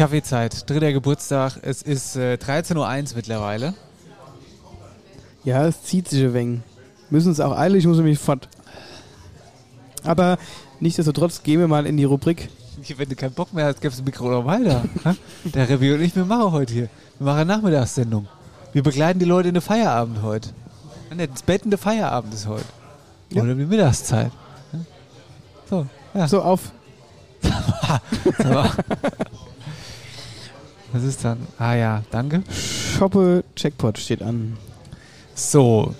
[0.00, 1.58] Kaffeezeit, dritter Geburtstag.
[1.60, 3.74] Es ist äh, 13.01 Uhr mittlerweile.
[5.44, 6.60] Ja, es zieht sich ein wenig.
[7.10, 8.48] Müssen es auch eilig, ich muss nämlich fort.
[10.02, 10.38] Aber
[10.80, 12.48] nichtsdestotrotz gehen wir mal in die Rubrik.
[12.96, 14.84] Wenn du keinen Bock mehr hast, gibst du das Mikro noch weiter.
[15.44, 16.88] Der Review und ich, wir machen heute hier.
[17.18, 18.26] Wir machen eine Nachmittagssendung.
[18.72, 20.48] Wir begleiten die Leute in den Feierabend heute.
[21.10, 22.64] Ja, nicht ins Bett in den Feierabend ist heute.
[23.32, 23.42] Ja.
[23.42, 24.32] Oder in die Mittagszeit.
[25.68, 25.84] So,
[26.14, 26.26] ja.
[26.26, 26.72] So, auf.
[30.92, 30.98] So.
[30.98, 31.38] Was ist dann?
[31.58, 32.42] Ah ja, danke.
[32.50, 34.56] Shoppe Checkpot steht an.
[35.34, 35.94] So.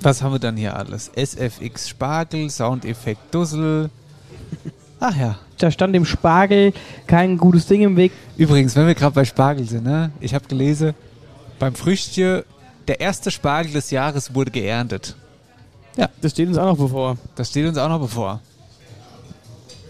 [0.00, 1.10] Was haben wir dann hier alles?
[1.14, 3.90] SFX Spargel, Soundeffekt Dussel.
[5.00, 5.38] Ach ja.
[5.58, 6.72] Da stand dem Spargel
[7.06, 8.12] kein gutes Ding im Weg.
[8.36, 10.12] Übrigens, wenn wir gerade bei Spargel sind, ne?
[10.20, 10.94] Ich habe gelesen,
[11.58, 12.42] beim Früchtchen,
[12.86, 15.16] der erste Spargel des Jahres wurde geerntet.
[15.96, 17.16] Ja, das steht uns auch noch bevor.
[17.34, 18.40] Das steht uns auch noch bevor.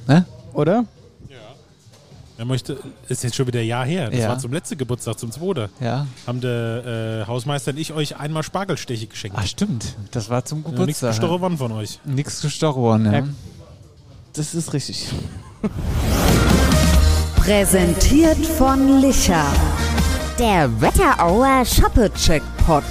[0.06, 0.24] Ne?
[0.54, 0.86] Oder?
[2.38, 2.78] Er möchte,
[3.08, 4.10] ist jetzt schon wieder ein Jahr her.
[4.10, 4.28] Das Ja.
[4.28, 5.68] war zum letzten Geburtstag, zum zweiten.
[5.80, 6.06] Ja.
[6.26, 9.36] Haben der äh, Hausmeister und ich euch einmal Spargelsteche geschenkt.
[9.38, 11.10] Ach stimmt, das war zum Ja, nichts Geburtstag.
[11.10, 11.98] gestochen worden von euch.
[12.04, 13.12] Nichts gestochen worden, ja.
[13.18, 13.24] Ja.
[14.34, 15.08] Das ist richtig.
[17.36, 19.44] Präsentiert von Licher.
[20.38, 22.84] Der Wetterauer Shoppe-Checkpot.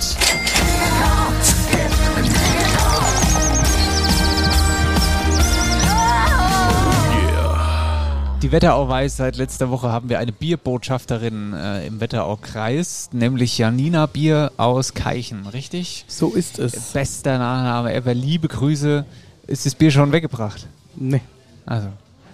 [8.44, 14.06] Die Wetterau weiß, seit letzter Woche haben wir eine Bierbotschafterin äh, im Wetterau-Kreis, nämlich Janina
[14.06, 16.06] Bier aus Keichen, richtig?
[16.08, 16.92] So ist es.
[16.94, 19.06] Bester Nachname ever, liebe Grüße.
[19.48, 20.68] Ist das Bier schon weggebracht?
[20.96, 21.22] Nee.
[21.66, 21.88] Also,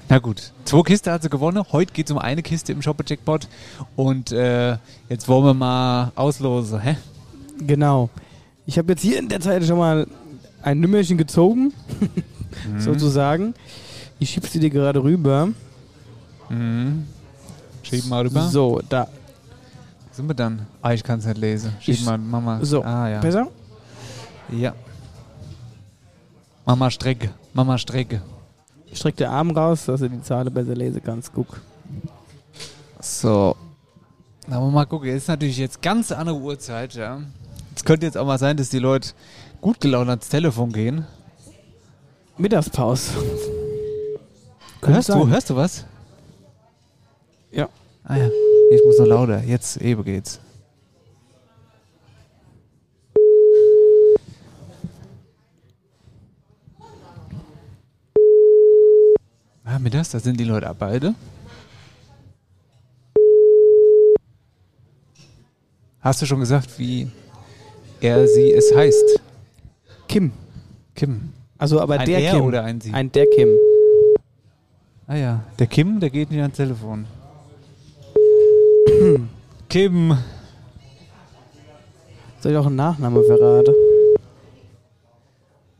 [0.09, 0.51] na gut.
[0.65, 1.63] Zwei Kiste hat sie gewonnen.
[1.71, 3.47] Heute geht es um eine Kiste im Shopper-Jackpot.
[3.95, 4.77] Und äh,
[5.07, 6.97] jetzt wollen wir mal auslosen, hä?
[7.65, 8.09] Genau.
[8.65, 10.05] Ich habe jetzt hier in der Zeit schon mal
[10.61, 11.73] ein Nümmerchen gezogen,
[12.77, 13.53] sozusagen.
[14.19, 15.47] Ich schieb sie dir gerade rüber.
[16.49, 17.07] Mhm.
[17.83, 18.47] Schieb mal rüber.
[18.49, 19.07] So, da.
[20.09, 20.65] Wo sind wir dann?
[20.81, 21.73] Ah, ich kann es nicht lesen.
[21.79, 22.59] Schieb Ich- mal, Mama.
[22.63, 23.19] So, ah, ja.
[23.19, 23.47] besser?
[24.51, 24.73] Ja.
[26.65, 27.29] Mama Strecke.
[27.53, 28.21] Mama Strecke.
[28.85, 31.33] Ich streck den Arm raus, dass du die Zahl besser lesen kannst.
[31.33, 31.59] Guck.
[33.01, 33.55] So.
[34.47, 35.09] Na, mal gucken.
[35.09, 37.19] Es ist natürlich jetzt ganz andere Uhrzeit, ja.
[37.75, 39.09] Es könnte jetzt auch mal sein, dass die Leute
[39.61, 41.05] gut gelaunt ans Telefon gehen.
[42.37, 43.11] Mittagspause.
[44.83, 45.85] Hörst du, hörst du was?
[47.53, 47.69] Ja.
[48.03, 48.29] Ah ja.
[48.71, 49.43] Ich muss noch lauter.
[49.43, 50.39] Jetzt eben geht's.
[59.63, 61.15] Ah, mittags, da sind die Leute beide.
[66.01, 67.09] Hast du schon gesagt, wie
[68.01, 69.21] er sie es heißt?
[70.07, 70.33] Kim.
[70.95, 71.31] Kim.
[71.57, 72.41] Also aber Ein der er Kim.
[72.41, 72.91] oder ein sie?
[72.93, 73.47] Ein der Kim.
[75.07, 77.05] Ah ja, der Kim, der geht nicht ans Telefon.
[79.69, 80.17] Kim.
[82.39, 83.73] Soll ich auch einen Nachname verraten?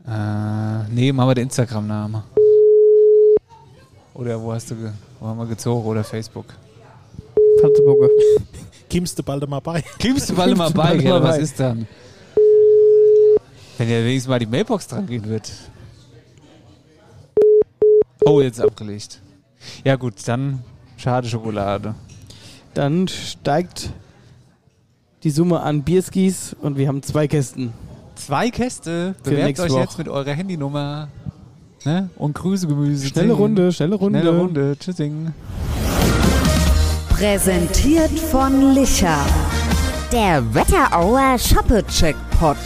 [0.06, 2.24] Äh, nee, machen wir den Instagram-Name.
[4.14, 4.90] Oder wo hast du, ge
[5.20, 5.86] wo haben wir gezogen?
[5.86, 6.46] Oder Facebook.
[7.60, 8.08] Fatzebucke.
[8.88, 9.82] Kimmst du bald mal bei?
[9.98, 11.86] Kimmst du bald mal bei, mal Was ist dann?
[13.76, 15.50] Wenn ja wenigstens mal die Mailbox dran gehen wird.
[18.24, 19.20] Oh, jetzt abgelegt.
[19.84, 20.62] Ja gut, dann
[20.96, 21.94] schade Schokolade.
[22.74, 23.90] Dann steigt
[25.22, 27.72] die Summe an Bierskis und wir haben zwei Kästen.
[28.16, 29.14] Zwei Käste.
[29.22, 29.80] Bewerbt euch Woche.
[29.80, 31.08] jetzt mit eurer Handynummer.
[31.84, 32.08] Ne?
[32.16, 33.06] Und Grüße, Gemüse.
[33.06, 33.36] Schnelle Zing.
[33.36, 34.20] Runde, schnelle Runde.
[34.20, 34.76] Schnelle Runde.
[34.78, 35.32] Tschüssing.
[37.10, 39.18] Präsentiert von Licher.
[40.12, 42.56] Der Wetterauer Shoppe-Checkpot.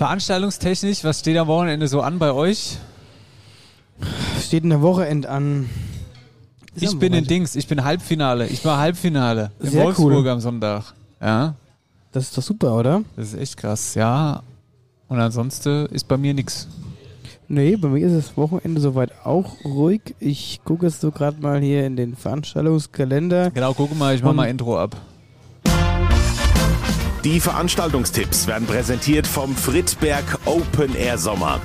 [0.00, 2.78] Veranstaltungstechnisch, was steht am Wochenende so an bei euch?
[4.42, 5.68] Steht in der Wochenend an.
[6.74, 7.26] Ist Ich bin in.
[7.26, 8.46] Dings, ich bin Halbfinale.
[8.46, 10.28] Ich war Halbfinale in Sehr Wolfsburg cool.
[10.30, 10.94] am Sonntag.
[11.20, 11.54] Ja,
[12.12, 13.02] Das ist doch super, oder?
[13.14, 13.94] das ist echt krass.
[13.94, 14.42] Ja.
[15.08, 16.66] Und ansonsten ist bei mir nichts.
[17.48, 20.00] Nee, bei mir ist das Wochenende soweit auch ruhig.
[20.18, 23.50] Ich gucke jetzt so gerade mal hier in den Veranstaltungskalender.
[23.50, 24.96] Genau, guck mal, ich mach Und- mal Intro ab.
[27.24, 31.60] Die Veranstaltungstipps werden präsentiert vom Friedberg Open Air Sommer.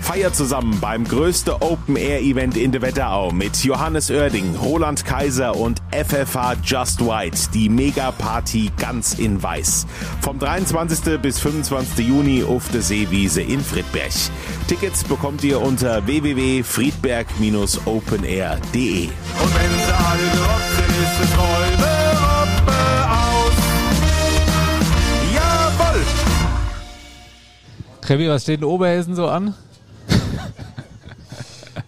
[0.00, 6.58] Feiert zusammen beim größten Open-Air-Event in der Wetterau mit Johannes Oerding, Roland Kaiser und FFH
[6.64, 9.88] Just White, die Mega-Party ganz in weiß.
[10.20, 11.20] Vom 23.
[11.20, 12.06] bis 25.
[12.06, 14.12] Juni auf der Seewiese in Friedberg.
[14.68, 19.06] Tickets bekommt ihr unter www.friedberg-openair.de.
[19.06, 21.18] Und wenn sie alle gerobbt sind, ist
[28.10, 29.54] Trevi, was steht in Oberhessen so an?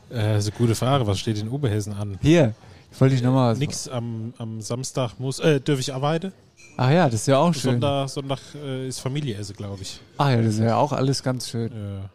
[0.09, 1.07] Äh, das ist eine gute Frage.
[1.07, 2.19] Was steht in Oberhessen an?
[2.21, 2.55] Hier,
[2.99, 3.59] wollte ich nochmal was.
[3.59, 5.39] Nix am, am Samstag muss.
[5.39, 6.35] Äh, dürfe ich arbeiten?
[6.77, 7.81] Ach ja, das ist ja auch schön.
[7.81, 10.01] Sonntag, Sonntag äh, ist Familie esse, glaube ich.
[10.19, 11.73] Ach ja, das ist ja auch alles ganz schön.
[11.73, 12.11] Ja.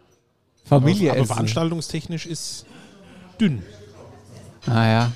[0.63, 2.67] Familie aber, aber veranstaltungstechnisch ist
[3.41, 3.63] dünn.
[4.67, 5.11] Ah ja.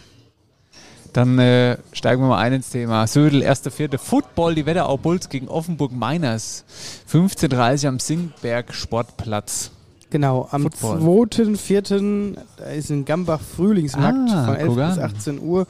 [1.13, 3.05] Dann äh, steigen wir mal ein ins Thema.
[3.05, 3.97] Södel, erste, vierte.
[3.97, 6.63] Football, die Wetterau Bulls gegen Offenburg Miners.
[7.11, 9.71] 15.30 am Singberg Sportplatz.
[10.09, 10.99] Genau, am Football.
[10.99, 12.35] 2.4.
[12.57, 14.99] da ist in Gambach Frühlingsmarkt Ah, von 11 guck bis an.
[14.99, 15.67] 18 Uhr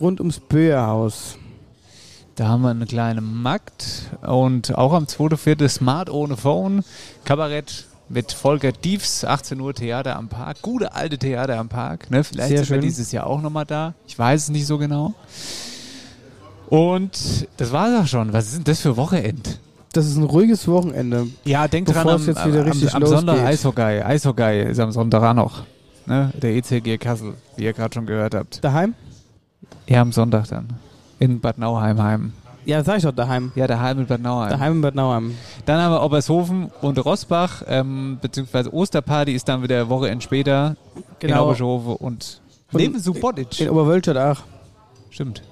[0.00, 1.36] rund ums Böerhaus.
[2.36, 5.68] Da haben wir eine kleine Markt und auch am 2.4.
[5.68, 6.82] Smart ohne Phone.
[7.24, 10.62] Kabarett mit Volker Diefs, 18 Uhr Theater am Park.
[10.62, 12.10] Gute alte Theater am Park.
[12.10, 12.24] Ne?
[12.24, 12.82] Vielleicht Sehr sind wir schön.
[12.82, 13.94] dieses Jahr auch nochmal da.
[14.06, 15.14] Ich weiß es nicht so genau.
[16.68, 18.32] Und das war es auch schon.
[18.32, 19.60] Was ist denn das für Wochenend?
[19.92, 21.28] Das ist ein ruhiges Wochenende.
[21.44, 23.46] Ja, denk dran, es am, jetzt wieder am, richtig am Sonntag losgeht.
[23.46, 24.02] Eishockey.
[24.02, 25.62] Eishockey ist am Sonntag auch noch.
[26.06, 26.32] Ne?
[26.42, 28.62] Der ECG Kassel, wie ihr gerade schon gehört habt.
[28.62, 28.94] Daheim?
[29.86, 30.68] Ja, am Sonntag dann.
[31.20, 32.32] In Bad Nauheim heim.
[32.66, 33.52] Ja, sag ich doch, daheim.
[33.54, 34.50] Ja, daheim in Bad Nauheim.
[34.50, 35.36] Daheim in Bad Nauheim.
[35.66, 40.76] Dann haben wir Obershofen und Rossbach, ähm, beziehungsweise Osterparty ist dann wieder eine Woche später
[41.18, 41.34] Genau.
[41.34, 42.40] in Obershofe und,
[42.72, 43.60] Und neben Subotic.
[43.60, 44.42] In Oberwölstadt auch.
[45.10, 45.42] Stimmt.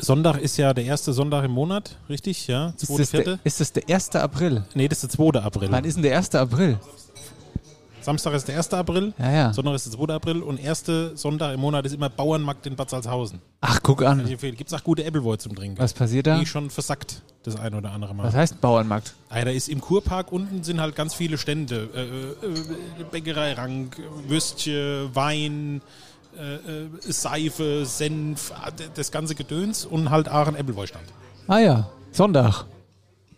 [0.00, 2.46] Sonntag ist ja der erste Sonntag im Monat, richtig?
[2.46, 3.40] Ja, Ist zweite, das, der, vierte?
[3.42, 4.10] ist das der 1.
[4.16, 4.62] April?
[4.74, 5.40] Nee, das ist der 2.
[5.40, 5.68] April.
[5.72, 6.34] Wann ist denn der 1.
[6.36, 6.78] April?
[8.00, 8.72] Samstag ist der 1.
[8.74, 9.52] April, Ja, ja.
[9.52, 10.14] Sonntag ist der 2.
[10.14, 13.40] April und erste Sonntag im Monat ist immer Bauernmarkt in Bad Salzhausen.
[13.60, 14.24] Ach, guck an.
[14.26, 15.78] Gibt es auch gute Appleboy zum Trinken.
[15.78, 16.38] Was passiert da?
[16.38, 18.24] Die schon versackt, das ein oder andere Mal.
[18.24, 19.14] Was heißt Bauernmarkt?
[19.28, 21.88] Ah, da ist im Kurpark unten sind halt ganz viele Stände.
[21.94, 22.46] Äh,
[23.02, 25.82] äh, Bäckerei Rank, Würstchen, Wein,
[26.38, 31.04] äh, äh, Seife, Senf, ah, das ganze Gedöns und halt auch ein Appleboy-Stand.
[31.48, 32.64] Ah ja, Sonntag.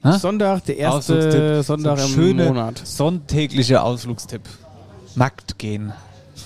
[0.02, 0.18] Ha?
[0.18, 1.62] Sonntag, der erste.
[1.62, 2.81] Sonntag so im schöne Monat.
[2.85, 4.43] Sonntäglicher Ausflugstipp.
[5.14, 5.93] Nackt gehen.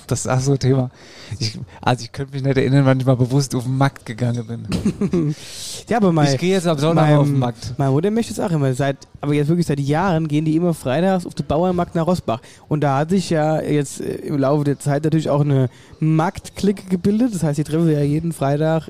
[0.07, 0.91] Das ist auch so ein Thema.
[1.39, 4.45] Ich, also ich könnte mich nicht erinnern, wann ich mal bewusst auf den Markt gegangen
[4.45, 5.35] bin.
[5.87, 7.75] Ja, aber mein, Ich gehe jetzt am Sonntag mein, auf den Markt.
[7.77, 8.73] Meine Mutter möchte es auch immer.
[8.73, 12.41] Seit, aber jetzt wirklich seit Jahren gehen die immer freitags auf den Bauernmarkt nach Rossbach.
[12.67, 15.69] Und da hat sich ja jetzt äh, im Laufe der Zeit natürlich auch eine
[15.99, 17.35] Marktklicke gebildet.
[17.35, 18.89] Das heißt, die treffen ja jeden Freitag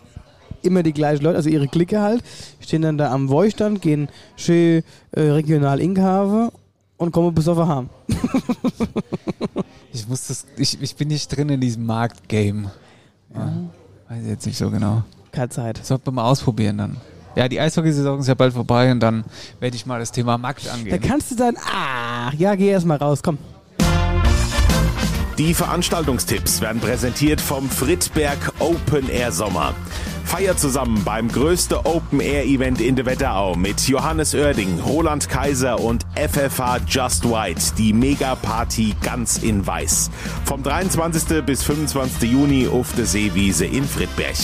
[0.65, 2.23] immer die gleichen Leute, also ihre Clique halt,
[2.59, 6.49] stehen dann da am Woistand, gehen schön äh, regional Inkhaven
[6.97, 7.89] und kommen besoffen heim.
[9.91, 12.71] Ich, muss das, ich, ich bin nicht drin in diesem Marktgame.
[13.33, 13.53] Ja.
[14.09, 15.03] Weiß ich jetzt nicht so genau.
[15.31, 15.79] Keine Zeit.
[15.83, 16.97] Sollten wir mal ausprobieren dann.
[17.35, 19.25] Ja, die Eishockeysaison ist ja bald vorbei und dann
[19.59, 21.01] werde ich mal das Thema Markt Da angehen.
[21.01, 23.37] kannst du dann, ach, ja, geh erst mal raus, komm.
[25.37, 29.73] Die Veranstaltungstipps werden präsentiert vom Friedberg Open Air Sommer.
[30.26, 35.80] Feiert zusammen beim größten Open Air Event in der Wetterau mit Johannes Oerding, Roland Kaiser
[35.80, 40.10] und FFH Just White, die Mega Party ganz in weiß.
[40.45, 41.45] Vom 23.
[41.45, 42.31] bis 25.
[42.31, 44.35] Juni auf der Seewiese in Friedberg.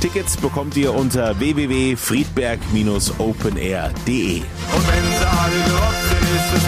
[0.00, 4.36] Tickets bekommt ihr unter www.friedberg-openair.de.
[4.38, 6.64] Und wenn sie alle gerobbt sind, ist es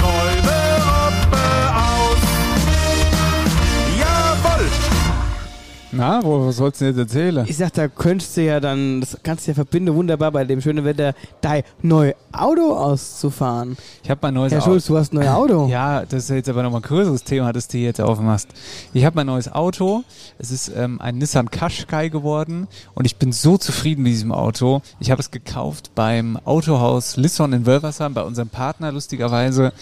[5.97, 7.47] Na, wo was sollst du denn jetzt erzählen?
[7.49, 10.61] Ich sag, da könntest du ja dann, das kannst du ja verbinden, wunderbar bei dem
[10.61, 13.77] schönen Wetter, dein neues Auto auszufahren.
[14.03, 14.73] Ich habe mein neues Herr Auto.
[14.73, 15.67] Schulz, du hast ein neues Auto.
[15.77, 18.49] Ja, das ist jetzt aber nochmal ein größeres Thema, das du jetzt aufmachst.
[18.93, 20.05] Ich habe mein neues Auto.
[20.39, 24.83] Es ist ähm, ein Nissan Qashqai geworden und ich bin so zufrieden mit diesem Auto.
[25.01, 29.73] Ich habe es gekauft beim Autohaus Lisson in Wölversheim, bei unserem Partner lustigerweise.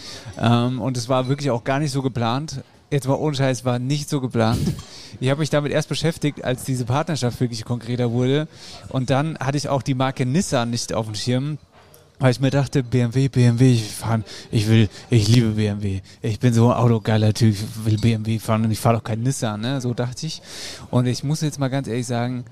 [0.40, 2.62] Ähm, und es war wirklich auch gar nicht so geplant.
[2.94, 4.60] Jetzt mal ohne Scheiß, war nicht so geplant.
[5.18, 8.46] Ich habe mich damit erst beschäftigt, als diese Partnerschaft wirklich konkreter wurde.
[8.88, 11.58] Und dann hatte ich auch die Marke Nissan nicht auf dem Schirm.
[12.20, 14.22] Weil ich mir dachte, BMW, BMW, ich fahren,
[14.52, 16.02] ich will, ich liebe BMW.
[16.22, 19.24] Ich bin so ein autogeiler Typ, ich will BMW fahren und ich fahre doch kein
[19.24, 19.80] Nissan, ne?
[19.80, 20.40] So dachte ich.
[20.92, 22.44] Und ich muss jetzt mal ganz ehrlich sagen,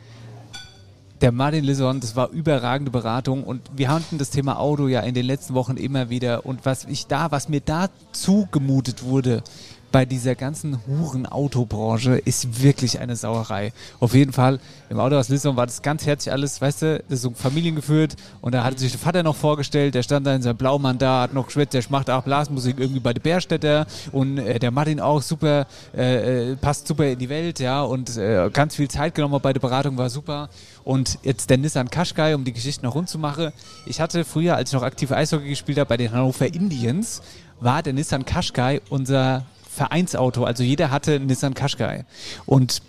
[1.20, 5.14] der Martin Lisson, das war überragende Beratung und wir hatten das Thema Auto ja in
[5.14, 9.44] den letzten Wochen immer wieder und was ich da, was mir da zugemutet wurde,
[9.92, 13.72] bei dieser ganzen Huren-Autobranche ist wirklich eine Sauerei.
[14.00, 14.58] Auf jeden Fall,
[14.88, 18.54] im Autohaus Lissabon war das ganz herzlich alles, weißt du, das ist so familiengeführt und
[18.54, 21.34] da hatte sich der Vater noch vorgestellt, der stand da in seinem Blaumann da, hat
[21.34, 25.20] noch geschwätzt, der macht auch Blasmusik irgendwie bei der Bärstädter und äh, der Martin auch
[25.20, 29.38] super, äh, äh, passt super in die Welt, ja, und äh, ganz viel Zeit genommen
[29.42, 30.48] bei der Beratung, war super.
[30.84, 33.52] Und jetzt der Nissan Qashqai, um die Geschichte noch rund zu machen.
[33.86, 37.22] Ich hatte früher, als ich noch aktiv Eishockey gespielt habe, bei den Hannover Indians,
[37.60, 40.44] war der Nissan Qashqai unser Vereinsauto.
[40.44, 42.04] Also jeder hatte einen Nissan Qashqai.
[42.46, 42.82] Und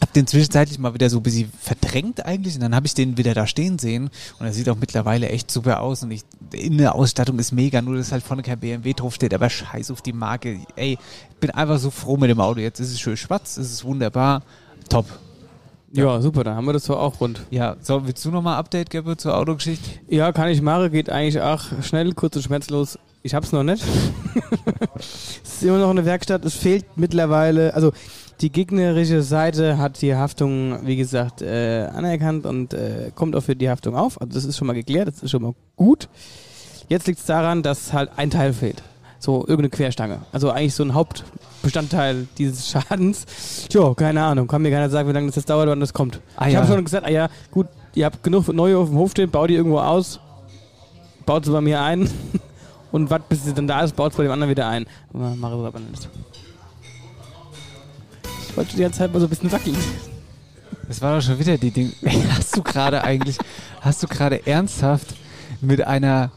[0.00, 3.18] hab den zwischenzeitlich mal wieder so ein bisschen verdrängt eigentlich und dann habe ich den
[3.18, 4.08] wieder da stehen sehen
[4.38, 7.82] und er sieht auch mittlerweile echt super aus und ich, in der Ausstattung ist mega,
[7.82, 10.60] nur dass halt vorne kein BMW draufsteht, aber scheiß auf die Marke.
[10.74, 10.92] Ey,
[11.30, 12.60] ich bin einfach so froh mit dem Auto.
[12.60, 14.42] Jetzt ist es schön schwarz, es ist wunderbar,
[14.88, 15.04] top.
[15.92, 17.42] Ja, super, dann haben wir das so auch rund.
[17.50, 19.90] Ja, so, willst du nochmal Update geben zur Autogeschichte?
[20.08, 22.98] Ja, kann ich machen, geht eigentlich auch schnell, kurz und schmerzlos.
[23.22, 23.84] Ich hab's noch nicht.
[24.98, 26.44] es ist immer noch eine Werkstatt.
[26.44, 27.92] Es fehlt mittlerweile, also
[28.40, 33.54] die gegnerische Seite hat die Haftung, wie gesagt, äh, anerkannt und äh, kommt auch für
[33.54, 34.18] die Haftung auf.
[34.20, 36.08] Also das ist schon mal geklärt, das ist schon mal gut.
[36.88, 38.82] Jetzt liegt es daran, dass halt ein Teil fehlt.
[39.18, 40.22] So irgendeine Querstange.
[40.32, 43.26] Also eigentlich so ein Hauptbestandteil dieses Schadens.
[43.68, 44.48] Tja, keine Ahnung.
[44.48, 46.20] Kann mir keiner sagen, wie lange das jetzt dauert, wann das kommt.
[46.36, 46.60] Ah, ich ja.
[46.60, 49.50] habe schon gesagt, ah ja, gut, ihr habt genug neue auf dem Hof stehen, baut
[49.50, 50.20] die irgendwo aus,
[51.26, 52.08] baut sie bei mir ein
[52.92, 54.86] und wartet, bis sie dann da ist, baut es bei dem anderen wieder ein.
[55.12, 56.08] Aber aber nicht.
[58.48, 59.76] Ich wollte die ganze Zeit mal so ein bisschen wackeln.
[60.88, 61.92] Das war doch schon wieder die Ding.
[62.36, 63.38] Hast du gerade eigentlich,
[63.80, 65.14] hast du gerade ernsthaft
[65.60, 66.32] mit einer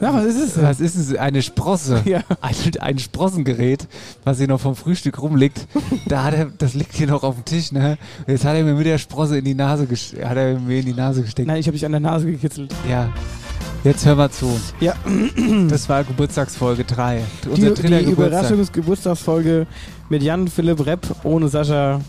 [0.00, 0.62] ja, was ist es?
[0.62, 1.16] Was ist es?
[1.16, 2.02] Eine Sprosse.
[2.06, 2.22] Ja.
[2.40, 3.88] Ein, ein Sprossengerät,
[4.24, 5.66] was hier noch vom Frühstück rumliegt.
[6.06, 7.96] Da hat er, das liegt hier noch auf dem Tisch, ne?
[8.26, 10.24] Und jetzt hat er mir mit der Sprosse in die Nase gesteckt.
[10.24, 11.48] Hat er mir in die Nase gesteckt.
[11.48, 12.74] Nein, ich habe dich an der Nase gekitzelt.
[12.88, 13.08] Ja.
[13.86, 14.50] Jetzt hör mal zu.
[14.80, 14.94] Ja.
[15.68, 17.22] Das war Geburtstagsfolge 3.
[17.44, 18.40] Die, Unser dritter die Geburtstag.
[18.40, 19.66] Überraschungsgeburtstagsfolge
[20.08, 22.00] mit Jan Philipp Repp ohne Sascha.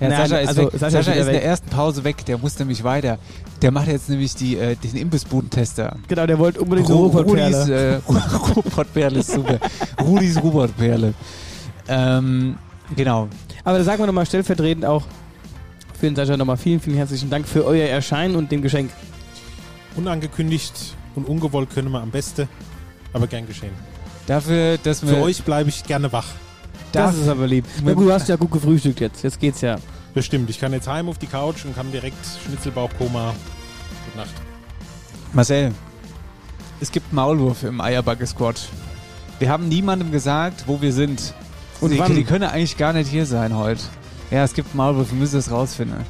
[0.00, 0.70] Ja, Nein, Sascha ist, also weg.
[0.74, 2.24] Sascha Sascha ist ist in der ersten Pause weg.
[2.26, 3.18] Der muss nämlich weiter.
[3.62, 5.96] Der macht jetzt nämlich die, äh, den Imbissbudentester.
[6.06, 7.62] Genau, der wollte unbedingt so Ru- Robotperle.
[7.62, 7.98] Rudis äh,
[8.56, 9.58] Robotperle ist super.
[10.00, 11.14] Rudis Robotperle.
[11.88, 12.56] Ähm,
[12.94, 13.26] genau.
[13.64, 15.02] Aber da sagen wir nochmal stellvertretend auch
[15.98, 18.90] für den Sascha nochmal vielen, vielen herzlichen Dank für euer Erscheinen und dem Geschenk.
[19.96, 22.48] Unangekündigt und ungewollt können wir am besten,
[23.12, 23.72] aber gern geschehen.
[24.26, 25.14] Dafür, dass wir.
[25.14, 26.26] Für euch bleibe ich gerne wach.
[26.92, 27.64] Das ist aber lieb.
[27.82, 29.22] Na gut, du hast ja gut gefrühstückt jetzt.
[29.22, 29.76] Jetzt geht's ja.
[30.14, 30.48] Bestimmt.
[30.48, 32.16] Ich kann jetzt heim auf die Couch und kann direkt
[32.46, 33.34] Schnitzelbauchkoma.
[34.06, 34.34] Gute Nacht.
[35.32, 35.72] Marcel,
[36.80, 38.68] es gibt Maulwurf im Eierbacke-Squad.
[39.38, 41.34] Wir haben niemandem gesagt, wo wir sind.
[41.80, 42.14] Und die, wann?
[42.14, 43.82] die können eigentlich gar nicht hier sein heute.
[44.30, 46.04] Ja, es gibt Maulwurf, wir müssen das rausfinden.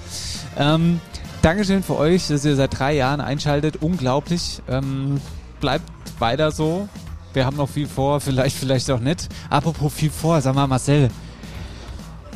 [0.57, 1.01] Ähm,
[1.43, 3.77] Dankeschön für euch, dass ihr seit drei Jahren einschaltet.
[3.81, 4.61] Unglaublich.
[4.69, 5.21] Ähm,
[5.61, 5.85] bleibt
[6.19, 6.89] weiter so.
[7.33, 9.29] Wir haben noch viel vor, vielleicht, vielleicht auch nicht.
[9.49, 11.11] Apropos viel vor, sag mal, Marcel.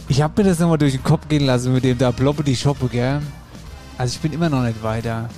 [0.09, 2.55] Ich habe mir das nochmal durch den Kopf gehen lassen mit dem da Bloppe die
[2.55, 3.21] Shoppe, gell?
[3.99, 5.29] Also ich bin immer noch nicht weiter.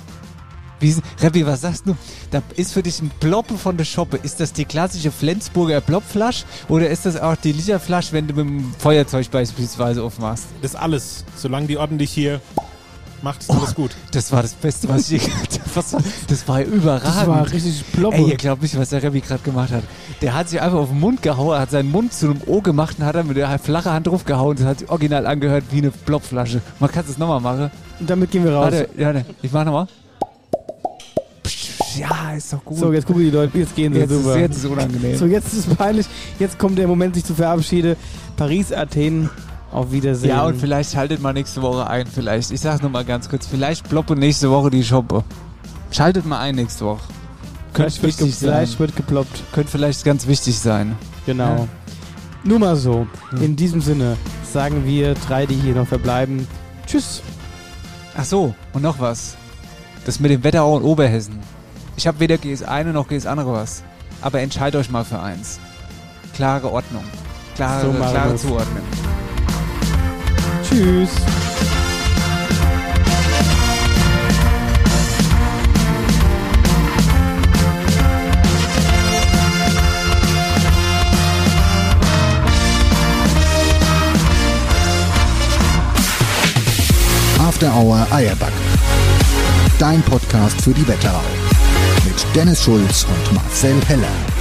[0.79, 1.95] Wie, Reppi, was sagst du?
[2.31, 4.17] Da ist für dich ein Ploppe von der Shoppe.
[4.17, 8.45] Ist das die klassische Flensburger Plopflasche oder ist das auch die Literflasche, wenn du mit
[8.45, 10.45] dem Feuerzeug beispielsweise aufmachst?
[10.61, 11.25] Das alles.
[11.35, 12.41] Solange die ordentlich hier
[13.21, 13.91] macht, ist alles gut.
[14.11, 15.29] Das war das Beste, was ich je
[15.73, 17.07] was war, Das war überragend.
[17.07, 18.17] Das war richtig Ploppe.
[18.17, 19.83] Ey, ihr glaubt nicht, was der Reppi gerade gemacht hat.
[20.21, 22.97] Der hat sich einfach auf den Mund gehauen, hat seinen Mund zu einem O gemacht
[22.99, 24.55] und hat dann mit der flachen Hand drauf gehauen.
[24.57, 26.61] Das hat sich original angehört wie eine Plopflasche.
[26.79, 27.71] Man kann es nochmal machen.
[27.99, 28.65] Und damit gehen wir raus.
[28.71, 29.87] Warte, ja, ne, ich mach nochmal.
[31.97, 32.77] Ja, ist doch gut.
[32.77, 34.37] So, jetzt gucken die Leute, jetzt gehen sie Jetzt ist- super.
[34.37, 35.17] jetzt ist unangenehm.
[35.17, 36.05] So, jetzt ist es peinlich.
[36.39, 37.95] Jetzt kommt der Moment, sich zu verabschieden.
[38.35, 39.29] Paris, Athen,
[39.75, 40.29] auf Wiedersehen.
[40.29, 42.51] Ja, und vielleicht haltet mal nächste Woche ein, vielleicht.
[42.51, 45.23] Ich sag nur mal ganz kurz, vielleicht ploppe nächste Woche die Shoppe.
[45.91, 47.03] Schaltet mal ein nächste Woche.
[47.73, 48.49] Könnte Vielleicht wird, wichtig sein.
[48.49, 49.43] vielleicht wird geploppt.
[49.51, 50.95] Könnte vielleicht ganz wichtig sein.
[51.25, 51.55] Genau.
[51.55, 51.67] Ja.
[52.45, 53.05] Nur mal so.
[53.41, 54.15] In diesem Sinne
[54.51, 56.47] sagen wir drei, die hier noch verbleiben.
[56.87, 57.21] Tschüss.
[58.15, 59.35] Ach so, und noch was.
[60.05, 61.39] Das mit dem Wetterau und Oberhessen.
[61.97, 63.83] Ich habe weder GS eine noch GS andere was.
[64.21, 65.59] Aber entscheidet euch mal für eins.
[66.33, 67.03] Klare Ordnung.
[67.55, 68.35] Klare, So klare.
[68.35, 68.83] Zuordnung.
[70.67, 71.09] Tschüss.
[87.39, 88.51] After Hour Eierback.
[89.79, 91.21] Dein Podcast für die Wetterau.
[92.03, 94.34] Mit Dennis Schulz und Marcel Heller.